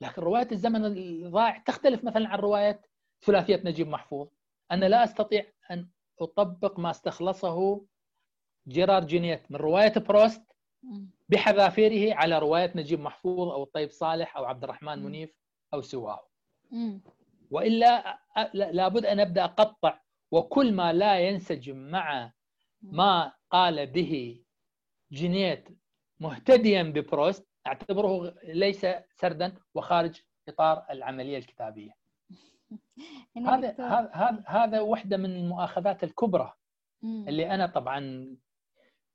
[0.00, 2.82] لكن رواية الزمن الضائع تختلف مثلا عن رواية
[3.22, 4.28] ثلاثية نجيب محفوظ.
[4.70, 5.88] أنا لا أستطيع أن
[6.20, 7.84] أطبق ما استخلصه
[8.68, 10.42] جيرار جينيت من رواية بروست
[11.28, 15.30] بحذافيره على رواية نجيب محفوظ أو الطيب صالح أو عبد الرحمن منيف
[15.74, 16.28] أو سواه
[17.50, 18.18] وإلا
[18.54, 20.00] لابد أن أبدأ أقطع
[20.30, 22.32] وكل ما لا ينسجم مع
[22.82, 24.42] ما قال به
[25.12, 25.68] جينيت
[26.20, 31.90] مهتديا ببروست أعتبره ليس سردا وخارج إطار العملية الكتابية.
[33.46, 36.52] هذا هذا هذا واحدة من المؤاخذات الكبرى
[37.04, 38.28] اللي أنا طبعا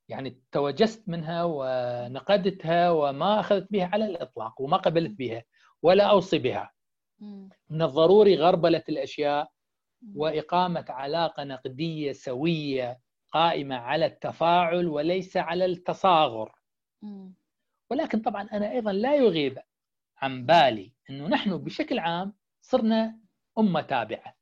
[0.08, 5.44] يعني توجست منها ونقدتها وما أخذت بها على الإطلاق وما قبلت بها
[5.82, 6.70] ولا أوصي بها.
[7.70, 9.50] من الضروري غربلة الأشياء
[10.14, 13.00] وإقامة علاقة نقدية سوية
[13.32, 16.52] قائمة على التفاعل وليس على التصاغر.
[17.90, 19.58] ولكن طبعا أنا أيضا لا يغيب
[20.18, 23.18] عن بالي أنه نحن بشكل عام صرنا
[23.58, 24.34] أمة تابعة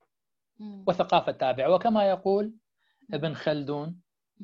[0.87, 1.75] وثقافة تابعة.
[1.75, 2.55] وكما يقول
[3.15, 4.01] ابن خلدون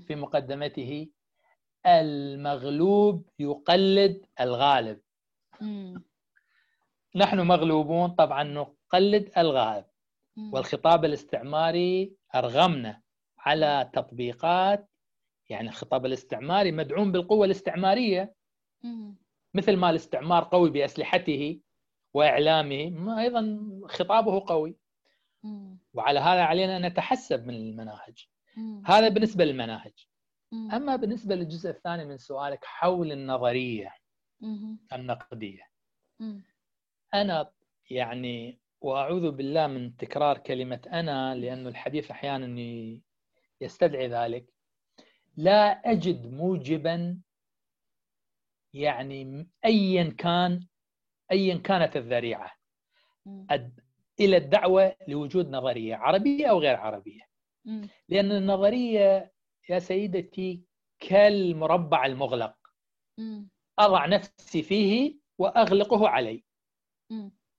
[0.07, 1.09] في مقدمته
[1.87, 5.01] المغلوب يقلد الغالب.
[7.17, 9.85] نحن مغلوبون طبعا نقلد الغالب
[10.53, 13.03] والخطاب الاستعماري أرغمنا
[13.39, 14.91] على تطبيقات
[15.49, 18.35] يعني الخطاب الاستعماري مدعوم بالقوة الاستعمارية.
[19.55, 21.61] مثل ما الاستعمار قوي بأسلحته
[22.15, 24.77] وإعلامه أيضا خطابه قوي.
[25.95, 28.29] وعلى هذا علينا ان نتحسب من المناهج.
[28.87, 30.07] هذا بالنسبة للمناهج.
[30.53, 33.95] أما بالنسبة للجزء الثاني من سؤالك حول النظرية
[34.93, 35.63] النقدية.
[37.15, 37.51] أنا
[37.91, 42.47] يعني وأعوذ بالله من تكرار كلمة أنا لأنه الحديث أحيانا
[43.61, 44.47] يستدعي ذلك.
[45.37, 47.19] لا أجد موجبا
[48.73, 50.67] يعني ايا كان
[51.33, 52.51] ايا كانت الذريعة.
[54.21, 57.21] إلى الدعوة لوجود نظرية عربية أو غير عربية.
[58.09, 59.33] لأن النظرية
[59.69, 60.63] يا سيدتي
[61.01, 62.55] كالمربع المغلق.
[63.79, 66.45] أضع نفسي فيه وأغلقه علي.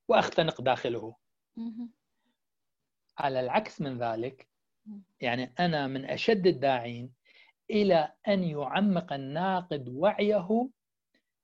[0.08, 1.16] وأختنق داخله.
[3.18, 4.48] على العكس من ذلك
[5.22, 7.14] يعني أنا من أشد الداعين
[7.72, 10.70] إلى أن يعمق الناقد وعيه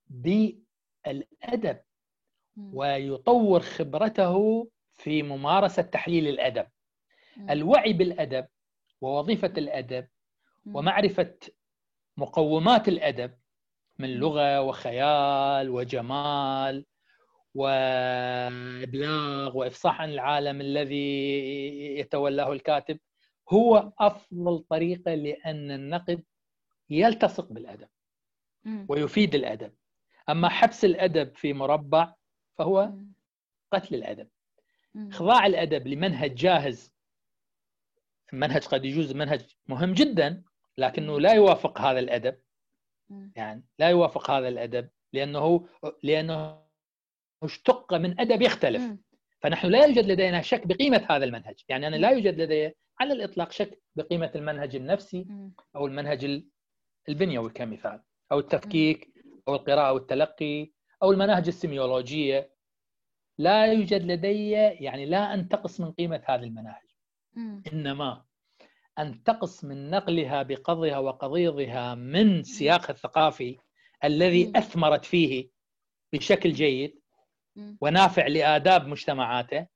[0.10, 1.80] بالأدب
[2.58, 6.68] ويطور خبرته في ممارسة تحليل الأدب.
[7.50, 8.48] الوعي بالأدب
[9.02, 10.08] ووظيفة الأدب
[10.66, 11.38] ومعرفة
[12.18, 13.38] مقومات الأدب
[14.00, 16.86] من لغة وخيال وجمال
[17.56, 21.36] وابلاغ وافصاح عن العالم الذي
[22.00, 23.00] يتولاه الكاتب
[23.50, 26.24] هو أفضل طريقة لأن النقد
[26.90, 27.88] يلتصق بالأدب
[28.90, 29.74] ويفيد الأدب.
[30.30, 32.14] أما حبس الأدب في مربع
[32.58, 32.94] فهو
[33.72, 34.28] قتل الأدب.
[34.96, 36.94] إخضاع الأدب لمنهج جاهز
[38.34, 40.44] منهج قد يجوز منهج مهم جدا
[40.78, 42.38] لكنه لا يوافق هذا الأدب.
[43.36, 45.68] يعني لا يوافق هذا الأدب لأنه
[46.04, 46.62] لأنه
[47.44, 48.82] اشتق من أدب يختلف.
[49.40, 51.64] فنحن لا يوجد لدينا شك بقيمة هذا المنهج.
[51.70, 55.26] يعني أنا لا يوجد لدي على الإطلاق شك بقيمة المنهج النفسي
[55.76, 56.44] أو المنهج
[57.10, 58.02] البنيوي كمثال
[58.32, 59.14] أو التفكيك
[59.48, 60.72] أو القراءة والتلقي
[61.04, 62.52] أو المناهج السيميولوجية.
[63.38, 66.88] لا يوجد لدي يعني لا انتقص من قيمة هذه المناهج.
[67.74, 68.26] إنما
[69.00, 73.58] انتقص من نقلها بقضها وقضيضها من سياقها الثقافي
[74.04, 75.50] الذي أثمرت فيه
[76.14, 77.01] بشكل جيد.
[77.82, 79.68] ونافع لآداب مجتمعاته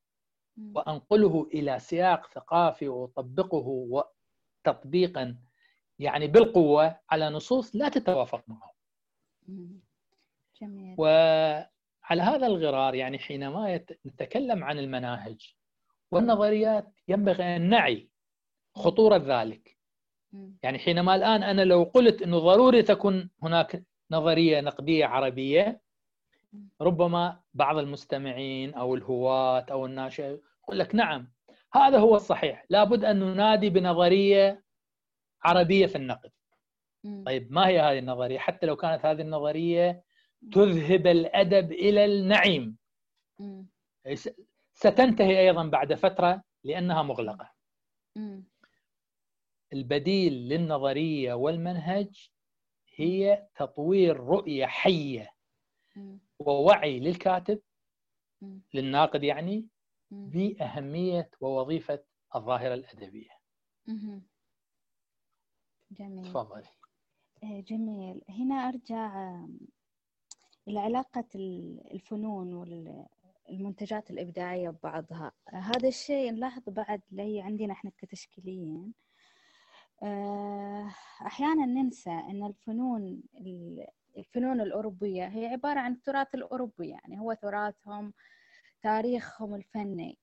[0.73, 4.03] وأنقله إلى سياق ثقافي وأطبقه
[4.63, 5.37] تطبيقا
[5.99, 8.71] يعني بالقوة على نصوص لا تتوافق معه.
[10.61, 10.95] جميل.
[10.97, 15.55] وعلى هذا الغرار يعني حينما نتكلم عن المناهج
[16.11, 18.09] والنظريات ينبغي أن نعي
[18.75, 19.77] خطورة ذلك.
[20.63, 25.81] يعني حينما الآن أنا لو قلت أنه ضروري تكون هناك نظرية نقدية عربية
[26.81, 31.31] ربما بعض المستمعين أو الهواة أو الناشئ يقول لك نعم
[31.73, 32.65] هذا هو الصحيح.
[32.69, 34.63] لابد أن ننادي بنظرية
[35.43, 36.31] عربية في النقد.
[37.25, 40.03] طيب ما هي هذه النظرية؟ حتى لو كانت هذه النظرية
[40.51, 42.77] تذهب الأدب إلى النعيم.
[44.73, 47.51] ستنتهي أيضا بعد فترة لأنها مغلقة.
[49.73, 52.29] البديل للنظرية والمنهج
[52.95, 55.29] هي تطوير رؤية حية.
[56.39, 57.61] ووعي للكاتب
[58.73, 59.67] للناقد يعني
[60.11, 62.03] بأهمية ووظيفة
[62.35, 63.29] الظاهرة الأدبية.
[65.91, 66.23] جميل.
[66.23, 66.69] تفضلي
[67.43, 68.21] إيه، جميل.
[68.29, 69.35] هنا أرجع
[70.67, 71.25] إلى علاقة
[71.91, 72.53] الفنون
[73.49, 75.31] والمنتجات الإبداعية ببعضها.
[75.49, 78.93] هذا الشيء نلاحظ بعد اللي عندنا إحنا كتشكيليين.
[80.03, 80.91] آه،
[81.25, 83.23] أحيانا ننسى أن الفنون
[84.17, 88.13] الفنون الأوروبية هي عبارة عن التراث الأوروبي يعني هو تراثهم
[88.81, 90.19] تاريخهم الفني.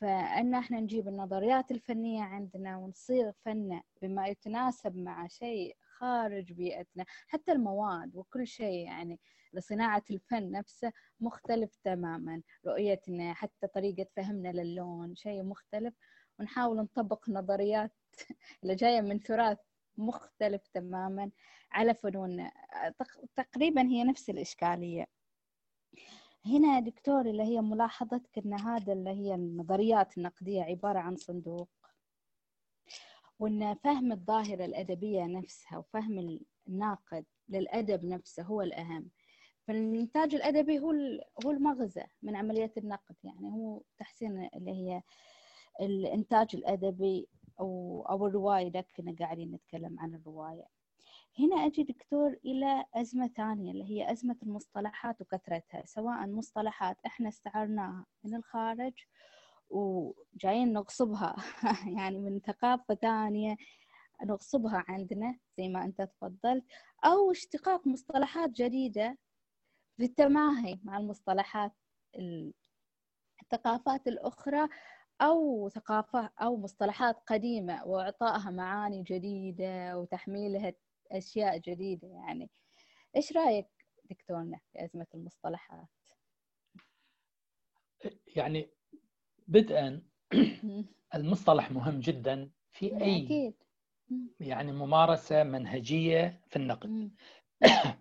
[0.00, 7.52] فأن إحنا نجيب النظريات الفنية عندنا ونصيغ فن بما يتناسب مع شيء خارج بيئتنا حتى
[7.52, 9.20] المواد وكل شيء يعني
[9.52, 12.42] لصناعة الفن نفسه مختلف تماما.
[12.66, 15.94] رؤيتنا حتى طريقة فهمنا للون شيء مختلف.
[16.40, 17.92] ونحاول نطبق نظريات
[18.62, 19.58] اللي جاية من تراث
[19.98, 21.30] مختلف تماما
[21.72, 22.50] على فنون
[23.36, 25.06] تقريبا هي نفس الإشكالية.
[26.46, 31.68] هنا دكتور اللي هي ملاحظتك أن هذا اللي هي النظريات النقدية عبارة عن صندوق
[33.38, 36.38] وأن فهم الظاهرة الأدبية نفسها وفهم
[36.68, 39.10] الناقد للأدب نفسه هو الأهم.
[39.66, 40.92] فالإنتاج الأدبي هو
[41.44, 45.02] هو المغزى من عملية النقد يعني هو تحسين اللي هي
[45.80, 47.28] الإنتاج الأدبي
[47.60, 50.66] أو أو الرواية كنا قاعدين نتكلم عن الرواية.
[51.38, 55.82] هنا أجي دكتور إلى أزمة ثانية اللي هي أزمة المصطلحات وكثرتها.
[55.86, 58.92] سواء مصطلحات إحنا استعرناها من الخارج
[59.70, 61.36] وجايين نغصبها.
[61.98, 63.56] يعني من ثقافة ثانية
[64.24, 66.64] نغصبها عندنا زي ما أنت تفضلت.
[67.04, 69.18] أو اشتقاق مصطلحات جديدة
[69.96, 71.72] في التماهي مع المصطلحات
[73.42, 74.68] الثقافات الأخرى
[75.20, 80.72] أو ثقافة أو مصطلحات قديمة وإعطائها معاني جديدة وتحميلها
[81.12, 82.50] أشياء جديدة يعني
[83.16, 83.66] إيش رأيك
[84.10, 85.88] دكتورنا في أزمة المصطلحات؟
[88.36, 88.70] يعني
[89.48, 90.02] بدءا
[91.14, 93.54] المصطلح مهم جدا في أي أكيد.
[94.40, 97.10] يعني ممارسة منهجية في النقد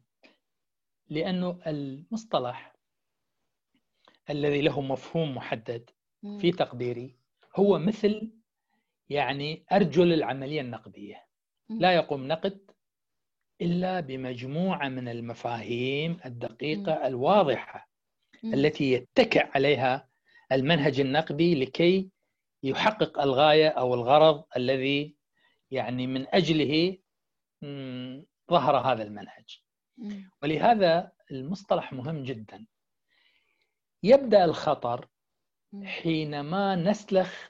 [1.10, 2.76] لأنه المصطلح
[4.30, 5.89] الذي له مفهوم محدد
[6.39, 7.15] في تقديري
[7.55, 8.31] هو مثل
[9.09, 11.25] يعني أرجل العملية النقدية.
[11.69, 12.71] لا يقوم نقد
[13.61, 17.89] إلا بمجموعة من المفاهيم الدقيقة الواضحة
[18.43, 20.09] التي يتكئ عليها
[20.51, 22.09] المنهج النقدي لكي
[22.63, 25.15] يحقق الغاية أو الغرض الذي
[25.71, 26.97] يعني من أجله
[28.51, 29.61] ظهر هذا المنهج.
[30.43, 32.65] ولهذا المصطلح مهم جدا.
[34.03, 35.07] يبدأ الخطر
[35.84, 37.49] حينما نسلخ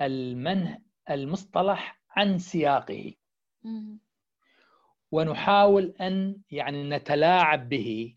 [0.00, 0.78] المنه
[1.10, 3.14] المصطلح عن سياقه.
[5.12, 8.16] ونحاول أن يعني نتلاعب به.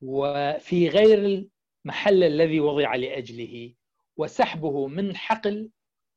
[0.00, 1.48] وفي غير
[1.84, 3.74] المحل الذي وضع لأجله.
[4.16, 5.70] وسحبه من حقل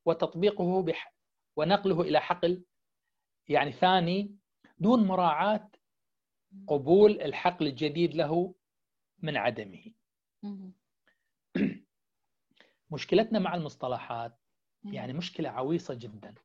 [0.06, 1.14] وتطبيقه بح
[1.56, 2.64] ونقله إلى حقل
[3.48, 4.36] يعني ثاني
[4.80, 5.69] دون مراعاة
[6.68, 8.53] قبول الحقل الجديد له
[9.19, 9.84] من عدمه.
[12.91, 14.38] مشكلتنا مع المصطلحات
[14.93, 16.35] يعني مشكلة عويصة جدا.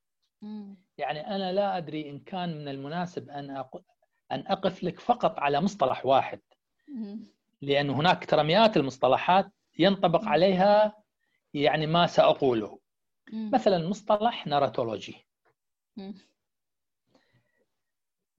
[0.99, 3.65] يعني أنا لا أدري إن كان من المناسب أن
[4.33, 6.41] أن أقف لك فقط على مصطلح واحد.
[7.63, 11.03] لأن هناك ترى مئات المصطلحات ينطبق عليها
[11.55, 12.79] يعني ما سأقوله.
[13.55, 15.27] مثلا مصطلح ناراتولوجي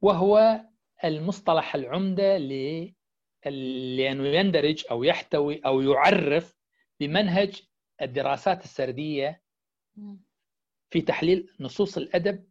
[0.02, 0.62] وهو
[1.04, 6.58] المصطلح العمدة لأنه يندرج أو يحتوي أو يعرف
[7.00, 7.62] بمنهج
[8.02, 9.42] الدراسات السردية
[10.90, 12.48] في تحليل نصوص الأدب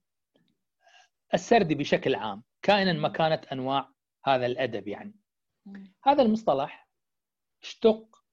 [1.34, 3.92] السردي بشكل عام كائنا ما كانت أنواع
[4.24, 5.14] هذا الأدب يعني.
[6.04, 6.88] هذا المصطلح
[7.62, 8.24] اشتق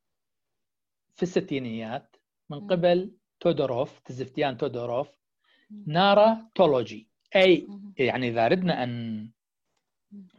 [1.16, 2.16] في الستينيات
[2.50, 5.10] من قبل تودوروف تزفتيان تودوروف
[5.88, 7.08] ناراتولوجي.
[7.36, 7.68] أي
[7.98, 9.30] يعني إذا أردنا أن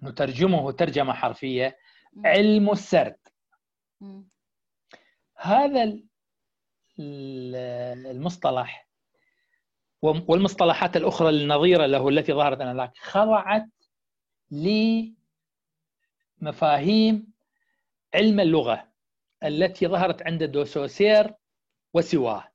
[0.03, 1.79] نترجمه ترجمة حرفية
[2.25, 3.17] علم السرد.
[5.37, 5.99] هذا
[6.99, 8.89] المصطلح.
[10.03, 13.69] والمصطلحات الأخرى النظيرة له التي ظهرت آنذاك خضعت
[16.41, 17.33] لمفاهيم
[18.15, 18.89] علم اللغة
[19.45, 21.35] التي ظهرت عند دوسوسير
[21.95, 22.49] وسواه.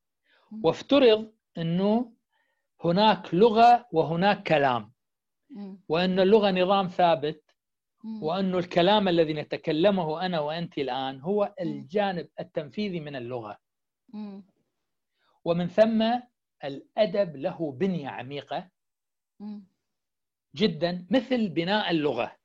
[0.63, 2.13] وافترض أنه
[2.83, 4.91] هناك لغة وهناك كلام.
[5.89, 7.43] وأن اللغة نظام ثابت.
[8.21, 13.57] وأن الكلام الذي نتكلمه أنا وأنت الآن هو الجانب التنفيذي من اللغة.
[15.45, 16.19] ومن ثم
[16.63, 18.69] الأدب له بنية عميقة
[20.55, 22.35] جدا مثل بناء اللغة.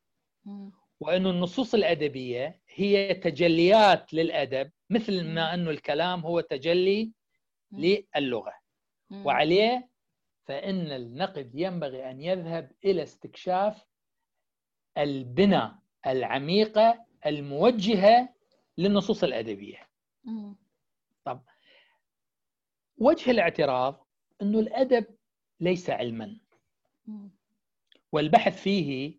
[1.01, 7.13] وأن النصوص الأدبية هي تجليات للأدب مثل ما أن الكلام هو تجلي
[8.17, 8.53] للغة.
[9.27, 9.89] وعليه
[10.47, 13.87] فإن النقد ينبغي أن يذهب إلى استكشاف
[14.99, 15.71] البنى
[16.07, 18.35] العميقة الموجهة
[18.79, 19.89] للنصوص الأدبية.
[21.25, 21.43] طب
[22.99, 24.07] وجه الاعتراض
[24.43, 25.07] أنه الأدب
[25.61, 26.37] ليس علما.
[28.13, 29.19] والبحث فيه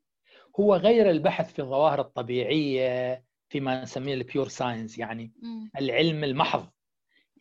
[0.60, 5.31] هو غير البحث في الظواهر الطبيعية فيما نسميه ال pure science يعني
[5.80, 6.68] العلم المحض.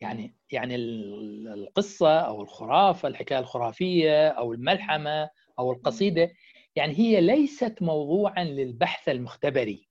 [0.01, 5.29] يعني يعني القصة أو الخرافة الحكاية الخرافية أو الملحمة
[5.59, 6.31] أو القصيدة
[6.75, 9.89] يعني هي ليست موضوعا للبحث المختبري.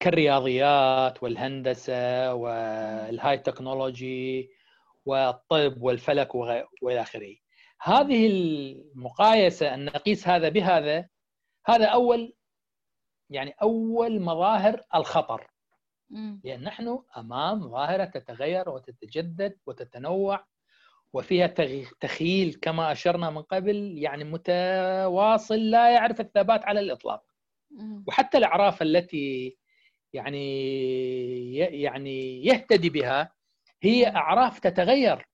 [0.00, 4.50] كالرياضيات والهندسة وال high technology
[5.06, 7.36] والطب والفلك والى آخره.
[7.80, 11.08] هذه المقايسة ان نقيس هذا بهذا
[11.66, 12.34] هذا أول
[13.30, 15.50] يعني أول مظاهر الخطر.
[16.44, 20.46] لأن نحن أمام ظاهرة تتغير وتتجدد وتتنوع
[21.12, 21.46] وفيها
[22.00, 27.24] تخيل كما أشرنا من قبل يعني متواصل لا يعرف الثبات على الإطلاق.
[28.06, 29.56] وحتى الأعراف التي
[30.12, 33.32] يعني يعني يهتدي بها
[33.84, 35.26] هي أعراف تتغير.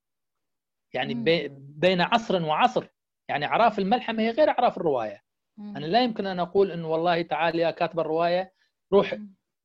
[0.95, 1.15] يعني
[1.59, 2.87] بين عصر وعصر.
[3.29, 5.23] يعني أعراف الملحمة هي غير أعراف الرواية.
[5.77, 8.53] أنا لا يمكن أن أقول انه والله تعال يا كاتب الرواية
[8.93, 9.17] روح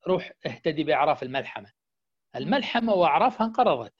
[0.08, 1.72] روح اهتدي بأعراف الملحمة.
[2.36, 3.94] الملحمة وأعرافها انقرضت.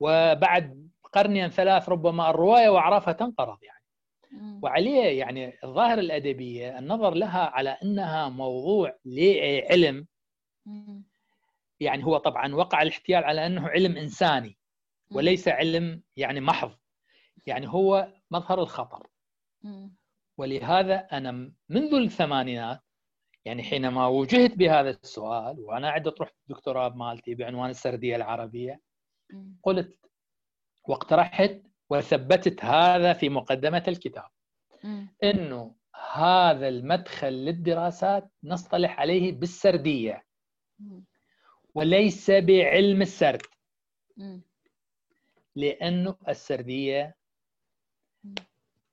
[0.00, 3.84] وبعد قرنين ثلاث ربما الرواية وأعرافها تنقرض يعني.
[4.62, 10.06] وعليه يعني الظاهره الأدبية النظر لها على إنها موضوع لعلم.
[11.80, 14.58] يعني هو طبعا وقع الاحتيال على أنه علم إنساني
[15.10, 16.72] وليس علم يعني محض.
[17.46, 19.06] يعني هو مظهر الخطر.
[20.38, 22.80] ولهذا أنا منذ الثمانينات
[23.44, 28.80] يعني حينما وجهت بهذا السؤال وأنا عدت رحت الدكتوراه مالتي بعنوان السردية العربية
[29.62, 29.98] قلت
[30.88, 34.28] واقترحت وثبتت هذا في مقدمة الكتاب.
[35.24, 35.74] إنه
[36.12, 40.24] هذا المدخل للدراسات نصطلح عليه بالسردية.
[41.74, 43.42] وليس بعلم السرد.
[45.56, 47.16] لأنه السردية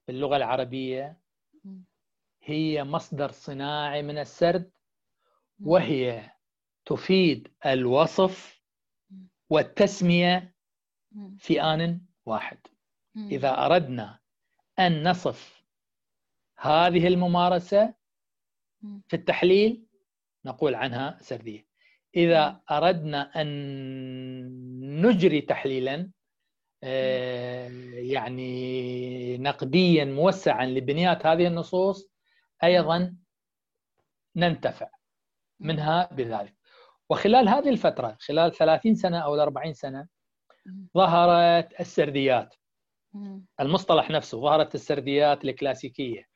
[0.05, 1.21] في اللغة العربية
[2.43, 4.71] هي مصدر صناعي من السرد
[5.59, 6.31] وهي
[6.85, 8.61] تفيد الوصف
[9.49, 10.55] والتسمية
[11.37, 12.57] في آن واحد.
[13.31, 14.19] إذا أردنا
[14.79, 15.63] أن نصف
[16.57, 17.93] هذه الممارسة
[19.07, 19.85] في التحليل
[20.45, 21.70] نقول عنها سردية.
[22.15, 26.11] إذا أردنا أن نجري تحليلا
[26.83, 32.11] آه، يعني نقديا موسعا لبنيات هذه النصوص
[32.63, 33.15] أيضا
[34.35, 34.89] ننتفع
[35.59, 36.55] منها بذلك.
[37.09, 40.07] وخلال هذه الفترة خلال 30 سنة أو 40 سنة
[40.97, 42.55] ظهرت السرديات.
[43.59, 46.31] المصطلح نفسه ظهرت السرديات الكلاسيكية.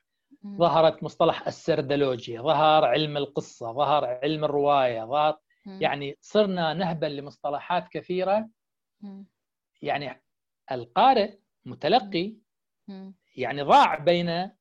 [0.47, 5.37] ظهرت مصطلح السردلوجيا ظهر علم القصة ظهر علم الرواية ظهر
[5.81, 8.49] يعني صرنا نهبا لمصطلحات كثيرة.
[9.81, 10.21] يعني
[10.71, 12.35] القارئ متلقي
[13.35, 14.51] يعني ضاع بين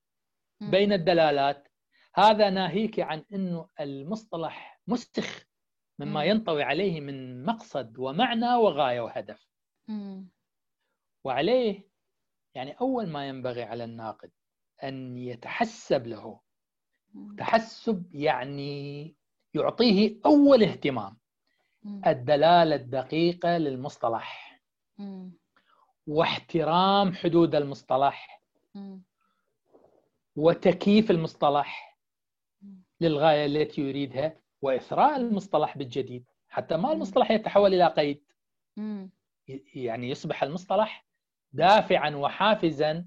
[0.60, 1.68] بين الدلالات.
[2.14, 5.46] هذا ناهيك عن إنه المصطلح مسخ
[5.98, 9.48] مما ينطوي عليه من مقصد ومعنى وغاية وهدف.
[11.24, 11.88] وعليه
[12.54, 14.30] يعني أول ما ينبغي على الناقد
[14.82, 16.40] أن يتحسب له.
[17.38, 19.16] تحسب يعني
[19.54, 21.16] يعطيه أول اهتمام
[22.06, 24.60] الدلالة الدقيقة للمصطلح.
[26.06, 28.42] واحترام حدود المصطلح.
[30.36, 31.98] وتكييف المصطلح
[33.00, 36.24] للغاية التي يريدها وإثراء المصطلح بالجديد.
[36.48, 38.24] حتى ما المصطلح يتحول إلى قيد.
[39.74, 41.06] يعني يصبح المصطلح
[41.52, 43.06] دافعا وحافزا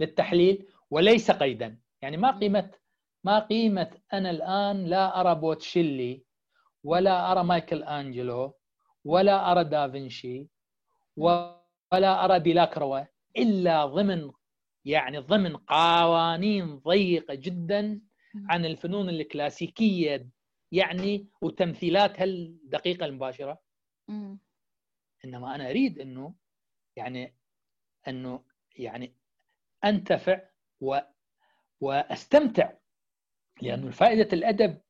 [0.00, 1.78] للتحليل وليس قيدا.
[2.02, 2.70] يعني ما قيمة
[3.24, 6.24] ما قيمة أنا الآن لا أرى بوتشيلي
[6.84, 8.58] ولا أرى مايكل أنجلو
[9.04, 10.48] ولا أرى دافنشي
[11.16, 13.00] ولا أرى ديلاكروا
[13.36, 14.32] إلا ضمن
[14.84, 18.00] يعني ضمن قوانين ضيقة جدا
[18.50, 20.28] عن الفنون الكلاسيكية
[20.72, 23.62] يعني وتمثيلاتها الدقيقة المباشرة.
[25.24, 26.34] إنما أنا أريد إنه
[26.96, 27.36] يعني
[28.08, 28.44] إنه
[28.76, 29.14] يعني
[29.84, 30.40] أنتفع
[30.80, 30.98] و
[31.80, 32.72] وأستمتع
[33.62, 34.80] لأنه فائدة الأدب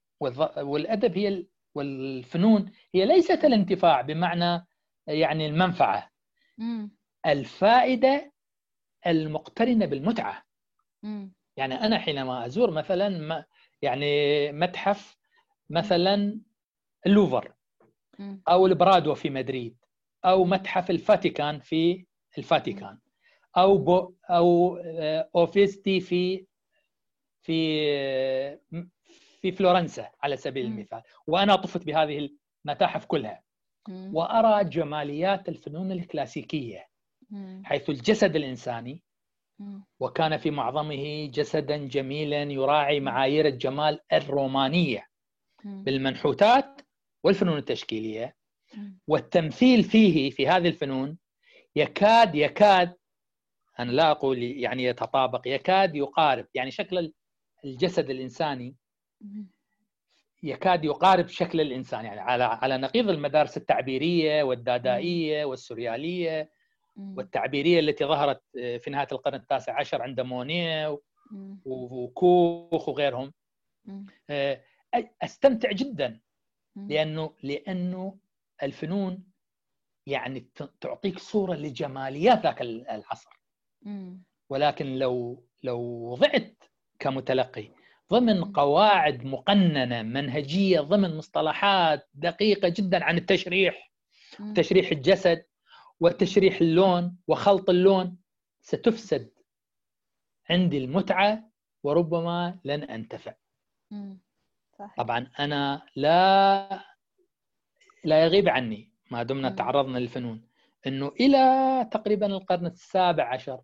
[0.59, 4.67] والأدب هي والفنون هي ليست الانتفاع بمعنى
[5.07, 6.11] يعني المنفعة.
[7.27, 8.33] الفائدة
[9.07, 10.43] المقترنة بالمتعة.
[11.57, 13.45] يعني أنا حينما أزور مثلا
[13.83, 15.17] يعني متحف
[15.71, 16.41] مثلا
[17.07, 17.53] اللوفر
[18.49, 19.77] أو البرادو في مدريد
[20.25, 22.07] أو متحف الفاتيكان في
[22.39, 22.99] الفاتيكان
[23.57, 26.47] أو بو أو آه، أوفيتزي في
[27.45, 28.59] في
[29.41, 31.03] في فلورنسا على سبيل المثال.
[31.27, 32.31] وأنا طفت بهذه
[32.67, 33.43] المتاحف كلها.
[33.89, 36.89] وأرى جماليات الفنون الكلاسيكية
[37.65, 39.03] حيث الجسد الإنساني
[40.01, 45.07] وكان في معظمه جسدا جميلا يراعي معايير الجمال الرومانية
[45.65, 46.81] بالمنحوتات
[47.25, 48.37] والفنون التشكيلية.
[49.09, 51.19] والتمثيل فيه في هذه الفنون
[51.77, 52.95] يكاد يكاد
[53.79, 56.47] أنا لا أقول يعني يتطابق يكاد يقارب.
[56.55, 57.13] يعني شكل
[57.65, 58.75] الجسد الإنساني
[60.43, 62.05] يكاد يقارب شكل الإنسان.
[62.05, 66.51] يعني على على نقيض المدارس التعبيرية والدادائية والسوريالية
[66.97, 70.99] والتعبيرية التي ظهرت في نهاية القرن التاسع عشر عند مونيه
[71.65, 73.33] وكوخ وغيرهم.
[74.31, 74.65] آه،
[75.23, 76.21] أستمتع جدا.
[76.77, 78.19] لأنه لأنه
[78.63, 79.25] الفنون
[80.07, 80.49] يعني
[80.81, 83.41] تعطيك صورة لجماليات ذاك العصر.
[84.51, 86.65] ولكن لو لو وضعت
[87.05, 87.69] كمتلقي.
[88.11, 93.93] ضمن قواعد مقننة منهجية ضمن مصطلحات دقيقة جدا عن التشريح.
[94.55, 95.45] تشريح الجسد
[96.01, 98.17] وتشريح اللون وخلط اللون
[98.61, 99.31] ستفسد
[100.51, 101.51] عندي المتعة
[101.83, 103.35] وربما لن أنتفع.
[104.79, 104.95] صحيح.
[104.97, 106.81] طبعا أنا لا
[108.05, 109.55] لا يغيب عني ما دمنا م.
[109.55, 110.49] تعرضنا للفنون.
[110.87, 111.45] إنه إلى
[111.91, 113.61] تقريبا القرن السابع عشر.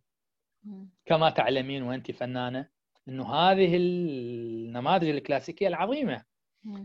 [0.64, 0.84] م.
[1.06, 2.68] كما تعلمين وانت فنانة
[3.10, 6.22] إنه هذه النماذج الكلاسيكية العظيمة.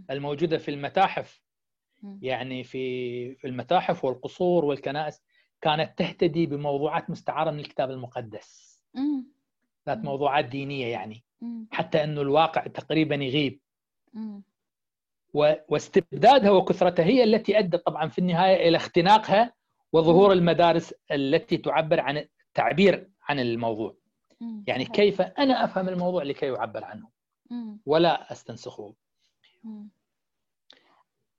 [0.10, 1.42] الموجودة في المتاحف.
[2.22, 5.22] يعني في في المتاحف والقصور والكنائس
[5.62, 8.80] كانت تهتدي بموضوعات مستعارة من الكتاب المقدس.
[9.88, 11.24] ذات موضوعات دينية يعني.
[11.72, 13.60] حتى إنه الواقع تقريبا يغيب.
[15.70, 19.54] واستبدادها وكثرتها هي التي أدت طبعا في النهاية إلى اختناقها
[19.94, 23.96] وظهور المدارس التي تعبر عن التعبير عن الموضوع.
[24.68, 27.10] يعني كيف أنا أفهم الموضوع لكي أعبر عنه؟
[27.86, 28.94] ولا أستنسخه.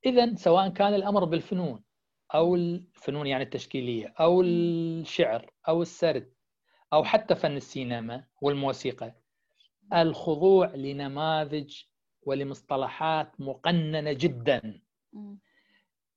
[0.07, 1.83] إذا سواء كان الأمر بالفنون
[2.35, 6.33] أو الفنون يعني التشكيلية أو الشعر أو السرد
[6.93, 9.15] أو حتى فن السينما والموسيقى
[9.95, 11.83] الخضوع لنماذج
[12.23, 14.81] ولمصطلحات مقننة جدا.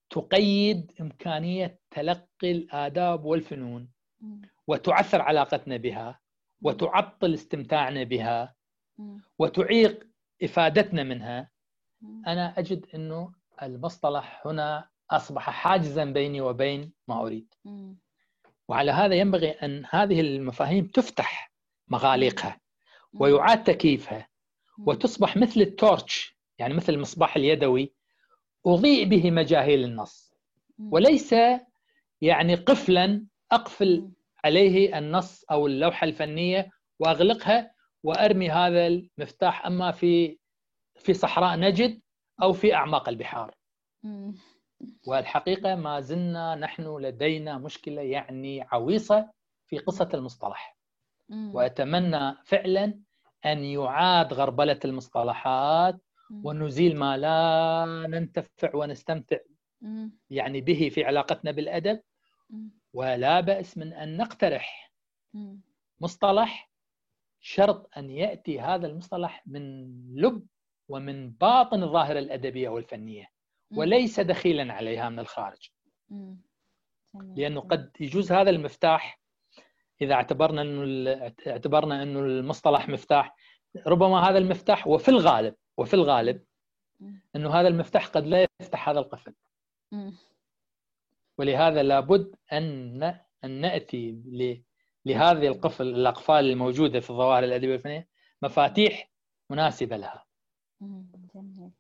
[0.10, 3.90] تقيد إمكانية تلقي الآداب والفنون
[4.68, 6.20] وتعثر علاقتنا بها
[6.62, 8.56] وتعطل استمتاعنا بها
[9.40, 10.08] وتعيق
[10.44, 11.50] إفادتنا منها.
[12.28, 13.34] أنا أجد إنه
[13.64, 17.54] المصطلح هنا أصبح حاجزا بيني وبين ما أريد.
[18.68, 21.52] وعلى هذا ينبغي أن هذه المفاهيم تفتح
[21.88, 22.60] مغاليقها
[23.14, 24.28] ويعاد تكييفها
[24.80, 27.94] وتصبح مثل التورتش يعني مثل المصباح اليدوي
[28.66, 30.34] أضيء به مجاهيل النص.
[30.80, 31.36] وليس
[32.22, 34.10] يعني قفلا أقفل
[34.46, 40.38] عليه النص أو اللوحة الفنية وأغلقها وأرمي هذا المفتاح أما في
[40.96, 42.02] في صحراء نجد
[42.42, 43.56] أو في أعماق البحار.
[45.08, 49.32] والحقيقة ما زلنا نحن لدينا مشكلة يعني عويصة
[49.68, 50.78] في قصة المصطلح.
[51.56, 53.00] وأتمنى فعلا
[53.46, 56.02] أن يعاد غربلة المصطلحات
[56.44, 59.38] ونزيل ما لا ننتفع ونستمتع
[60.30, 62.02] يعني به في علاقتنا بالأدب.
[62.94, 64.92] ولا بأس من أن نقترح.
[66.02, 66.70] مصطلح
[67.42, 70.46] شرط أن يأتي هذا المصطلح من لب
[70.90, 73.26] ومن باطن الظاهرة الأدبية والفنية
[73.76, 75.70] وليس دخيلا عليها من الخارج.
[77.36, 79.20] لأنه قد يجوز هذا المفتاح.
[80.02, 83.36] إذا اعتبرنا إنه اعتبرنا إنه المصطلح مفتاح
[83.88, 86.44] ربما هذا المفتاح وفي الغالب وفي الغالب
[87.36, 89.34] إنه هذا المفتاح قد لا يفتح هذا القفل.
[91.40, 93.04] ولهذا لابد أن
[93.44, 94.22] أن نأتي
[95.06, 98.08] لهذه القفل الأقفال الموجودة في الظواهر الأدبية الفنيه
[98.42, 99.12] مفاتيح
[99.50, 100.26] مناسبة لها.
[101.36, 101.72] جميل.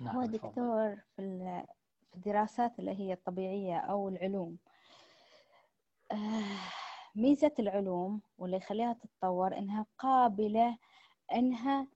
[0.00, 1.62] نعم هو دكتور في
[2.14, 4.56] الدراسات اللي هي الطبيعية أو العلوم
[6.12, 6.16] آه،
[7.14, 10.78] ميزة العلوم واللي يخليها تتطور إنها قابلة
[11.32, 11.86] إنها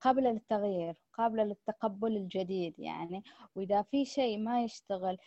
[0.00, 3.22] قابلة للتغيير قابلة للتقبل الجديد يعني
[3.54, 5.18] وإذا في شيء ما يشتغل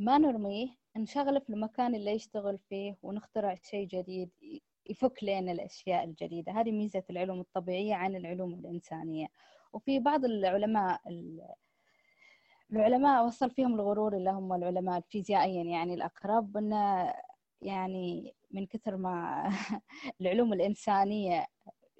[0.00, 4.30] ما نرميه نشغله في المكان اللي يشتغل فيه ونخترع شيء جديد
[4.90, 6.52] يفك لنا الأشياء الجديدة.
[6.52, 9.26] هذه ميزة العلوم الطبيعية عن العلوم الإنسانية.
[9.72, 11.00] وفي بعض العلماء
[12.72, 17.12] العلماء وصل فيهم الغرور اللي هم العلماء الفيزيائيين يعني الأقرب أنه
[17.62, 19.44] يعني من كثر ما
[20.20, 21.46] العلوم الإنسانية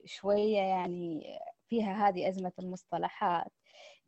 [0.05, 1.23] شوية يعني
[1.69, 3.53] فيها هذه أزمة المصطلحات.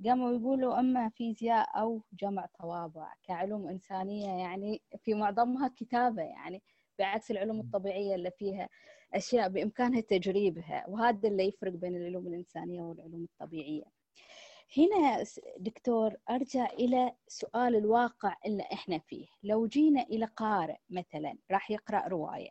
[0.05, 6.63] قاموا يقولوا إما فيزياء أو جمع طوابع كعلوم إنسانية يعني في معظمها كتابة يعني
[6.99, 8.69] بعكس العلوم الطبيعية اللي فيها
[9.15, 13.85] أشياء بإمكانها تجريبها وهذا اللي يفرق بين العلوم الإنسانية والعلوم الطبيعية.
[14.77, 15.25] هنا
[15.59, 19.27] دكتور أرجع إلى سؤال الواقع اللي إحنا فيه.
[19.43, 22.49] لو جينا إلى قارئ مثلا راح يقرأ رواية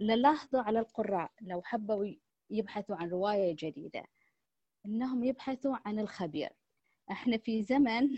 [0.00, 2.06] نلاحظوا على القراء لو حبوا
[2.50, 4.04] يبحثوا عن رواية جديدة
[4.86, 6.50] إنهم يبحثوا عن الخبير.
[7.10, 8.16] إحنا في زمن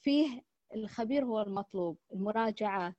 [0.00, 0.42] فيه
[0.74, 2.94] الخبير هو المطلوب المراجعات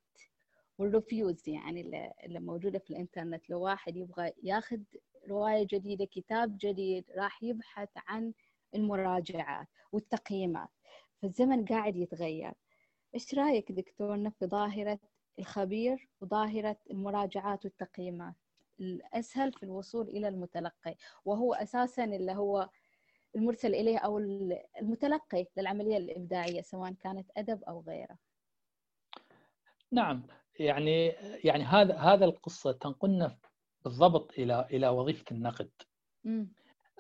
[0.78, 1.82] والريفيوز يعني
[2.26, 3.50] اللي موجودة في الإنترنت.
[3.50, 4.80] لو واحد يبغى ياخذ
[5.30, 8.34] رواية جديدة كتاب جديد راح يبحث عن
[8.76, 10.70] المراجعات والتقييمات.
[11.22, 12.54] فالزمن قاعد يتغير.
[13.16, 15.00] إيش رأيك دكتورنا في ظاهرة
[15.40, 18.34] الخبير وظاهرة المراجعات والتقييمات؟
[18.80, 22.70] الأسهل في الوصول إلى المتلقي وهو أساسا اللي هو
[23.36, 24.18] المرسل إليه أو
[24.82, 28.18] المتلقي للعملية الإبداعية سواء كانت أدب أو غيره.
[29.92, 30.24] نعم
[30.60, 31.08] يعني
[31.44, 33.38] يعني هذا هذا القصة تنقلنا
[33.84, 35.70] بالضبط إلى إلى وظيفة النقد.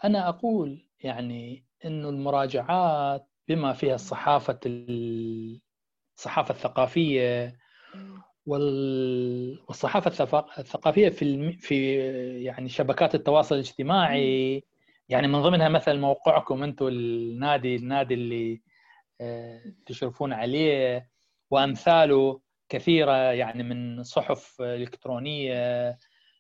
[0.04, 7.58] أنا أقول يعني إنه المراجعات بما فيها الصحافه الصحافه الثقافية
[8.45, 10.08] والصحافة
[10.60, 11.95] الثقافية في في
[12.44, 14.64] يعني شبكات التواصل الاجتماعي
[15.09, 18.61] يعني من ضمنها مثلا موقعكم أنتم النادي النادي اللي
[19.21, 21.09] آه، تشرفون عليه
[21.51, 25.97] وأمثاله كثيرة يعني من صحف إلكترونية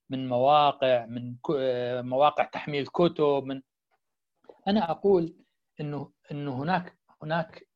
[0.09, 3.61] من مواقع من آه، مواقع تحميل كتب من
[4.67, 5.35] أنا أقول
[5.81, 7.67] إنه إنه هناك هناك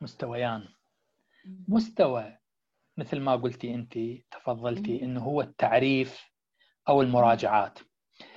[0.00, 0.68] مستويان.
[1.68, 2.38] مستوى
[2.96, 3.98] مثل ما قلتي أنت
[4.30, 6.30] تفضلتي إنه هو التعريف
[6.88, 7.78] أو المراجعات.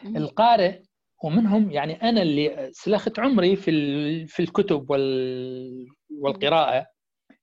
[0.03, 0.81] القارئ
[1.23, 4.89] ومنهم يعني أنا اللي سلخت عمري في في الكتب
[6.09, 6.87] والقراءة.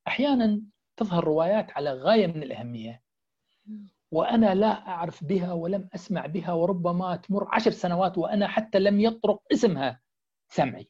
[0.09, 0.63] أحيانا
[0.97, 3.03] تظهر روايات على غاية من الأهمية.
[4.11, 9.43] وأنا لا أعرف بها ولم أسمع بها وربما تمر عشر سنوات وأنا حتى لم يطرق
[9.53, 10.01] اسمها.
[10.49, 10.89] سمعي.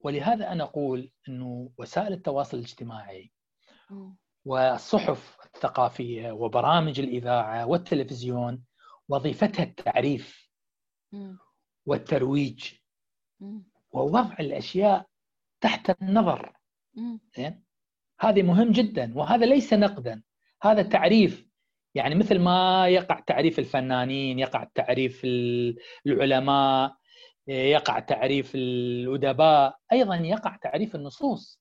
[0.00, 3.32] ولهذا أنا أقول إنه وسائل التواصل الاجتماعي
[4.44, 8.64] والصحف الثقافية وبرامج الإذاعة والتلفزيون
[9.08, 10.47] وظيفتها التعريف
[11.86, 12.72] والترويج.
[13.92, 15.06] ووضع الأشياء
[15.60, 16.52] تحت النظر.
[17.36, 17.64] زين؟
[18.20, 20.22] هذه مهم جدا وهذا ليس نقدا.
[20.62, 21.48] هذا تعريف.
[21.94, 25.22] يعني مثل ما يقع تعريف الفنانين يقع تعريف
[26.06, 26.96] العلماء
[27.48, 31.60] يقع تعريف الأدباء أيضا يقع تعريف النصوص.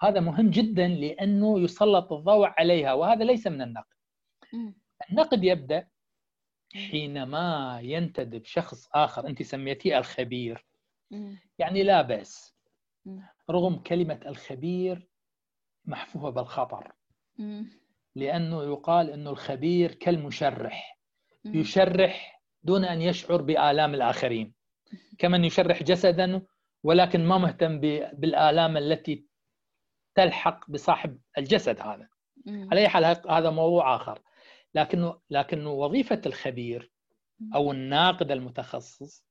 [0.00, 3.94] هذا مهم جدا لأنه يسلط الضوء عليها وهذا ليس من النقد.
[5.10, 5.88] النقد يبدأ
[6.74, 10.66] حينما ينتدب شخص آخر أنت سميتيه الخبير.
[11.58, 12.56] يعني لا بأس.
[13.50, 15.08] رغم كلمة الخبير
[15.84, 16.92] محفوفة بالخطر.
[18.14, 20.98] لأنه يقال أنه الخبير كالمشرح.
[21.44, 24.54] يشرح دون أن يشعر بآلام الآخرين.
[25.18, 26.42] كمن يشرح جسدا
[26.82, 27.80] ولكن ما مهتم
[28.12, 29.24] بالآلام التي
[30.14, 32.08] تلحق بصاحب الجسد هذا.
[32.48, 34.22] على أي حال هذا موضوع آخر.
[34.76, 36.90] لكنه لكن وظيفة الخبير
[37.54, 39.24] أو الناقد المتخصص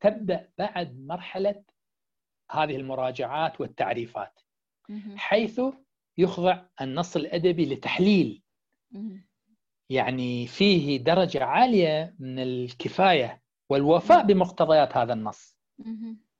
[0.00, 1.62] تبدأ بعد مرحلة
[2.50, 4.40] هذه المراجعات والتعريفات
[5.16, 5.60] حيث
[6.18, 8.42] يخضع النص الأدبي لتحليل.
[9.90, 15.58] يعني فيه درجة عالية من الكفاية والوفاء بمقتضيات هذا النص.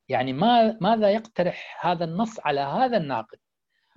[0.09, 3.37] يعني ما ماذا يقترح هذا النص على هذا الناقد؟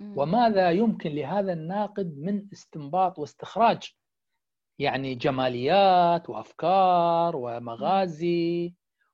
[0.01, 3.93] وماذا يمكن لهذا الناقد من استنباط واستخراج
[4.81, 8.73] يعني جماليات وأفكار ومغازي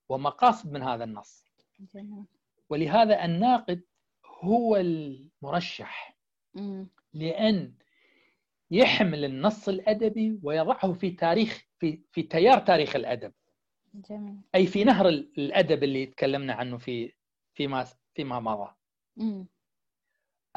[0.10, 1.46] ومقاصد من هذا النص.
[2.70, 3.82] ولهذا الناقد
[4.44, 6.18] هو المرشح
[7.14, 7.74] لأن
[8.72, 13.34] يحمل النص الأدبي ويضعه في تاريخ في في تيار تاريخ الأدب.
[13.94, 14.42] جميل.
[14.56, 17.14] أي في نهر الأدب اللي تكلمنا عنه في
[17.54, 18.74] فيما فيما مضى.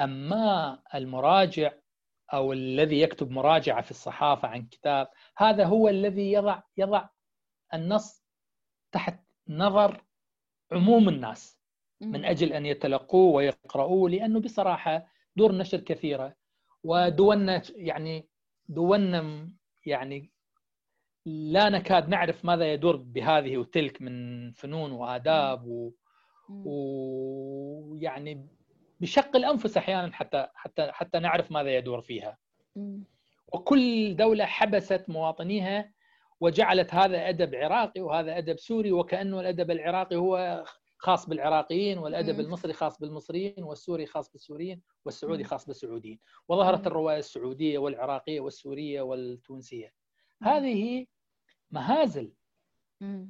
[0.01, 1.73] أما المراجع
[2.33, 7.09] أو الذي يكتب مراجعة في الصحافة عن كتاب هذا هو الذي يضع يضع
[7.75, 8.25] النص
[8.93, 10.05] تحت نظر
[10.73, 11.61] عموم الناس
[12.01, 16.37] من أجل أن يتلقوه ويقرؤوه لأنه بصراحة دور نشر كثيرة.
[16.85, 18.29] ودولنا يعني
[18.69, 19.51] دولنا
[19.87, 20.33] يعني
[21.27, 25.93] لا نكاد نعرف ماذا يدور بهذه وتلك من فنون وآداب و...
[29.01, 32.39] بشق الأنفس أحيانا حتى حتى حتى نعرف ماذا يدور فيها.
[33.53, 35.93] وكل دولة حبست مواطنيها
[36.41, 40.65] وجعلت هذا أدب عراقي وهذا أدب سوري وكأنه الأدب العراقي هو
[40.99, 46.19] خاص بالعراقيين والأدب المصري خاص بالمصريين والسوري خاص بالسوريين والسعودي خاص بالسعوديين.
[46.49, 49.93] وظهرت الروايه السعودية والعراقية والسورية والتونسية.
[50.43, 51.07] هذه
[51.71, 52.33] مهازل.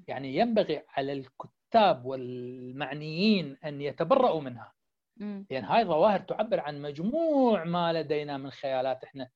[0.09, 4.73] يعني ينبغي على الكتاب والمعنيين أن يتبرؤوا منها.
[5.21, 9.05] لأن يعني هاي الظواهر تعبر عن مجموع ما لدينا من خيالات.
[9.05, 9.31] إحنا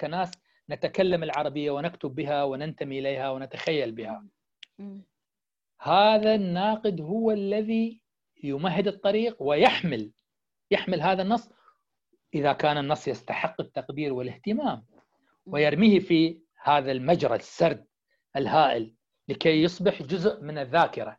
[0.00, 0.30] كناس
[0.70, 4.26] نتكلم العربية ونكتب بها وننتمي إليها ونتخيل بها.
[5.80, 8.00] هذا الناقد هو الذي
[8.42, 10.12] يمهد الطريق ويحمل
[10.70, 11.50] يحمل هذا النص
[12.34, 14.84] إذا كان النص يستحق التقدير والاهتمام
[15.46, 17.86] ويرميه في هذا المجرى السرد
[18.36, 18.94] الهائل
[19.28, 21.18] لكي يصبح جزء من الذاكرة.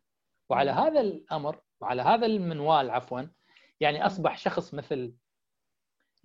[0.49, 3.21] وعلى هذا الأمر وعلى هذا المنوال عفوا
[3.79, 5.13] يعني أصبح شخص مثل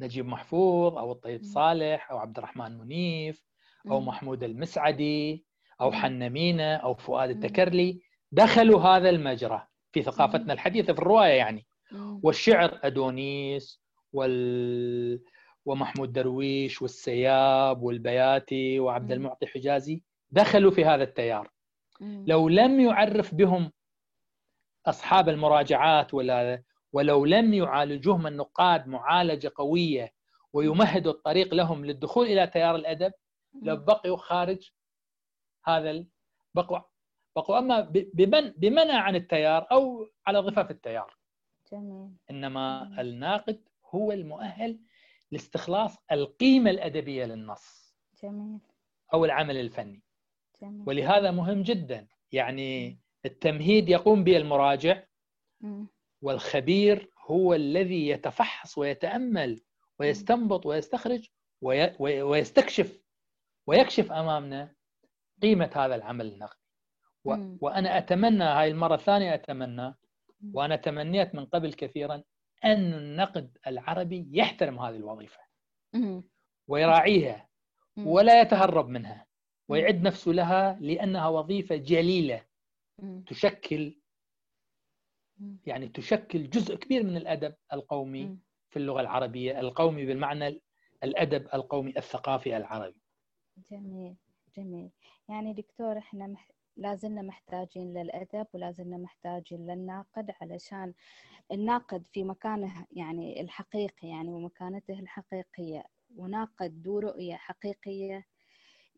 [0.01, 3.45] نجيب محفوظ أو الطيب صالح أو عبد الرحمن منيف
[3.91, 5.47] أو محمود المسعدي
[5.81, 8.03] أو حنمينة أو فؤاد التكرلي.
[8.33, 11.67] دخلوا هذا المجرى في ثقافتنا الحديثة في الرواية يعني.
[12.23, 13.83] والشعر أدونيس
[14.13, 15.23] وال
[15.65, 21.51] ومحمود درويش والسياب والبياتي وعبد المعطي حجازي دخلوا في هذا التيار.
[22.01, 23.73] لو لم يعرف بهم
[24.87, 30.13] أصحاب المراجعات ولا ولو لم يعالجوهم النقاد معالجة قوية
[30.53, 33.13] ويمهدوا الطريق لهم للدخول إلى تيار الأدب
[33.63, 34.71] لبقوا خارج
[35.65, 36.05] هذا
[36.55, 36.81] بقوا
[37.37, 41.17] بقوا أما بمن بمنع عن التيار أو على ضفاف التيار.
[41.73, 42.11] جميل.
[42.31, 43.01] إنما جميل.
[43.01, 44.81] الناقد هو المؤهل
[45.31, 48.59] لاستخلاص القيمة الأدبية للنص جميل.
[49.15, 50.03] أو العمل الفني.
[50.63, 50.85] جميل.
[50.87, 52.07] ولهذا مهم جدا.
[52.33, 55.03] يعني التمهيد يقوم به المراجع
[56.23, 59.63] والخبير هو الذي يتفحص ويتأمل
[59.99, 61.29] ويستنبط ويستخرج
[62.01, 63.03] ويستكشف
[63.67, 64.75] ويكشف أمامنا
[65.43, 66.61] قيمة هذا العمل النقدي.
[67.61, 69.95] وأنا أتمنى هاي المرة الثانية أتمنى
[70.55, 72.23] وأنا تمنيت من قبل كثيرا
[72.65, 75.41] أن النقد العربي يحترم هذه الوظيفة
[76.69, 77.49] ويراعيها
[77.97, 79.27] ولا يتهرب منها
[79.69, 82.45] ويعد نفسه لها لأنها وظيفة جليلة
[83.27, 84.00] تشكل
[85.67, 88.25] يعني تشكل جزء كبير من الأدب القومي
[88.69, 90.61] في اللغة العربية القومي بالمعنى
[91.05, 93.01] الأدب القومي الثقافي العربي.
[93.71, 94.17] جميل
[94.57, 94.91] جميل.
[95.29, 96.51] يعني دكتور إحنا مح...
[96.77, 100.95] لازلنا محتاجين للأدب ولازلنا محتاجين للناقد علشان
[101.53, 105.85] الناقد في مكانه يعني الحقيقي يعني ومكانته الحقيقية.
[106.17, 108.27] وناقد ذو رؤية حقيقية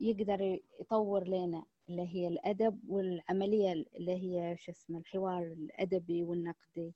[0.00, 1.64] يقدر يطور لنا.
[1.88, 6.94] اللي هي الأدب والعملية اللي هي شو اسمه الحوار الأدبي والنقدي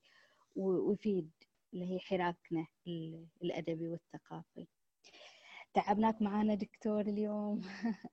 [0.55, 1.31] ويفيد
[1.73, 2.67] اللي هي حراكنا
[3.43, 4.67] الأدبي والثقافي.
[5.73, 7.61] تعبناك معنا دكتور اليوم.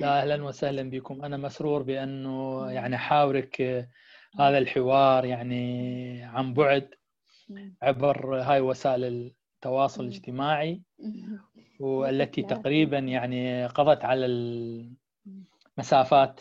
[0.00, 1.24] لا أهلا وسهلا بكم.
[1.24, 3.60] أنا مسرور بأنه يعني حاورك
[4.38, 6.94] هذا الحوار يعني عن بعد
[7.82, 10.82] عبر هاي وسائل التواصل الاجتماعي
[11.80, 14.26] والتي تقريبا يعني قضت على
[15.78, 16.40] المسافات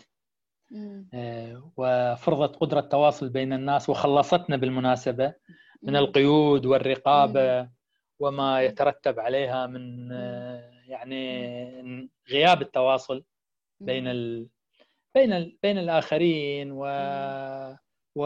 [1.14, 5.34] آه، وفرضت قدرة التواصل بين الناس وخلصتنا بالمناسبة
[5.84, 7.70] من القيود والرقابة
[8.20, 13.24] وما يترتب عليها من آه، يعني غياب التواصل
[13.80, 14.48] بين ال...
[15.16, 15.58] بين ال...
[15.64, 16.82] بين الآخرين و...
[18.16, 18.24] و...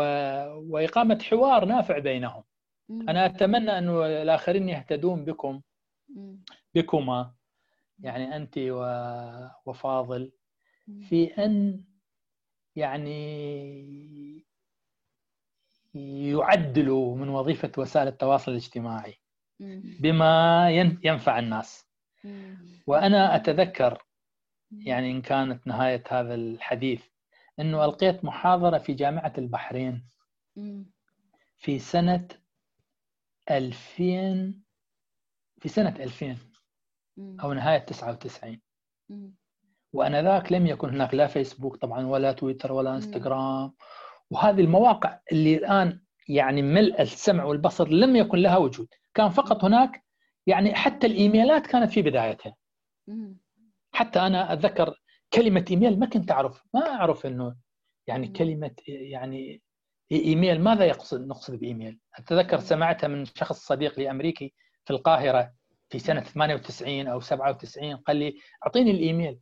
[0.74, 2.44] وإقامة حوار نافع بينهم.
[2.90, 5.62] أنا أتمنى انه الآخرين يهتدون بكم
[6.76, 7.34] بكما.
[8.00, 8.82] يعني أنت و...
[9.66, 10.32] وفاضل
[11.09, 11.84] في أن
[12.76, 14.45] يعني
[15.95, 19.14] يعدلوا من وظيفة وسائل التواصل الاجتماعي
[20.01, 20.69] بما
[21.03, 21.88] ينفع الناس.
[22.88, 24.03] وأنا أتذكر
[24.72, 27.05] يعني إن كانت نهاية هذا الحديث
[27.59, 30.03] أنه ألقيت محاضرة في جامعة البحرين
[31.57, 32.27] في سنة
[33.51, 34.53] 2000
[35.61, 36.38] في سنة 2000
[37.43, 38.61] أو نهاية 99
[39.98, 43.74] وأنذاك لم يكن هناك لا فيسبوك طبعا ولا تويتر ولا إنستغرام.
[44.32, 48.88] وهذه المواقع اللي الآن يعني ملء السمع والبصر لم يكن لها وجود.
[49.14, 50.03] كان فقط هناك
[50.48, 52.56] يعني حتى الإيميلات كانت في بدايتها.
[53.91, 55.02] حتى أنا أتذكر
[55.34, 57.56] كلمة إيميل ما كنت أعرف ما أعرف أنه
[58.07, 59.61] يعني كلمة يعني
[60.11, 64.53] إيميل ماذا يقصد نقصد بإيميل؟ أتذكر سمعتها من شخص صديق لي امريكي
[64.86, 65.52] في القاهرة
[65.90, 69.40] في سنة 98 أو 97 قال لي أعطيني الإيميل.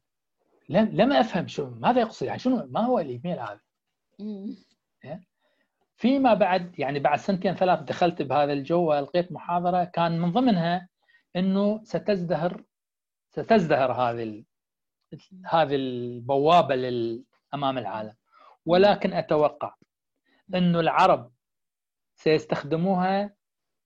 [0.69, 3.61] لم لم أفهم شو ماذا يقصد يعني شنو ما هو الإيميل هذا؟
[5.03, 5.23] إيه؟
[5.95, 10.89] فيما بعد يعني بعد سنتين ثلاث دخلت بهذا الجو والقيت محاضرة كان من ضمنها
[11.35, 12.63] إنه ستزدهر
[13.29, 14.43] ستزدهر هذه
[15.45, 16.75] هذه البوابة
[17.53, 18.13] أمام العالم
[18.65, 19.75] ولكن أتوقع
[20.55, 21.31] إنه العرب
[22.15, 23.35] سيستخدموها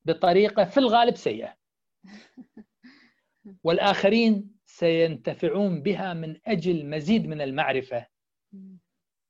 [0.06, 1.56] بطريقة في الغالب سيئة
[3.64, 8.06] والآخرين سينتفعون بها من أجل مزيد من المعرفة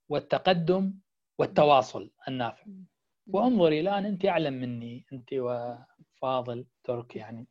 [0.09, 0.93] والتقدم
[1.39, 2.63] والتواصل النافع.
[3.27, 7.47] وانظري الان أنت أعلم مني أنت وفاضل ترك يعني.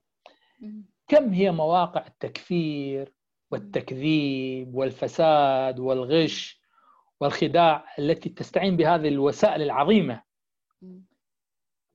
[1.08, 3.12] كم هي مواقع التكفير
[3.50, 6.60] والتكذيب والفساد والغش
[7.20, 10.22] والخداع التي تستعين بهذه الوسائل العظيمة؟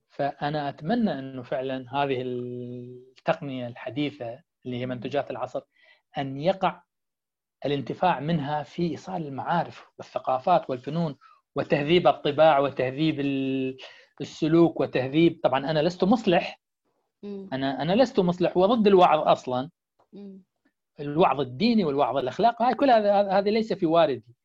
[0.09, 5.61] فأنا أتمنى انه فعلا هذه التقنية الحديثة اللي هي منتجات العصر
[6.17, 6.81] أن يقع
[7.65, 11.15] الانتفاع منها في إيصال المعارف والثقافات والفنون
[11.55, 13.19] وتهذيب الطباع وتهذيب
[14.21, 16.59] السلوك وتهذيب طبعا أنا لست مصلح.
[17.53, 19.69] أنا أنا لست مصلح وضد الوعظ أصلا.
[20.99, 24.35] الوعظ الديني والوعظ الأخلاقي هاي كل هذه ليس في واردي.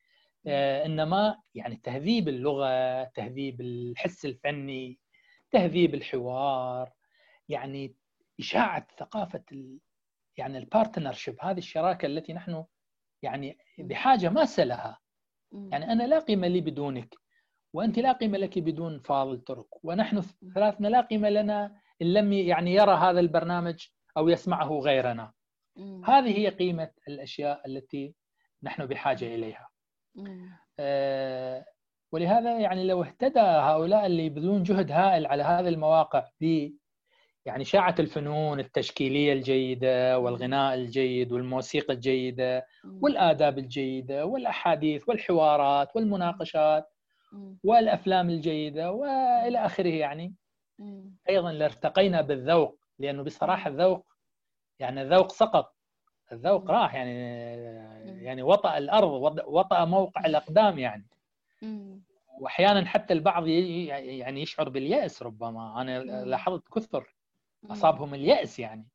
[0.47, 4.99] آه، إنما يعني تهذيب اللغة تهذيب الحس الفني
[5.51, 6.93] تهذيب الحوار
[7.49, 7.95] يعني
[8.41, 9.79] إشاعة ثقافة ال
[10.39, 12.65] يعني ال partnership هذه الشراكة التي نحن
[13.23, 14.99] يعني بحاجة ماسه لها
[15.53, 17.15] يعني أنا لا قيمة لي بدونك
[17.73, 20.23] وأنت لا قيمة لك بدون فاضل ترك ونحن
[20.55, 23.87] ثلاثنا لا قيمة لنا إن لم يعني يرى هذا البرنامج
[24.17, 25.33] أو يسمعه غيرنا.
[26.05, 28.15] هذه هي قيمة الأشياء التي
[28.63, 29.69] نحن بحاجة إليها.
[30.79, 31.65] آه،
[32.13, 36.29] ولهذا يعني لو اهتدى هؤلاء اللي يبذلون جهد هائل على هذه المواقع
[37.49, 46.93] يعني شاعة الفنون التشكيلية الجيدة والغناء الجيد والموسيقى الجيدة والآداب الجيدة والأحاديث والحوارات والمناقشات
[47.65, 50.35] والأفلام الجيدة وإلى آخره يعني.
[51.29, 54.07] أيضا لارتقينا بالذوق لأنه بصراحة الذوق
[54.79, 55.75] يعني الذوق سقط.
[56.33, 57.15] الذوق راح يعني
[58.25, 61.07] يعني وطأ الأرض وطأ موقع الأقدام يعني.
[62.41, 65.81] واحيانا حتى البعض يعني يشعر باليأس ربما.
[65.81, 67.18] أنا لاحظت كثر
[67.71, 68.89] أصابهم اليأس يعني.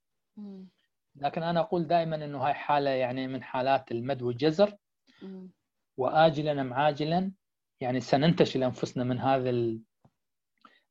[1.16, 4.78] لكن أنا أقول دائما إنه هاي حالة يعني من حالات المد والجزر.
[5.98, 7.32] واجلا أم عاجلا
[7.82, 9.78] يعني سننتشل أنفسنا من هذا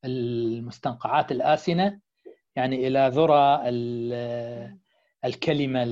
[0.05, 2.01] المستنقعات الآسنة
[2.57, 3.63] يعني إلى ذرى
[5.25, 5.83] الكلمة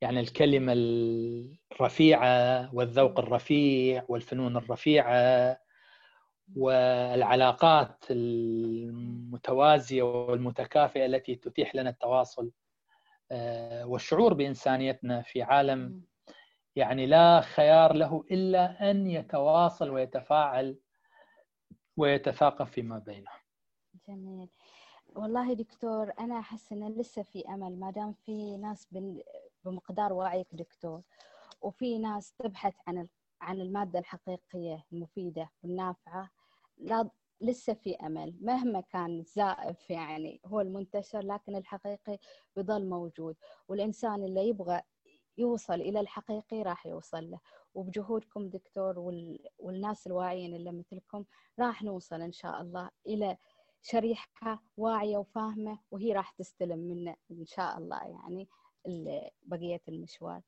[0.00, 0.72] يعني الكلمة
[1.72, 5.58] الرفيعة والذوق الرفيع والفنون الرفيعة.
[6.54, 12.50] والعلاقات المتوازية والمتكافئة التي تتيح لنا التواصل
[13.30, 16.02] آه، والشعور بإنسانيتنا في عالم
[16.76, 20.78] يعني لا خيار له إلا أن يتواصل ويتفاعل
[21.96, 23.30] ويتثاقف فيما بينه.
[24.08, 24.48] جميل.
[25.14, 28.88] والله دكتور أنا أحس أن لسه في أمل ما دام في ناس
[29.64, 31.02] بمقدار وعيك دكتور
[31.60, 33.08] وفي ناس تبحث عن
[33.40, 36.30] عن المادة الحقيقية المفيدة والنافعة
[36.78, 42.18] لا لسه في أمل مهما كان زائف يعني هو المنتشر لكن الحقيقي
[42.56, 43.36] بظل موجود.
[43.68, 44.80] والإنسان اللي يبغى
[45.38, 47.40] يوصل إلى الحقيقي راح يوصل له.
[47.74, 48.98] وبجهودكم دكتور
[49.58, 51.24] والناس الواعيين اللي مثلكم
[51.58, 53.36] راح نوصل إن شاء الله إلى
[53.82, 58.48] شريحة واعية وفاهمة وهي راح تستلم منا إن شاء الله يعني
[59.42, 60.42] بقية المشوار.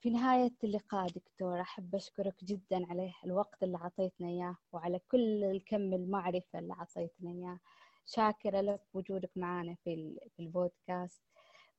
[0.00, 5.94] في نهاية اللقاء دكتور أحب أشكرك جدا على الوقت اللي عطيتنا إياه وعلى كل الكم
[5.94, 7.58] المعرفة اللي عطيتنا إياه.
[8.06, 11.22] شاكرة لك وجودك معنا في في البودكاست.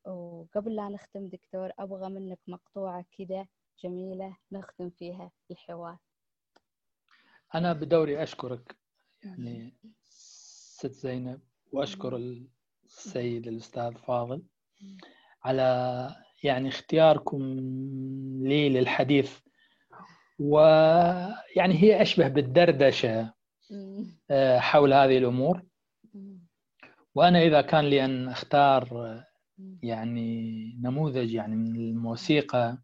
[0.06, 3.48] وقبل لا نختم دكتور أبغى منك مقطوعة كذا
[3.84, 5.98] جميلة نختم فيها الحوار.
[7.56, 8.78] أنا بدوري أشكرك
[9.24, 9.74] يعني
[10.10, 11.42] ست زينب
[11.72, 12.16] وأشكر
[12.86, 14.44] السيد الأستاذ فاضل
[15.44, 16.10] على
[16.44, 17.42] يعني اختياركم
[18.44, 19.40] لي للحديث.
[20.40, 23.34] ويعني هي أشبه بالدردشة
[24.58, 25.64] حول هذه الأمور.
[27.16, 29.16] وأنا إذا كان لي أن أختار
[29.84, 32.78] يعني نموذج يعني من الموسيقى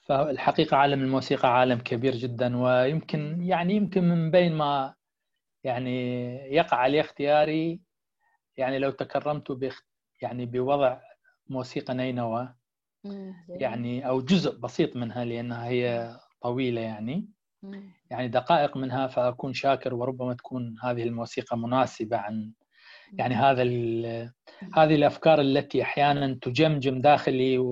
[0.00, 2.56] فالحقيقة عالم الموسيقى عالم كبير جدا.
[2.56, 4.94] ويمكن يعني يمكن من بين ما
[5.64, 7.80] يعني يقع علي اختياري
[8.56, 9.72] يعني لو تكرمت
[10.20, 11.00] يعني بوضع
[11.48, 12.54] موسيقى نينوى.
[13.48, 17.28] يعني أو جزء بسيط منها لأنها هي طويلة يعني.
[18.10, 22.52] يعني دقائق منها فأكون شاكر وربما تكون هذه الموسيقى مناسبة عن
[23.12, 23.62] يعني هذا
[24.74, 27.70] هذه الأفكار التي أحيانا تجمجم داخلي و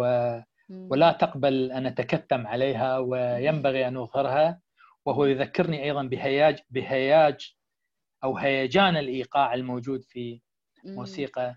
[0.70, 4.60] ولا تقبل أن أتكتم عليها وينبغي أن أظهرها.
[5.06, 7.54] وهو يذكرني أيضا بهياج بهياج
[8.24, 10.40] أو هيجان الإيقاع الموجود في
[10.84, 11.56] موسيقى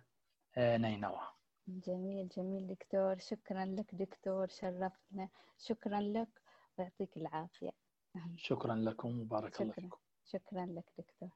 [0.57, 1.32] آه، نينوى.
[1.67, 3.17] جميل جميل دكتور.
[3.17, 6.29] شكرا لك دكتور شرفتنا شكرا لك.
[6.77, 7.71] ويعطيك العافية.
[8.37, 9.63] شكرا لكم وبارك شكرا.
[9.63, 9.97] الله فيكم.
[10.25, 11.29] شكرا لك دكتور.